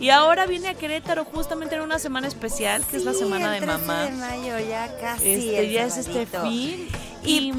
Y 0.00 0.08
ahora 0.08 0.46
viene 0.46 0.68
a 0.68 0.74
Querétaro 0.74 1.26
justamente 1.26 1.74
en 1.74 1.82
una 1.82 1.98
semana 1.98 2.26
especial, 2.26 2.82
que 2.86 2.96
es 2.96 3.04
la 3.04 3.12
semana 3.12 3.58
el 3.58 3.60
de 3.60 3.66
13 3.66 3.78
mamá. 3.78 4.04
de 4.04 4.12
mayo, 4.12 4.58
ya 4.70 4.96
casi. 4.98 5.28
Este, 5.28 5.58
el 5.58 5.70
ya 5.70 5.84
es 5.84 5.98
este 5.98 6.24
fin. 6.24 6.88
Y 7.26 7.52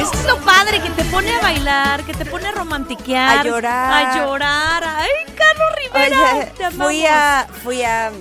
Es 0.00 0.24
lo 0.26 0.38
padre, 0.38 0.80
que 0.80 0.90
te 0.90 1.04
pone 1.04 1.34
a 1.34 1.40
bailar, 1.40 2.04
que 2.04 2.14
te 2.14 2.24
pone 2.24 2.48
a 2.48 2.52
romantiquear. 2.52 3.38
A 3.38 3.44
llorar. 3.44 4.06
A 4.06 4.18
llorar. 4.18 4.84
Ay, 4.84 5.10
Carlos 5.34 5.68
Rivera. 5.76 6.34
Oye, 6.34 6.52
te 6.56 6.70
fui 6.70 7.06
a, 7.06 7.46
fui 7.62 7.82
a 7.82 8.12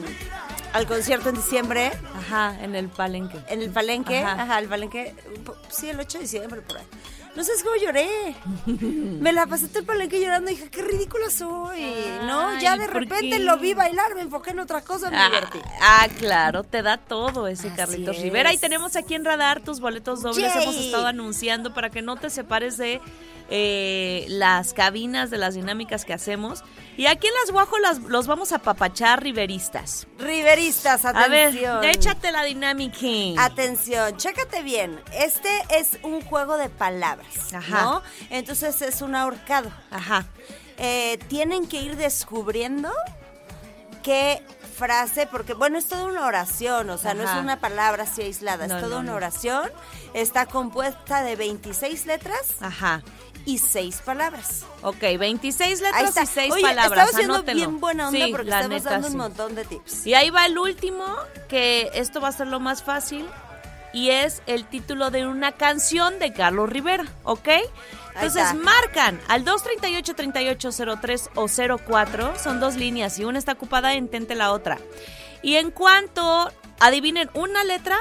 al 0.73 0.87
concierto 0.87 1.29
en 1.29 1.35
diciembre. 1.35 1.91
Ajá, 2.17 2.55
en 2.61 2.75
el 2.75 2.89
palenque. 2.89 3.39
En 3.47 3.61
el 3.61 3.69
palenque, 3.69 4.19
Ajá. 4.19 4.43
ajá, 4.43 4.59
el 4.59 4.67
palenque, 4.67 5.15
sí, 5.69 5.89
el 5.89 5.99
8 5.99 6.17
de 6.17 6.23
diciembre, 6.23 6.61
por 6.61 6.77
ahí. 6.77 6.85
No 7.35 7.43
sabes 7.43 7.63
cómo 7.63 7.75
lloré. 7.75 8.35
Me 9.19 9.33
la 9.33 9.45
pasé 9.45 9.67
todo 9.67 9.79
el 9.79 9.85
palenque 9.85 10.21
llorando 10.21 10.49
y 10.51 10.55
dije, 10.55 10.69
qué 10.69 10.81
ridícula 10.81 11.29
soy. 11.29 11.81
no, 12.25 12.59
ya 12.61 12.77
de 12.77 12.85
¿por 12.87 13.01
repente 13.03 13.37
qué? 13.37 13.39
lo 13.39 13.57
vi 13.57 13.73
bailar, 13.73 14.15
me 14.15 14.21
enfoqué 14.21 14.51
en 14.51 14.59
otra 14.59 14.81
cosa, 14.81 15.09
me 15.11 15.17
Ah, 15.17 15.25
divertí. 15.25 15.59
ah, 15.81 16.07
claro, 16.17 16.63
te 16.63 16.81
da 16.81 16.97
todo 16.97 17.47
ese 17.47 17.73
Carlitos 17.73 18.15
es. 18.17 18.23
Rivera. 18.23 18.53
Y 18.53 18.57
tenemos 18.57 18.95
aquí 18.95 19.15
en 19.15 19.25
Radar 19.25 19.59
tus 19.61 19.79
boletos 19.81 20.21
dobles. 20.21 20.53
Yay. 20.53 20.63
Hemos 20.63 20.75
estado 20.77 21.07
anunciando 21.07 21.73
para 21.73 21.89
que 21.89 22.01
no 22.01 22.15
te 22.15 22.29
separes 22.29 22.77
de 22.77 23.01
eh, 23.49 24.25
las 24.29 24.73
cabinas, 24.73 25.29
de 25.29 25.37
las 25.37 25.55
dinámicas 25.55 26.05
que 26.05 26.13
hacemos. 26.13 26.63
Y 26.97 27.07
aquí 27.07 27.27
en 27.27 27.33
las 27.41 27.51
guajolas 27.51 27.99
los 28.03 28.25
vamos 28.25 28.51
a 28.53 28.59
papachar 28.59 29.21
riveristas. 29.21 30.07
Riveristas, 30.17 31.03
A 31.05 31.11
ver, 31.27 31.49
atención. 31.49 31.83
échate 31.83 32.31
la 32.31 32.43
dinámica. 32.43 33.43
Atención, 33.43 34.15
chécate 34.17 34.63
bien. 34.63 35.01
Este 35.13 35.49
es 35.71 35.99
un 36.03 36.21
juego 36.21 36.57
de 36.57 36.69
palabras, 36.69 37.53
Ajá. 37.53 37.81
¿no? 37.83 38.01
Entonces 38.29 38.81
es 38.81 39.01
un 39.01 39.13
ahorcado. 39.15 39.69
Ajá. 39.91 40.25
Eh, 40.77 41.19
tienen 41.27 41.67
que 41.67 41.81
ir 41.81 41.95
descubriendo 41.97 42.91
qué 44.03 44.41
frase, 44.77 45.25
porque 45.27 45.53
bueno, 45.53 45.77
es 45.77 45.87
toda 45.87 46.03
una 46.05 46.25
oración, 46.25 46.89
o 46.89 46.97
sea, 46.97 47.13
no 47.13 47.23
es 47.23 47.29
una 47.39 47.59
palabra 47.59 48.03
así 48.03 48.21
aislada, 48.21 48.67
No, 48.67 48.75
es 48.75 48.81
toda 48.83 48.95
no, 48.95 49.01
una 49.01 49.11
no. 49.11 49.17
oración. 49.17 49.69
Está 50.13 50.45
compuesta 50.45 51.23
de 51.23 51.35
26 51.35 52.05
letras 52.05 52.55
Ajá. 52.61 53.01
Y 53.45 53.59
6 53.59 54.01
palabras. 54.03 54.65
Ok, 54.81 55.01
26 55.19 55.61
Ahí 55.61 56.05
letras 56.05 56.23
y 56.23 56.33
6 56.33 56.53
Oye, 56.53 56.61
palabras. 56.61 56.91
Estamos 56.91 57.15
siendo 57.15 57.33
anótenlo. 57.35 57.67
bien 57.67 57.79
buena 57.79 58.07
onda 58.09 58.25
Sí, 58.25 58.31
porque 58.31 58.49
estamos 58.49 58.69
neta, 58.69 58.89
dando 58.89 59.07
sí. 59.07 59.13
un 59.13 59.17
montón 59.19 59.55
de 59.55 59.65
tips. 59.65 60.07
Y 60.07 60.13
ahí 60.15 60.29
va 60.29 60.45
el 60.45 60.57
último, 60.57 61.05
que 61.47 61.89
esto 61.93 62.19
va 62.21 62.29
a 62.29 62.31
ser 62.31 62.47
lo 62.47 62.59
más 62.59 62.83
fácil, 62.83 63.25
y 63.93 64.09
es 64.09 64.41
el 64.47 64.65
título 64.65 65.09
de 65.11 65.25
una 65.27 65.53
canción 65.53 66.19
de 66.19 66.33
Carlos 66.33 66.69
Rivera, 66.69 67.05
¿ok? 67.23 67.47
Entonces 68.15 68.53
marcan 68.53 69.19
al 69.27 69.43
238-3803 69.45 71.29
o 71.35 71.77
04, 71.77 72.33
son 72.41 72.59
dos 72.59 72.75
líneas, 72.75 73.19
y 73.19 73.25
una 73.25 73.39
está 73.39 73.53
ocupada, 73.53 73.93
intente 73.93 74.35
la 74.35 74.51
otra. 74.51 74.77
Y 75.41 75.55
en 75.55 75.71
cuanto 75.71 76.51
adivinen 76.79 77.29
una 77.33 77.63
letra, 77.63 77.97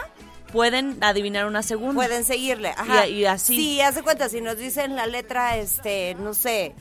pueden 0.55 0.97
adivinar 1.03 1.45
una 1.47 1.63
segunda. 1.63 1.95
Pueden 1.95 2.25
seguirle, 2.25 2.71
ajá. 2.71 3.07
Y- 3.07 3.19
y 3.19 3.25
así. 3.27 3.55
Sí, 3.57 3.81
haz 3.83 3.97
de 3.97 4.03
cuenta, 4.03 4.29
si 4.31 4.41
nos 4.41 4.57
dicen 4.57 4.97
la 4.97 5.07
letra, 5.07 5.57
este, 5.59 6.15
no 6.15 6.33
sé, 6.33 6.75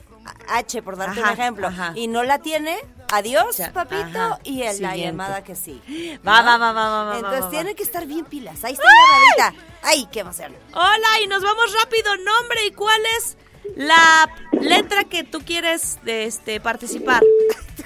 H, 0.48 0.80
por 0.82 0.96
darte 0.96 1.20
Ajá, 1.20 1.32
un 1.32 1.38
ejemplo, 1.38 1.66
ajá. 1.66 1.92
y 1.94 2.06
no 2.08 2.22
la 2.22 2.38
tiene, 2.38 2.78
adiós, 3.12 3.58
Ya, 3.58 3.72
papito, 3.74 4.18
ajá, 4.18 4.38
y 4.44 4.62
en 4.62 4.80
la 4.80 4.96
llamada 4.96 5.44
que 5.44 5.54
sí. 5.54 5.82
Va, 6.26 6.40
¿no? 6.40 6.46
va, 6.46 6.56
va, 6.56 6.72
va, 6.72 6.88
va, 6.88 7.04
va, 7.04 7.16
Entonces 7.16 7.40
va, 7.42 7.44
va. 7.46 7.50
tienen 7.50 7.74
que 7.76 7.82
estar 7.82 8.06
bien 8.06 8.24
pilas. 8.24 8.64
Ahí 8.64 8.72
está 8.72 8.84
la 8.84 9.44
llamadita. 9.50 9.66
¡Ay, 9.82 10.08
qué 10.10 10.20
emoción! 10.20 10.54
Hola, 10.72 11.20
y 11.22 11.26
nos 11.26 11.42
vamos 11.42 11.74
rápido. 11.82 12.16
Nombre 12.16 12.64
y 12.66 12.70
cuál 12.70 13.00
es 13.18 13.36
la 13.76 14.30
letra 14.60 15.04
que 15.04 15.24
tú 15.24 15.40
quieres 15.44 15.98
este 16.06 16.58
participar. 16.60 17.22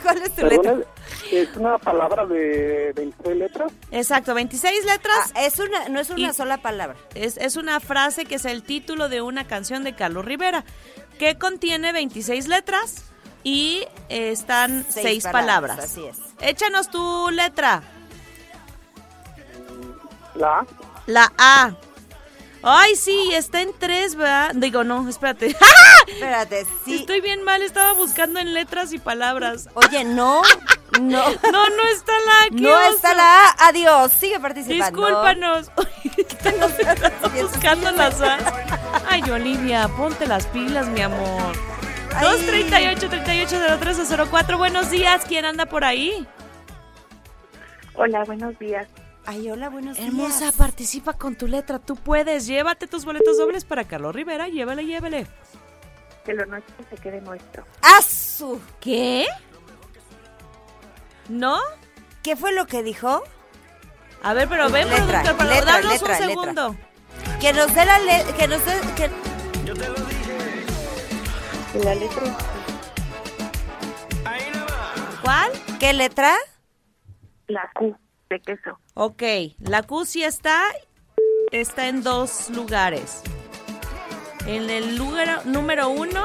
¿Cuál 0.02 0.22
es 0.22 0.34
tu 0.34 0.46
letra? 0.46 0.76
¿es 1.30 1.56
una 1.56 1.78
palabra 1.78 2.24
de 2.26 2.92
26 2.94 3.36
letras? 3.36 3.72
Exacto, 3.90 4.34
26 4.34 4.84
letras. 4.84 5.32
Ah, 5.34 5.44
es 5.44 5.58
una, 5.58 5.88
no 5.88 6.00
es 6.00 6.10
una 6.10 6.30
Y- 6.30 6.32
sola 6.34 6.58
palabra. 6.58 6.96
Es, 7.14 7.36
es 7.36 7.56
una 7.56 7.80
frase 7.80 8.24
que 8.24 8.36
es 8.36 8.44
el 8.44 8.62
título 8.62 9.08
de 9.08 9.20
una 9.22 9.46
canción 9.46 9.84
de 9.84 9.94
Carlos 9.94 10.24
Rivera, 10.24 10.64
que 11.18 11.36
contiene 11.38 11.92
26 11.92 12.48
letras 12.48 13.04
y 13.42 13.86
eh, 14.08 14.30
están 14.30 14.84
Seis 14.88 15.22
6 15.22 15.24
palabras, 15.24 15.76
palabras. 15.76 15.90
así 15.90 16.04
es. 16.06 16.18
Échanos 16.40 16.90
tu 16.90 17.30
letra. 17.30 17.82
La 20.34 20.58
A. 20.60 20.66
La 21.06 21.32
A. 21.38 21.72
Ay, 22.62 22.96
sí, 22.96 23.30
está 23.34 23.60
en 23.60 23.70
tres, 23.78 24.14
¿verdad? 24.16 24.52
Digo, 24.54 24.82
no, 24.84 25.08
espérate. 25.08 25.56
Espérate, 26.08 26.66
sí. 26.84 26.96
Estoy 26.96 27.20
bien 27.20 27.42
mal, 27.44 27.62
estaba 27.62 27.92
buscando 27.92 28.40
en 28.40 28.54
letras 28.54 28.92
y 28.92 28.98
palabras. 28.98 29.68
Oye, 29.74 30.04
no, 30.04 30.42
no. 31.00 31.24
No, 31.52 31.68
no 31.68 31.82
está 31.92 32.12
la 32.26 32.42
A. 32.42 32.48
No 32.50 32.70
oso. 32.70 32.96
está 32.96 33.14
la 33.14 33.44
A. 33.44 33.68
Adiós. 33.68 34.12
Sigue 34.12 34.40
participando. 34.40 35.00
Discúlpanos. 35.00 35.70
Estaba 36.16 37.28
buscando 37.42 37.92
las 37.92 38.20
A. 38.20 38.38
Ay, 39.08 39.22
Olivia, 39.30 39.88
ponte 39.96 40.26
las 40.26 40.46
pilas, 40.46 40.88
mi 40.88 41.02
amor. 41.02 41.52
Ay. 42.14 42.24
238 42.26 43.08
3803 43.08 44.28
04 44.30 44.58
Buenos 44.58 44.90
días, 44.90 45.24
¿quién 45.28 45.44
anda 45.44 45.66
por 45.66 45.84
ahí? 45.84 46.26
Hola, 47.94 48.24
buenos 48.24 48.58
días. 48.58 48.88
Ay, 49.26 49.50
hola, 49.50 49.68
buenos 49.68 49.98
Hermosa, 49.98 50.40
días. 50.46 50.54
participa 50.54 51.12
con 51.12 51.36
tu 51.36 51.46
letra. 51.46 51.78
Tú 51.78 51.96
puedes. 51.96 52.46
Llévate 52.46 52.86
tus 52.86 53.04
boletos 53.04 53.36
dobles 53.36 53.64
para 53.64 53.84
Carlos 53.84 54.14
Rivera. 54.14 54.48
Llévale, 54.48 54.86
llévele. 54.86 55.26
Que 56.24 56.32
lo 56.34 56.46
nuestro 56.46 56.74
se 56.88 56.96
quede 56.96 57.20
nuestro. 57.20 57.64
¡Asu! 57.82 58.60
¿Qué? 58.80 59.26
¿No? 61.28 61.58
¿Qué 62.22 62.36
fue 62.36 62.52
lo 62.52 62.66
que 62.66 62.82
dijo? 62.82 63.22
A 64.22 64.32
ver, 64.32 64.48
pero 64.48 64.70
ven, 64.70 64.88
Letra, 64.88 65.22
productor, 65.22 65.36
pero 65.36 65.50
letra, 65.50 65.72
danos 65.72 65.92
letra, 65.92 66.06
un 66.06 66.12
letra. 66.12 66.26
segundo. 66.26 66.76
Que 67.40 67.52
nos 67.52 67.74
dé 67.74 67.84
la 67.84 67.98
letra. 67.98 68.36
Que 68.36 68.48
nos 68.48 68.64
dé. 68.64 68.80
Que... 68.96 69.10
Que 71.72 71.84
la 71.84 71.94
letra 71.94 72.22
¿Cuál? 75.22 75.52
¿Qué 75.78 75.92
letra? 75.92 76.34
la 77.48 77.70
Q 77.74 77.94
de 78.28 78.40
queso. 78.40 78.78
Ok, 78.94 79.22
la 79.58 79.86
sí 80.04 80.22
está, 80.22 80.60
está 81.52 81.88
en 81.88 82.02
dos 82.02 82.50
lugares. 82.50 83.22
En 84.46 84.70
el 84.70 84.96
lugar 84.96 85.44
número 85.46 85.90
uno 85.90 86.24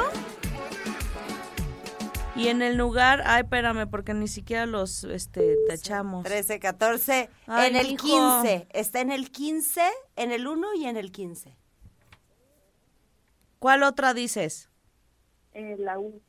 Y 2.35 2.47
en 2.47 2.61
el 2.61 2.77
lugar, 2.77 3.21
ay, 3.25 3.43
espérame, 3.43 3.87
porque 3.87 4.13
ni 4.13 4.27
siquiera 4.27 4.65
los 4.65 5.03
este, 5.03 5.55
tachamos. 5.67 6.23
13, 6.23 6.59
14. 6.59 7.29
Ay, 7.45 7.69
en 7.69 7.75
el 7.75 7.87
mijo. 7.91 8.07
15. 8.41 8.67
Está 8.71 9.01
en 9.01 9.11
el 9.11 9.29
15, 9.29 9.81
en 10.15 10.31
el 10.31 10.47
1 10.47 10.73
y 10.75 10.85
en 10.85 10.97
el 10.97 11.11
15. 11.11 11.55
¿Cuál 13.59 13.83
otra 13.83 14.13
dices? 14.13 14.69
Eh, 15.53 15.75
la 15.77 15.99
U. 15.99 16.21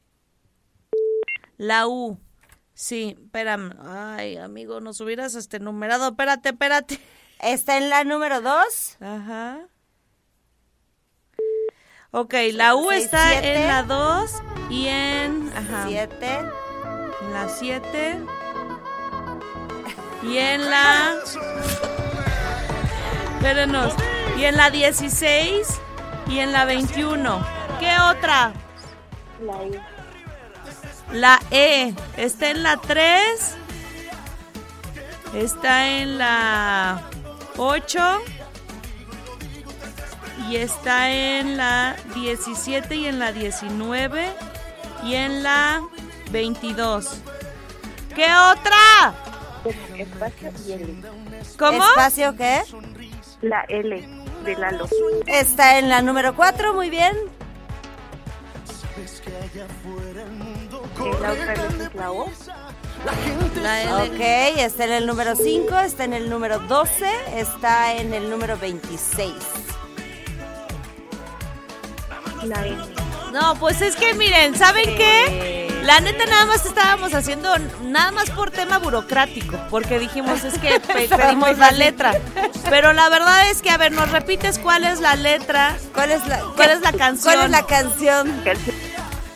La 1.57 1.89
U. 1.89 2.19
Sí, 2.75 3.17
espérame. 3.19 3.73
Ay, 3.87 4.37
amigo, 4.37 4.81
nos 4.81 5.01
hubieras 5.01 5.35
este 5.37 5.61
numerado. 5.61 6.09
Espérate, 6.09 6.51
espérate. 6.51 7.01
Está 7.41 7.77
en 7.79 7.89
la 7.89 8.05
número 8.05 8.41
2. 8.41 8.97
Ajá. 9.01 9.61
Ok, 12.11 12.35
la 12.53 12.75
U 12.77 12.89
Seis, 12.91 13.05
está 13.05 13.29
siete. 13.31 13.55
en 13.57 13.67
la 13.69 13.83
2 13.83 14.31
y 14.71 14.87
en... 14.87 15.53
Ajá. 15.57 15.85
7. 15.89 16.27
En 17.23 17.33
la 17.33 17.49
7. 17.49 18.19
Y 20.23 20.39
en 20.39 20.71
la... 20.71 21.15
Espérenos. 23.37 23.93
Y 24.39 24.45
en 24.45 24.57
la 24.57 24.71
16 24.71 25.81
y 26.29 26.39
en 26.39 26.53
la 26.53 26.65
21. 26.65 27.47
¿Qué 27.79 27.93
otra? 28.11 28.53
La. 29.41 29.94
La 31.15 31.41
E. 31.53 31.95
Está 32.17 32.51
en 32.51 32.65
la 32.65 32.77
3. 32.77 33.57
Está 35.33 35.87
en 35.87 36.19
la 36.19 37.03
8. 37.57 38.21
Y 40.51 40.57
está 40.57 41.13
en 41.13 41.57
la 41.57 41.95
17 42.17 42.97
y 42.97 43.07
en 43.07 43.21
la 43.21 43.31
19. 43.31 44.27
Y 45.05 45.15
en 45.15 45.45
la 45.45 45.83
22. 46.33 47.21
¿Qué 48.13 48.27
otra? 48.35 49.15
Espacio 49.97 50.53
y 50.67 50.73
L. 50.73 51.03
¿Cómo? 51.57 51.87
¿Espacio 51.91 52.35
qué? 52.37 52.63
La 53.41 53.63
L 53.69 54.05
de 54.45 54.57
Lalo. 54.57 54.89
Está 55.27 55.79
en 55.79 55.89
la 55.89 56.03
número 56.03 56.35
4, 56.35 56.75
muy 56.75 56.91
bien. 56.91 57.17
La 61.21 61.33
otra 61.33 61.53
es 61.55 61.95
la 61.95 62.11
O. 62.13 62.23
Ok, 62.25 64.21
está 64.57 64.85
en 64.85 64.93
el 64.93 65.07
número 65.07 65.37
5, 65.37 65.79
está 65.81 66.05
en 66.05 66.15
el 66.15 66.31
número 66.31 66.59
12, 66.61 67.07
está 67.37 67.95
en 67.95 68.15
el 68.15 68.31
número 68.31 68.57
26. 68.59 69.33
La 72.45 72.67
N. 72.67 72.77
No, 73.33 73.55
pues 73.57 73.81
es 73.83 73.97
que 73.97 74.15
miren, 74.15 74.57
¿saben 74.57 74.85
qué? 74.97 75.81
La 75.83 76.01
neta 76.01 76.25
nada 76.27 76.47
más 76.47 76.65
estábamos 76.65 77.13
haciendo, 77.15 77.55
nada 77.83 78.11
más 78.13 78.31
por 78.31 78.51
tema 78.51 78.79
burocrático, 78.79 79.59
porque 79.71 79.99
dijimos 79.99 80.45
es 80.45 80.59
que 80.59 80.81
pe- 80.87 81.09
pedimos 81.09 81.59
la 81.59 81.73
letra. 81.73 82.15
Pero 82.71 82.93
la 82.95 83.09
verdad 83.11 83.51
es 83.51 83.61
que, 83.61 83.71
a 83.71 83.77
ver, 83.77 83.93
nos 83.93 84.11
repites 84.11 84.59
cuál 84.59 84.85
es 84.85 85.01
la 85.01 85.15
letra, 85.17 85.77
¿Cuál 85.93 86.13
es 86.13 86.27
la, 86.27 86.41
cuál 86.57 86.71
es 86.71 86.81
la 86.81 86.93
canción. 86.93 87.35
¿Cuál 87.35 87.45
es 87.47 87.51
la 87.51 87.67
canción? 87.67 88.43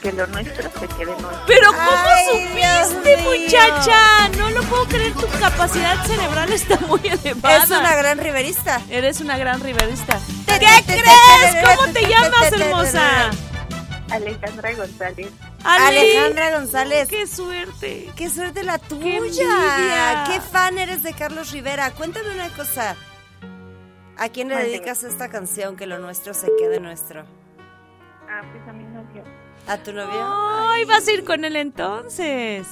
Que, 0.03 0.13
lo 0.13 0.27
nuestro 0.29 0.71
se 0.71 0.87
quede 0.97 1.07
nuestro. 1.21 1.43
Pero 1.47 1.73
¿cómo 1.73 1.91
Ay, 2.07 2.25
supiste, 2.27 3.17
Dios 3.17 3.19
mío. 3.27 3.45
muchacha? 3.45 4.29
No 4.37 4.51
lo 4.51 4.63
puedo 4.63 4.85
creer, 4.87 5.13
tu 5.15 5.27
capacidad 5.41 6.05
cerebral 6.07 6.53
está 6.53 6.79
muy 6.87 7.01
elevada. 7.05 7.65
Es 7.65 7.71
una 7.71 7.97
gran 7.97 8.19
riverista. 8.19 8.81
Eres 8.91 9.21
una 9.21 9.37
gran 9.39 9.61
riverista. 9.61 10.21
¿Qué 10.47 10.59
crees? 10.87 11.77
¿Cómo 11.77 11.93
te 11.93 12.07
llamas, 12.07 12.53
hermosa? 12.53 13.31
Alejandra 14.11 14.73
González. 14.73 15.29
Ale, 15.65 16.01
Alejandra 16.01 16.59
González. 16.59 17.09
¡Qué 17.09 17.27
suerte! 17.27 18.11
Qué 18.17 18.31
suerte 18.31 18.63
la 18.63 18.79
tuya. 18.79 19.17
envidia! 19.17 20.25
Qué 20.29 20.41
fan 20.41 20.79
eres 20.79 21.03
de 21.03 21.13
Carlos 21.13 21.53
Rivera. 21.53 21.91
Cuéntame 21.91 22.31
una 22.33 22.49
cosa. 22.51 22.97
¿A 24.17 24.29
quién 24.31 24.49
le 24.49 24.57
dedicas 24.57 25.05
esta 25.05 25.29
canción 25.29 25.77
que 25.77 25.87
lo 25.87 25.99
nuestro 25.99 26.35
se 26.35 26.49
quede 26.59 26.81
nuestro? 26.81 27.25
Ah, 28.29 28.43
pues 28.51 28.67
a 28.69 28.73
mi 28.73 28.85
novio. 28.85 29.23
¿A 29.69 29.77
tu 29.79 29.93
novio? 29.93 30.19
Ay, 30.19 30.85
vas 30.87 31.07
a 31.07 31.13
ir 31.13 31.25
con 31.25 31.45
él 31.45 31.57
entonces. 31.57 32.67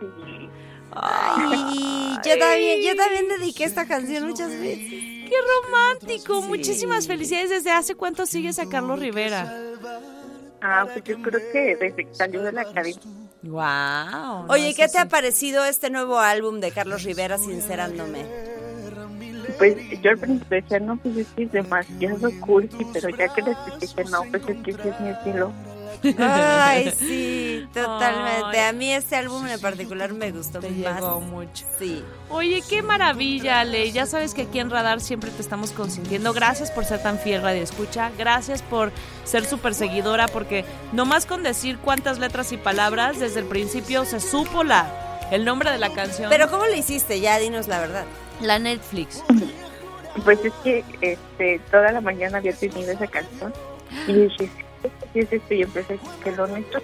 Sí. 0.00 0.48
Ay, 0.92 2.16
yo 2.24 2.38
también, 2.38 2.82
yo 2.82 2.96
también 2.96 3.28
dediqué 3.28 3.64
esta 3.64 3.86
canción 3.86 4.26
muchas 4.26 4.50
veces. 4.50 4.88
¡Qué 5.28 5.34
romántico! 5.62 6.40
Muchísimas 6.42 7.06
felicidades. 7.06 7.50
¿Desde 7.50 7.70
hace 7.70 7.94
cuánto 7.94 8.24
sigues 8.24 8.58
a 8.58 8.68
Carlos 8.68 8.98
Rivera? 8.98 9.52
Ah, 10.62 10.86
pues 10.90 11.04
yo 11.04 11.20
creo 11.20 11.40
que 11.52 11.76
desde 11.76 12.06
que 12.06 12.14
salió 12.14 12.42
de 12.42 12.52
la 12.52 12.62
academia. 12.62 13.00
¡Wow! 13.42 14.46
Oye, 14.48 14.74
¿qué 14.74 14.88
te 14.88 14.98
ha 14.98 15.06
parecido 15.06 15.64
este 15.64 15.90
nuevo 15.90 16.18
álbum 16.18 16.60
de 16.60 16.72
Carlos 16.72 17.04
Rivera, 17.04 17.38
Sincerándome? 17.38 18.24
Pues 19.58 19.76
yo 20.02 20.10
al 20.10 20.18
principio 20.18 20.60
decía, 20.62 20.80
no, 20.80 20.96
pues 20.96 21.16
es 21.16 21.26
que 21.36 21.44
es 21.44 21.52
demasiado 21.52 22.30
cursi, 22.40 22.86
pero 22.92 23.08
ya 23.10 23.28
que 23.28 23.42
les 23.42 23.56
dije, 23.80 24.04
no, 24.10 24.22
pues 24.30 24.42
es 24.48 24.56
que 24.62 24.70
ese 24.70 24.88
es 24.88 25.00
mi 25.00 25.10
estilo. 25.10 25.52
Ay, 26.18 26.90
sí, 26.98 27.66
totalmente. 27.74 28.58
Ay. 28.60 28.68
A 28.68 28.72
mí 28.72 28.92
este 28.92 29.16
álbum 29.16 29.46
en 29.46 29.60
particular 29.60 30.12
me 30.12 30.30
gustó 30.30 30.60
Te 30.60 30.70
más. 30.70 30.96
llegó 31.00 31.20
mucho. 31.20 31.66
Sí. 31.78 32.04
Oye, 32.30 32.62
qué 32.68 32.82
maravilla, 32.82 33.60
Ale. 33.60 33.90
Ya 33.92 34.06
sabes 34.06 34.34
que 34.34 34.42
aquí 34.42 34.58
en 34.58 34.70
Radar 34.70 35.00
siempre 35.00 35.30
te 35.30 35.42
estamos 35.42 35.72
consintiendo. 35.72 36.32
Gracias 36.32 36.70
por 36.70 36.84
ser 36.84 37.02
tan 37.02 37.18
fiel 37.18 37.42
radio 37.42 37.62
escucha. 37.62 38.10
Gracias 38.18 38.62
por 38.62 38.92
ser 39.24 39.44
súper 39.44 39.74
seguidora, 39.74 40.28
porque 40.28 40.64
nomás 40.92 41.26
con 41.26 41.42
decir 41.42 41.78
cuántas 41.78 42.18
letras 42.18 42.52
y 42.52 42.56
palabras, 42.56 43.18
desde 43.18 43.40
el 43.40 43.46
principio 43.46 44.04
se 44.04 44.20
supo 44.20 44.64
la, 44.64 45.28
el 45.30 45.44
nombre 45.44 45.70
de 45.70 45.78
la 45.78 45.90
canción. 45.92 46.30
Pero 46.30 46.50
¿cómo 46.50 46.66
le 46.66 46.78
hiciste? 46.78 47.20
Ya 47.20 47.38
dinos 47.38 47.68
la 47.68 47.80
verdad. 47.80 48.04
la 48.40 48.58
Netflix. 48.58 49.22
Pues 50.24 50.44
es 50.44 50.52
que 50.64 50.84
este, 51.00 51.60
toda 51.70 51.92
la 51.92 52.00
mañana 52.00 52.38
había 52.38 52.52
tenido 52.52 52.90
esa 52.90 53.06
canción 53.06 53.52
y 54.08 54.12
dije, 54.12 54.50
es 55.14 55.32
esto 55.32 55.54
y 55.54 55.62
empecé 55.62 55.98
que 56.22 56.32
lo 56.32 56.46
nuestro. 56.46 56.80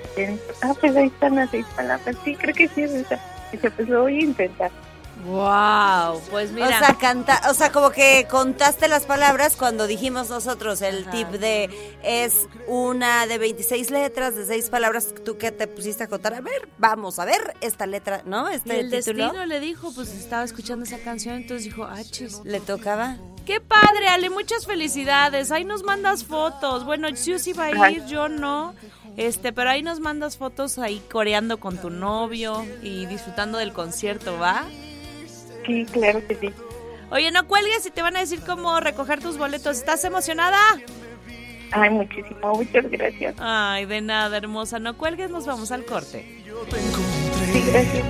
Ah, 0.62 0.72
pues 0.80 0.97
ahí 0.97 1.07
están 1.07 1.36
las 1.36 1.51
seis 1.51 1.66
palabras. 1.76 2.16
Sí, 2.24 2.34
creo 2.34 2.55
que 2.55 2.68
sí 2.68 2.82
es 2.82 2.92
esa. 2.92 3.20
Y 3.53 3.59
se 3.59 3.70
lo 3.84 4.03
voy 4.03 4.18
a 4.18 4.22
intentar. 4.22 4.70
Wow, 5.26 6.20
pues 6.30 6.50
mira. 6.52 6.66
O 6.66 6.78
sea, 6.78 6.94
canta, 6.98 7.40
o 7.50 7.54
sea, 7.54 7.72
como 7.72 7.90
que 7.90 8.26
contaste 8.30 8.88
las 8.88 9.04
palabras 9.04 9.56
cuando 9.56 9.86
dijimos 9.86 10.28
nosotros 10.28 10.82
el 10.82 11.08
tip 11.10 11.28
de 11.28 11.70
es 12.02 12.46
una 12.66 13.26
de 13.26 13.38
26 13.38 13.90
letras, 13.90 14.36
de 14.36 14.44
6 14.44 14.68
palabras, 14.70 15.14
tú 15.24 15.38
que 15.38 15.50
te 15.50 15.66
pusiste 15.66 16.04
a 16.04 16.08
contar, 16.08 16.34
a 16.34 16.40
ver, 16.40 16.68
vamos 16.78 17.18
a 17.18 17.24
ver 17.24 17.54
esta 17.60 17.86
letra, 17.86 18.22
¿no? 18.26 18.50
Y 18.50 18.56
Este 18.56 18.80
el 18.80 18.90
título. 18.90 19.24
destino 19.24 19.46
le 19.46 19.60
dijo, 19.60 19.92
pues 19.94 20.08
estaba 20.14 20.44
escuchando 20.44 20.84
esa 20.84 20.98
canción, 20.98 21.36
entonces 21.36 21.64
dijo, 21.64 21.84
ah, 21.84 22.02
chis. 22.10 22.40
Le 22.44 22.60
tocaba. 22.60 23.16
Qué 23.46 23.60
padre, 23.60 24.08
Ale, 24.08 24.30
muchas 24.30 24.66
felicidades. 24.66 25.50
Ahí 25.52 25.64
nos 25.64 25.82
mandas 25.84 26.24
fotos. 26.24 26.84
Bueno, 26.86 27.08
Susi 27.14 27.52
va 27.52 27.64
a 27.66 27.90
ir, 27.90 28.04
yo 28.06 28.28
no. 28.28 28.74
Este, 29.18 29.52
pero 29.52 29.70
ahí 29.70 29.82
nos 29.82 30.00
mandas 30.00 30.38
fotos 30.38 30.78
ahí 30.78 31.00
coreando 31.12 31.60
con 31.60 31.76
tu 31.78 31.90
novio 31.90 32.64
y 32.82 33.04
disfrutando 33.06 33.58
del 33.58 33.72
concierto, 33.74 34.38
¿va? 34.38 34.64
Sí, 35.66 35.86
claro 35.92 36.26
que 36.26 36.34
sí. 36.36 36.52
Oye, 37.10 37.30
no 37.30 37.46
cuelgues 37.46 37.86
y 37.86 37.90
te 37.90 38.02
van 38.02 38.16
a 38.16 38.20
decir 38.20 38.40
cómo 38.44 38.80
recoger 38.80 39.20
tus 39.20 39.38
boletos. 39.38 39.78
¿Estás 39.78 40.04
emocionada? 40.04 40.58
Ay, 41.70 41.90
muchísimo, 41.90 42.54
muchas 42.54 42.90
gracias. 42.90 43.34
Ay, 43.38 43.86
de 43.86 44.00
nada, 44.00 44.36
hermosa. 44.36 44.78
No 44.78 44.96
cuelgues, 44.96 45.30
nos 45.30 45.46
vamos 45.46 45.70
al 45.72 45.84
corte. 45.84 46.42
Sí, 47.52 47.62
gracias. 47.66 48.04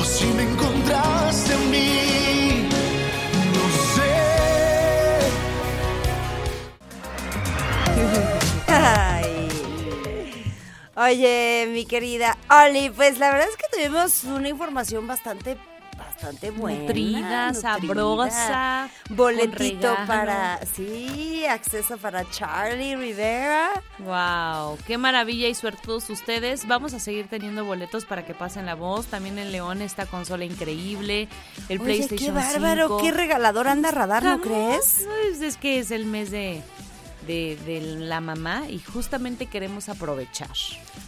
Así 0.00 0.26
me 0.26 0.42
encontraste 0.42 1.54
en 1.54 1.70
mí, 1.70 2.68
no 3.54 3.68
sé. 3.94 4.02
Ay. 8.68 9.48
Oye, 10.96 11.66
mi 11.70 11.86
querida 11.86 12.36
Oli, 12.50 12.90
pues 12.90 13.18
la 13.18 13.30
verdad 13.30 13.48
es 13.48 13.56
que 13.56 13.64
tuvimos 13.72 14.24
una 14.24 14.48
información 14.48 15.06
bastante 15.06 15.56
bastante 16.14 16.50
buena, 16.50 16.80
Nutrida, 16.80 17.54
sabrosa, 17.54 18.88
boletito 19.10 19.94
para 20.06 20.60
sí, 20.64 21.44
acceso 21.46 21.98
para 21.98 22.28
Charlie 22.30 22.94
Rivera. 22.94 23.82
Wow, 23.98 24.78
qué 24.86 24.96
maravilla 24.96 25.48
y 25.48 25.54
suertudos 25.54 26.08
ustedes. 26.10 26.66
Vamos 26.68 26.94
a 26.94 27.00
seguir 27.00 27.26
teniendo 27.28 27.64
boletos 27.64 28.04
para 28.04 28.24
que 28.24 28.32
pasen 28.32 28.66
la 28.66 28.74
voz. 28.74 29.06
También 29.06 29.38
en 29.38 29.50
León 29.50 29.82
esta 29.82 30.06
consola 30.06 30.44
increíble, 30.44 31.28
el 31.68 31.80
Oye, 31.80 31.98
qué 31.98 32.06
PlayStation 32.06 32.34
bárbaro, 32.34 32.88
5. 32.88 33.02
qué 33.02 33.10
regalador 33.10 33.66
anda 33.66 33.90
Radar, 33.90 34.22
¿no 34.22 34.40
crees? 34.40 35.04
pues 35.04 35.40
es 35.40 35.56
que 35.56 35.80
es 35.80 35.90
el 35.90 36.06
mes 36.06 36.30
de, 36.30 36.62
de, 37.26 37.56
de 37.64 37.80
la 37.80 38.20
mamá 38.20 38.64
y 38.68 38.78
justamente 38.78 39.46
queremos 39.46 39.88
aprovechar. 39.88 40.50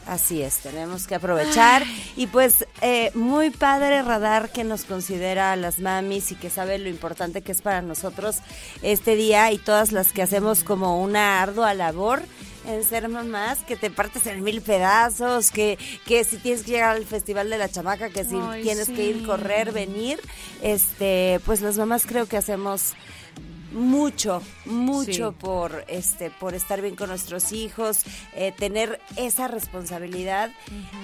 Así 0.06 0.42
es, 0.42 0.58
tenemos 0.58 1.06
que 1.06 1.16
aprovechar. 1.16 1.82
Y 2.16 2.28
pues, 2.28 2.66
eh, 2.80 3.10
muy 3.14 3.50
padre 3.50 4.02
Radar 4.02 4.50
que 4.50 4.64
nos 4.64 4.84
considera 4.84 5.52
a 5.52 5.56
las 5.56 5.78
mamis 5.80 6.32
y 6.32 6.36
que 6.36 6.50
sabe 6.50 6.78
lo 6.78 6.88
importante 6.88 7.42
que 7.42 7.52
es 7.52 7.62
para 7.62 7.82
nosotros 7.82 8.38
este 8.82 9.16
día 9.16 9.50
y 9.52 9.58
todas 9.58 9.92
las 9.92 10.12
que 10.12 10.22
hacemos 10.22 10.64
como 10.64 11.02
una 11.02 11.42
ardua 11.42 11.74
labor 11.74 12.22
en 12.66 12.84
ser 12.84 13.08
mamás, 13.08 13.58
que 13.60 13.76
te 13.76 13.90
partes 13.90 14.26
en 14.26 14.42
mil 14.42 14.60
pedazos, 14.60 15.50
que, 15.50 15.78
que 16.04 16.24
si 16.24 16.36
tienes 16.38 16.64
que 16.64 16.72
llegar 16.72 16.96
al 16.96 17.04
festival 17.04 17.48
de 17.48 17.58
la 17.58 17.68
chamaca, 17.68 18.10
que 18.10 18.24
si 18.24 18.36
Ay, 18.36 18.62
tienes 18.62 18.88
que 18.88 19.04
ir, 19.04 19.24
correr, 19.24 19.72
venir, 19.72 20.20
este, 20.62 21.40
pues 21.44 21.60
las 21.60 21.78
mamás 21.78 22.06
creo 22.06 22.26
que 22.26 22.36
hacemos 22.36 22.94
mucho, 23.72 24.42
mucho 24.64 25.30
Sí. 25.30 25.36
por 25.40 25.84
este, 25.88 26.30
por 26.30 26.54
estar 26.54 26.80
bien 26.80 26.96
con 26.96 27.08
nuestros 27.08 27.52
hijos, 27.52 28.02
eh, 28.34 28.52
tener 28.56 29.00
esa 29.16 29.48
responsabilidad, 29.48 30.50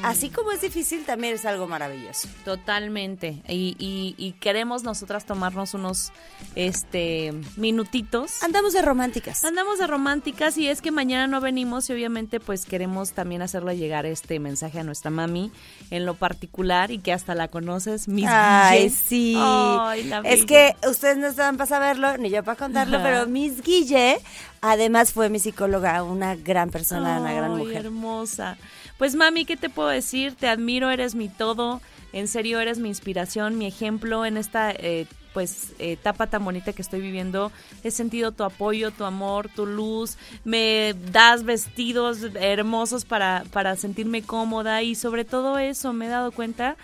así 0.03 0.31
como 0.31 0.53
es 0.53 0.61
difícil, 0.61 1.05
también 1.05 1.35
es 1.35 1.45
algo 1.45 1.67
maravilloso. 1.67 2.29
Totalmente. 2.45 3.43
Y, 3.49 3.77
y- 3.79 4.15
y 4.19 4.33
queremos 4.33 4.83
nosotras 4.83 5.25
tomarnos 5.27 5.75
unos 5.75 6.13
este 6.55 7.33
minutitos. 7.57 8.43
Andamos 8.43 8.73
de 8.73 8.83
románticas. 8.83 9.45
Andamos 9.45 9.79
de 9.79 9.87
románticas 9.87 10.57
y 10.59 10.69
es 10.69 10.81
que 10.83 10.91
mañana 10.91 11.27
no 11.27 11.41
venimos 11.41 11.89
y 11.91 11.93
obviamente 11.93 12.41
pues 12.41 12.65
queremos 12.67 13.13
también 13.13 13.43
hacerle 13.43 13.77
llegar 13.77 14.07
este 14.07 14.39
mensaje 14.41 14.81
a 14.81 14.85
nuestra 14.85 15.11
mami 15.11 15.51
en 15.91 16.07
lo 16.07 16.15
particular 16.15 16.91
y 16.91 16.99
que 16.99 17.13
hasta 17.13 17.35
la 17.35 17.49
conoces, 17.49 18.09
Miss 18.09 18.27
Ay, 18.29 18.91
sí. 18.91 19.35
Ay, 19.37 20.05
la 20.05 20.19
es 20.19 20.47
bella. 20.47 20.47
que 20.47 20.89
ustedes 20.89 21.17
no 21.19 21.27
estaban 21.27 21.57
para 21.57 21.69
saberlo, 21.69 22.17
ni 22.19 22.31
yo 22.31 22.43
para 22.43 22.52
contarlo, 22.57 22.99
Ajá. 22.99 23.05
pero 23.05 23.27
Miss 23.27 23.63
Guille, 23.63 24.19
además 24.61 25.13
fue 25.13 25.29
mi 25.29 25.39
psicóloga, 25.39 26.03
una 26.03 26.37
gran 26.37 26.71
persona, 26.71 27.21
una 27.21 27.33
gran 27.33 27.57
mujer. 27.57 27.87
hermosa. 27.87 28.57
Pues 28.99 29.15
mami, 29.15 29.45
¿qué 29.45 29.57
te 29.57 29.69
puedo 29.69 29.89
decir? 29.89 30.35
Te 30.35 30.49
admiro, 30.49 30.91
eres 30.91 31.15
mi 31.15 31.29
todo. 31.29 31.81
En 32.13 32.29
serio, 32.29 32.61
eres 32.61 32.79
mi 32.79 32.89
inspiración, 32.89 33.57
mi 33.57 33.67
ejemplo 33.67 34.27
en 34.27 34.37
esta 34.37 34.71
eh, 34.71 35.07
pues 35.33 35.73
etapa 35.79 36.27
tan 36.27 36.45
bonita 36.45 36.73
que 36.73 36.83
estoy 36.83 37.01
viviendo. 37.01 37.51
He 37.83 37.91
sentido 37.91 38.33
tu 38.33 38.45
apoyo, 38.45 38.91
tu 38.91 39.05
amor, 39.05 39.49
tu 39.49 39.67
luz. 39.67 40.19
Me 40.45 40.95
das 41.11 41.45
vestidos 41.45 42.19
hermosos 42.35 43.05
para, 43.05 43.45
para 43.51 43.77
sentirme 43.77 44.23
cómoda 44.23 44.83
y 44.83 44.95
sobre 44.95 45.25
todo 45.25 45.59
eso 45.59 45.93
me 45.93 46.07
he 46.07 46.09
dado 46.11 46.33
cuenta 46.33 46.77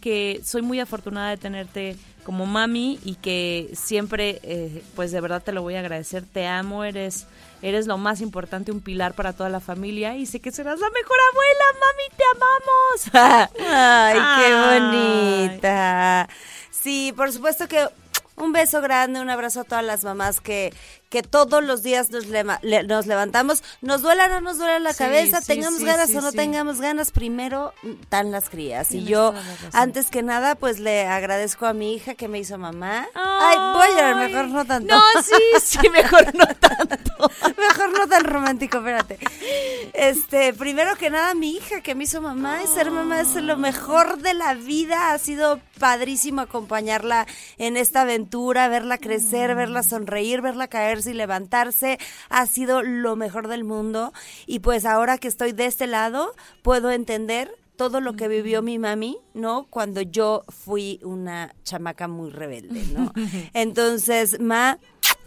que 0.00 0.40
soy 0.44 0.62
muy 0.62 0.78
afortunada 0.78 1.30
de 1.30 1.36
tenerte 1.36 1.96
como 2.26 2.44
mami 2.44 2.98
y 3.04 3.14
que 3.14 3.70
siempre, 3.72 4.40
eh, 4.42 4.82
pues 4.96 5.12
de 5.12 5.20
verdad 5.20 5.40
te 5.40 5.52
lo 5.52 5.62
voy 5.62 5.76
a 5.76 5.78
agradecer. 5.78 6.24
Te 6.24 6.44
amo, 6.48 6.82
eres, 6.82 7.28
eres 7.62 7.86
lo 7.86 7.98
más 7.98 8.20
importante, 8.20 8.72
un 8.72 8.80
pilar 8.80 9.14
para 9.14 9.32
toda 9.32 9.48
la 9.48 9.60
familia 9.60 10.16
y 10.16 10.26
sé 10.26 10.40
que 10.40 10.50
serás 10.50 10.80
la 10.80 10.90
mejor 10.90 11.16
abuela, 11.30 11.64
mami, 11.80 12.16
te 12.16 12.24
amamos. 12.34 13.50
Ay, 13.60 14.40
qué 14.40 14.52
Ay. 14.52 14.80
bonita. 14.80 16.28
Sí, 16.72 17.14
por 17.16 17.32
supuesto 17.32 17.68
que 17.68 17.86
un 18.34 18.52
beso 18.52 18.80
grande, 18.80 19.20
un 19.20 19.30
abrazo 19.30 19.60
a 19.60 19.64
todas 19.64 19.84
las 19.84 20.02
mamás 20.02 20.40
que, 20.40 20.74
que 21.08 21.22
todos 21.22 21.62
los 21.62 21.82
días 21.82 22.10
nos, 22.10 22.26
lema- 22.26 22.58
le- 22.62 22.82
nos 22.82 23.06
levantamos. 23.06 23.62
Nos 23.80 24.02
duela 24.02 24.26
o 24.26 24.28
no 24.28 24.40
nos 24.40 24.58
duele 24.58 24.80
la 24.80 24.92
Sí, 24.92 24.98
cabeza, 24.98 25.40
sí, 25.40 25.46
tengamos 25.46 25.78
sí, 25.80 25.84
ganas 25.86 26.14
o 26.14 26.20
no 26.20 26.32
tengamos 26.32 26.80
ganas, 26.80 27.10
primero 27.12 27.72
dan 28.10 28.30
las 28.32 28.48
crías. 28.50 28.90
Y 28.92 29.04
yo, 29.04 29.32
antes 29.72 30.06
que 30.10 30.22
nada, 30.22 30.54
pues 30.56 30.80
le 30.80 31.06
agradezco 31.06 31.66
a 31.66 31.72
mi 31.72 31.94
hija 31.94 32.14
que 32.14 32.26
me 32.28 32.38
hizo 32.40 32.58
mamá. 32.58 33.06
Ay, 33.14 33.56
voy 33.74 33.88
a 33.88 33.90
llorar, 34.12 34.16
mejor 34.16 34.48
no 34.48 34.64
tanto. 34.64 34.94
No, 34.96 35.02
sí, 35.22 35.34
sí, 35.80 35.88
mejor 35.90 36.34
no 36.34 36.46
tanto. 36.46 36.96
Mejor 37.56 37.90
no 37.98 38.06
tan 38.06 38.24
romántico, 38.24 38.78
espérate. 38.78 39.18
Este, 39.94 40.52
primero 40.52 40.96
que 40.96 41.10
nada, 41.10 41.34
mi 41.34 41.52
hija 41.56 41.80
que 41.80 41.94
me 41.94 42.04
hizo 42.04 42.20
mamá, 42.20 42.60
y 42.62 42.66
ser 42.66 42.90
mamá 42.90 43.20
es 43.20 43.34
lo 43.34 43.56
mejor 43.56 44.18
de 44.18 44.34
la 44.34 44.54
vida. 44.54 45.12
Ha 45.12 45.18
sido 45.18 45.60
padrísimo 45.78 46.42
acompañarla 46.42 47.26
en 47.58 47.76
esta 47.76 48.02
aventura, 48.02 48.68
verla 48.68 48.98
crecer, 48.98 49.54
verla 49.54 49.82
sonreír, 49.82 50.40
verla 50.42 50.68
y 51.04 51.12
levantarse. 51.12 51.98
Ha 52.30 52.46
sido 52.46 52.82
lo 52.82 53.16
mejor 53.16 53.48
del 53.48 53.64
mundo. 53.64 54.12
Y 54.46 54.60
pues 54.60 54.86
ahora 54.86 55.18
que 55.18 55.28
estoy 55.28 55.52
de 55.52 55.66
este 55.66 55.86
lado, 55.86 56.32
puedo 56.62 56.90
entender 56.90 57.52
todo 57.76 58.00
lo 58.00 58.14
que 58.14 58.28
vivió 58.28 58.62
mi 58.62 58.78
mami, 58.78 59.18
¿no? 59.34 59.66
Cuando 59.68 60.00
yo 60.00 60.44
fui 60.48 60.98
una 61.02 61.54
chamaca 61.62 62.08
muy 62.08 62.30
rebelde, 62.30 62.84
¿no? 62.92 63.12
Entonces, 63.52 64.40
Ma, 64.40 64.78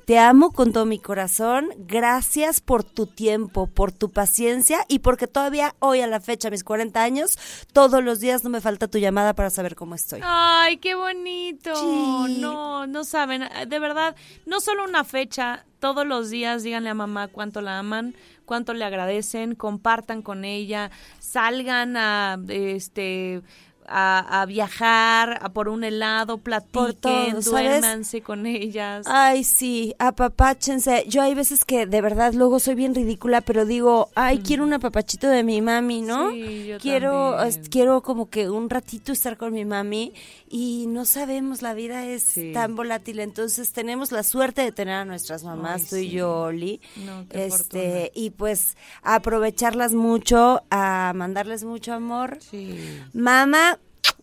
te 0.10 0.18
amo 0.18 0.54
con 0.54 0.74
todo 0.74 0.88
mi 0.88 0.98
corazón. 0.98 1.70
Gracias 1.78 2.62
por 2.62 2.84
tu 2.84 3.06
tiempo, 3.06 3.68
por 3.68 3.92
tu 3.92 4.10
paciencia 4.10 4.84
y 4.88 5.00
porque 5.00 5.28
todavía 5.28 5.76
hoy 5.78 6.02
a 6.02 6.08
la 6.08 6.20
fecha, 6.20 6.50
mis 6.50 6.64
40 6.64 7.00
años, 7.00 7.38
todos 7.74 8.04
los 8.04 8.20
días 8.20 8.44
no 8.44 8.50
me 8.50 8.60
falta 8.60 8.88
tu 8.88 8.98
llamada 8.98 9.36
para 9.36 9.52
saber 9.52 9.76
cómo 9.76 9.94
estoy. 9.94 10.22
Ay, 10.24 10.78
qué 10.78 10.96
bonito. 10.96 11.76
Sí. 11.76 12.42
No, 12.42 12.88
no 12.88 13.04
saben, 13.04 13.44
de 13.68 13.80
verdad, 13.80 14.16
no 14.48 14.62
solo 14.62 14.84
una 14.84 15.04
fecha, 15.04 15.68
todos 15.78 16.08
los 16.08 16.32
días 16.32 16.64
díganle 16.64 16.90
a 16.90 16.96
mamá 16.96 17.28
cuánto 17.28 17.62
la 17.62 17.78
aman, 17.78 18.16
cuánto 18.46 18.74
le 18.74 18.86
agradecen, 18.86 19.54
compartan 19.54 20.24
con 20.24 20.44
ella, 20.44 20.90
salgan 21.20 21.96
a 21.98 22.40
este 22.48 23.44
a, 23.90 24.42
a 24.42 24.46
viajar, 24.46 25.40
a 25.42 25.50
por 25.50 25.68
un 25.70 25.84
helado, 25.84 26.38
platiquen, 26.38 27.40
duérmanse 27.42 28.22
con 28.22 28.46
ellas. 28.46 29.06
Ay, 29.10 29.44
sí, 29.44 29.96
apapáchense. 30.00 31.06
Yo 31.08 31.22
hay 31.22 31.34
veces 31.34 31.66
que 31.66 31.86
de 31.86 32.02
verdad 32.02 32.34
luego 32.34 32.60
soy 32.60 32.76
bien 32.76 32.94
ridícula, 32.96 33.42
pero 33.42 33.66
digo, 33.66 34.10
ay, 34.16 34.40
quiero 34.40 34.64
un 34.64 34.74
apapachito 34.74 35.28
de 35.28 35.44
mi 35.44 35.62
mami, 35.62 36.02
¿no? 36.02 36.30
Mm. 36.30 36.34
Sí, 36.34 36.68
yo 36.68 36.78
quiero, 36.80 37.36
también. 37.38 37.64
quiero 37.70 38.02
como 38.02 38.30
que 38.30 38.50
un 38.50 38.70
ratito 38.70 39.12
estar 39.12 39.38
con 39.38 39.54
mi 39.54 39.66
mami 39.66 40.14
y 40.50 40.86
no 40.88 41.06
sabemos, 41.06 41.62
la 41.62 41.74
vida 41.74 42.06
es 42.06 42.24
Sí. 42.24 42.52
tan 42.54 42.76
volátil, 42.76 43.20
entonces 43.20 43.72
tenemos 43.74 44.12
la 44.12 44.24
suerte 44.24 44.62
de 44.62 44.72
tener 44.72 44.94
a 44.96 45.06
nuestras 45.06 45.44
mamás, 45.44 45.82
Ay, 45.82 45.88
tú 45.90 45.96
y 45.98 46.10
yo, 46.10 46.42
Oli. 46.42 46.80
No, 47.06 47.26
qué 47.30 47.46
este, 47.46 48.12
y 48.14 48.30
pues 48.32 48.76
aprovecharlas 49.04 49.94
mucho, 49.94 50.62
a 50.70 51.14
mandarles 51.16 51.64
mucho 51.64 51.94
amor. 51.94 52.38
Sí. 52.42 52.78
Mamá, 53.14 53.79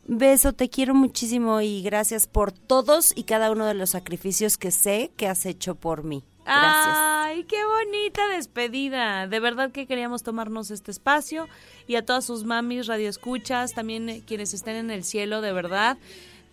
beso, 0.07 0.53
te 0.53 0.69
quiero 0.69 0.95
muchísimo 0.95 1.61
y 1.61 1.83
gracias 1.83 2.27
por 2.27 2.53
todos 2.53 3.12
y 3.16 3.24
cada 3.24 3.51
uno 3.51 3.66
de 3.66 3.74
los 3.74 3.91
sacrificios 3.91 4.57
que 4.57 4.70
sé 4.70 5.11
que 5.16 5.28
has 5.28 5.47
hecho 5.47 5.74
por 5.74 6.05
mí. 6.05 6.24
Gracias. 6.45 6.97
Ay, 6.97 7.45
qué 7.45 7.57
bonita 7.65 8.28
despedida. 8.28 9.27
De 9.27 9.41
verdad 9.41 9.73
que 9.73 9.87
queríamos 9.87 10.23
tomarnos 10.23 10.70
este 10.70 10.93
espacio 10.93 11.49
y 11.89 11.97
a 11.97 12.07
todas 12.07 12.24
sus 12.24 12.45
mamis, 12.45 12.87
radioescuchas, 12.87 13.73
también 13.73 14.09
eh, 14.09 14.23
quienes 14.24 14.55
estén 14.55 14.77
en 14.77 14.91
el 14.93 15.03
cielo, 15.03 15.41
de 15.41 15.53
verdad, 15.53 15.99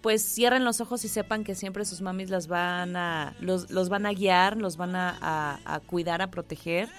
pues 0.02 0.24
cierren 0.24 0.66
los 0.66 0.82
ojos 0.82 1.06
y 1.06 1.10
sepan 1.10 1.44
que 1.44 1.54
siempre 1.54 1.86
sus 1.86 2.02
mamis 2.02 2.32
las 2.32 2.48
van 2.48 2.96
a, 2.96 3.36
los, 3.40 3.70
los 3.70 3.90
van 3.90 4.08
a 4.08 4.14
guiar, 4.14 4.58
los 4.58 4.78
van 4.78 4.96
a, 4.96 5.82
cuidar, 5.86 6.22
a 6.24 6.32
proteger. 6.32 6.90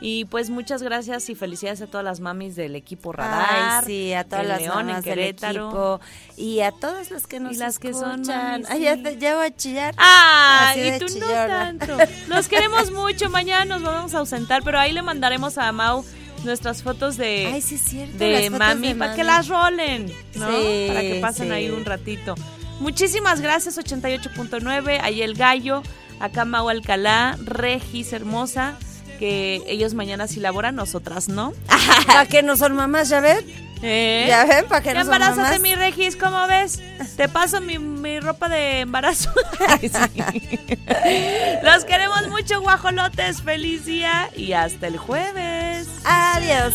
Y 0.00 0.26
pues 0.26 0.50
muchas 0.50 0.82
gracias 0.82 1.28
y 1.30 1.34
felicidades 1.34 1.80
a 1.80 1.86
todas 1.86 2.04
las 2.04 2.20
mamis 2.20 2.54
del 2.54 2.76
equipo 2.76 3.12
Radar. 3.12 3.46
Ay, 3.80 3.84
sí, 3.86 4.12
a 4.12 4.24
todas 4.24 4.46
las 4.46 4.60
León, 4.60 4.86
mamás 4.86 5.04
del 5.04 5.14
Querétaro. 5.14 5.64
equipo 5.68 6.00
y 6.36 6.60
a 6.60 6.70
todas 6.70 7.10
las 7.10 7.26
que 7.26 7.40
nos 7.40 7.54
Y 7.54 7.56
las 7.56 7.78
que 7.78 7.92
son 7.94 8.20
escuchan. 8.20 8.50
mamis, 8.62 8.66
Ay, 8.70 8.80
ya 8.82 9.02
te 9.02 9.16
llevo 9.16 9.40
a 9.40 9.50
chillar. 9.54 9.94
¡Ay! 9.96 10.88
Así 10.90 10.96
y 10.96 11.06
tú 11.06 11.18
no 11.18 11.26
tanto. 11.26 11.96
Los 12.28 12.46
queremos 12.48 12.90
mucho. 12.90 13.30
Mañana 13.30 13.64
nos 13.64 13.82
vamos 13.82 14.14
a 14.14 14.18
ausentar, 14.18 14.62
pero 14.62 14.78
ahí 14.78 14.92
le 14.92 15.00
mandaremos 15.00 15.56
a 15.56 15.72
Mau 15.72 16.04
nuestras 16.44 16.82
fotos 16.82 17.16
de, 17.16 17.50
Ay, 17.54 17.60
sí 17.62 17.78
cierto, 17.78 18.18
de 18.18 18.50
mami 18.50 18.88
de 18.88 18.94
para 18.96 19.14
que 19.14 19.24
las 19.24 19.48
rolen, 19.48 20.06
¿no? 20.34 20.46
Sí, 20.50 20.84
para 20.88 21.00
que 21.00 21.18
pasen 21.22 21.48
sí. 21.48 21.52
ahí 21.54 21.70
un 21.70 21.84
ratito. 21.86 22.34
Muchísimas 22.80 23.40
gracias, 23.40 23.78
88.9. 23.78 25.00
Ahí 25.02 25.22
el 25.22 25.34
gallo, 25.34 25.82
acá 26.20 26.44
Mau 26.44 26.68
Alcalá, 26.68 27.36
Regis 27.42 28.12
hermosa, 28.12 28.76
que 29.16 29.62
ellos 29.66 29.94
mañana 29.94 30.26
sí 30.26 30.40
laboran, 30.40 30.76
nosotras 30.76 31.28
no. 31.28 31.52
¿Para 32.06 32.26
que 32.26 32.42
no 32.42 32.56
son 32.56 32.74
mamás, 32.74 33.08
ya 33.08 33.20
ven? 33.20 33.44
¿Eh? 33.82 34.24
Ya 34.28 34.44
ven, 34.46 34.66
¿para 34.66 34.82
que 34.82 34.94
no 34.94 35.00
son 35.00 35.10
mamás? 35.10 35.30
Embarázate, 35.30 35.58
mi 35.60 35.74
Regis, 35.74 36.16
¿cómo 36.16 36.46
ves? 36.46 36.80
Te 37.16 37.28
paso 37.28 37.60
mi, 37.60 37.78
mi 37.78 38.20
ropa 38.20 38.48
de 38.48 38.80
embarazo. 38.80 39.30
Los 41.62 41.84
queremos 41.84 42.28
mucho, 42.28 42.60
guajolotes. 42.60 43.42
Feliz 43.42 43.84
día 43.84 44.30
y 44.34 44.52
hasta 44.52 44.86
el 44.86 44.96
jueves. 44.96 45.88
Adiós. 46.04 46.74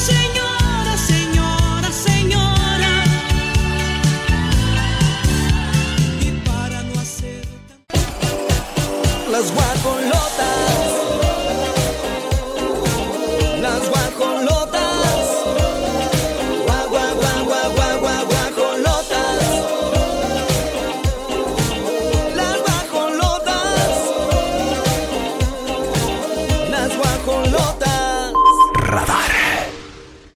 Señor. 0.00 0.59
las 9.30 9.52
guacolotas. 9.52 10.79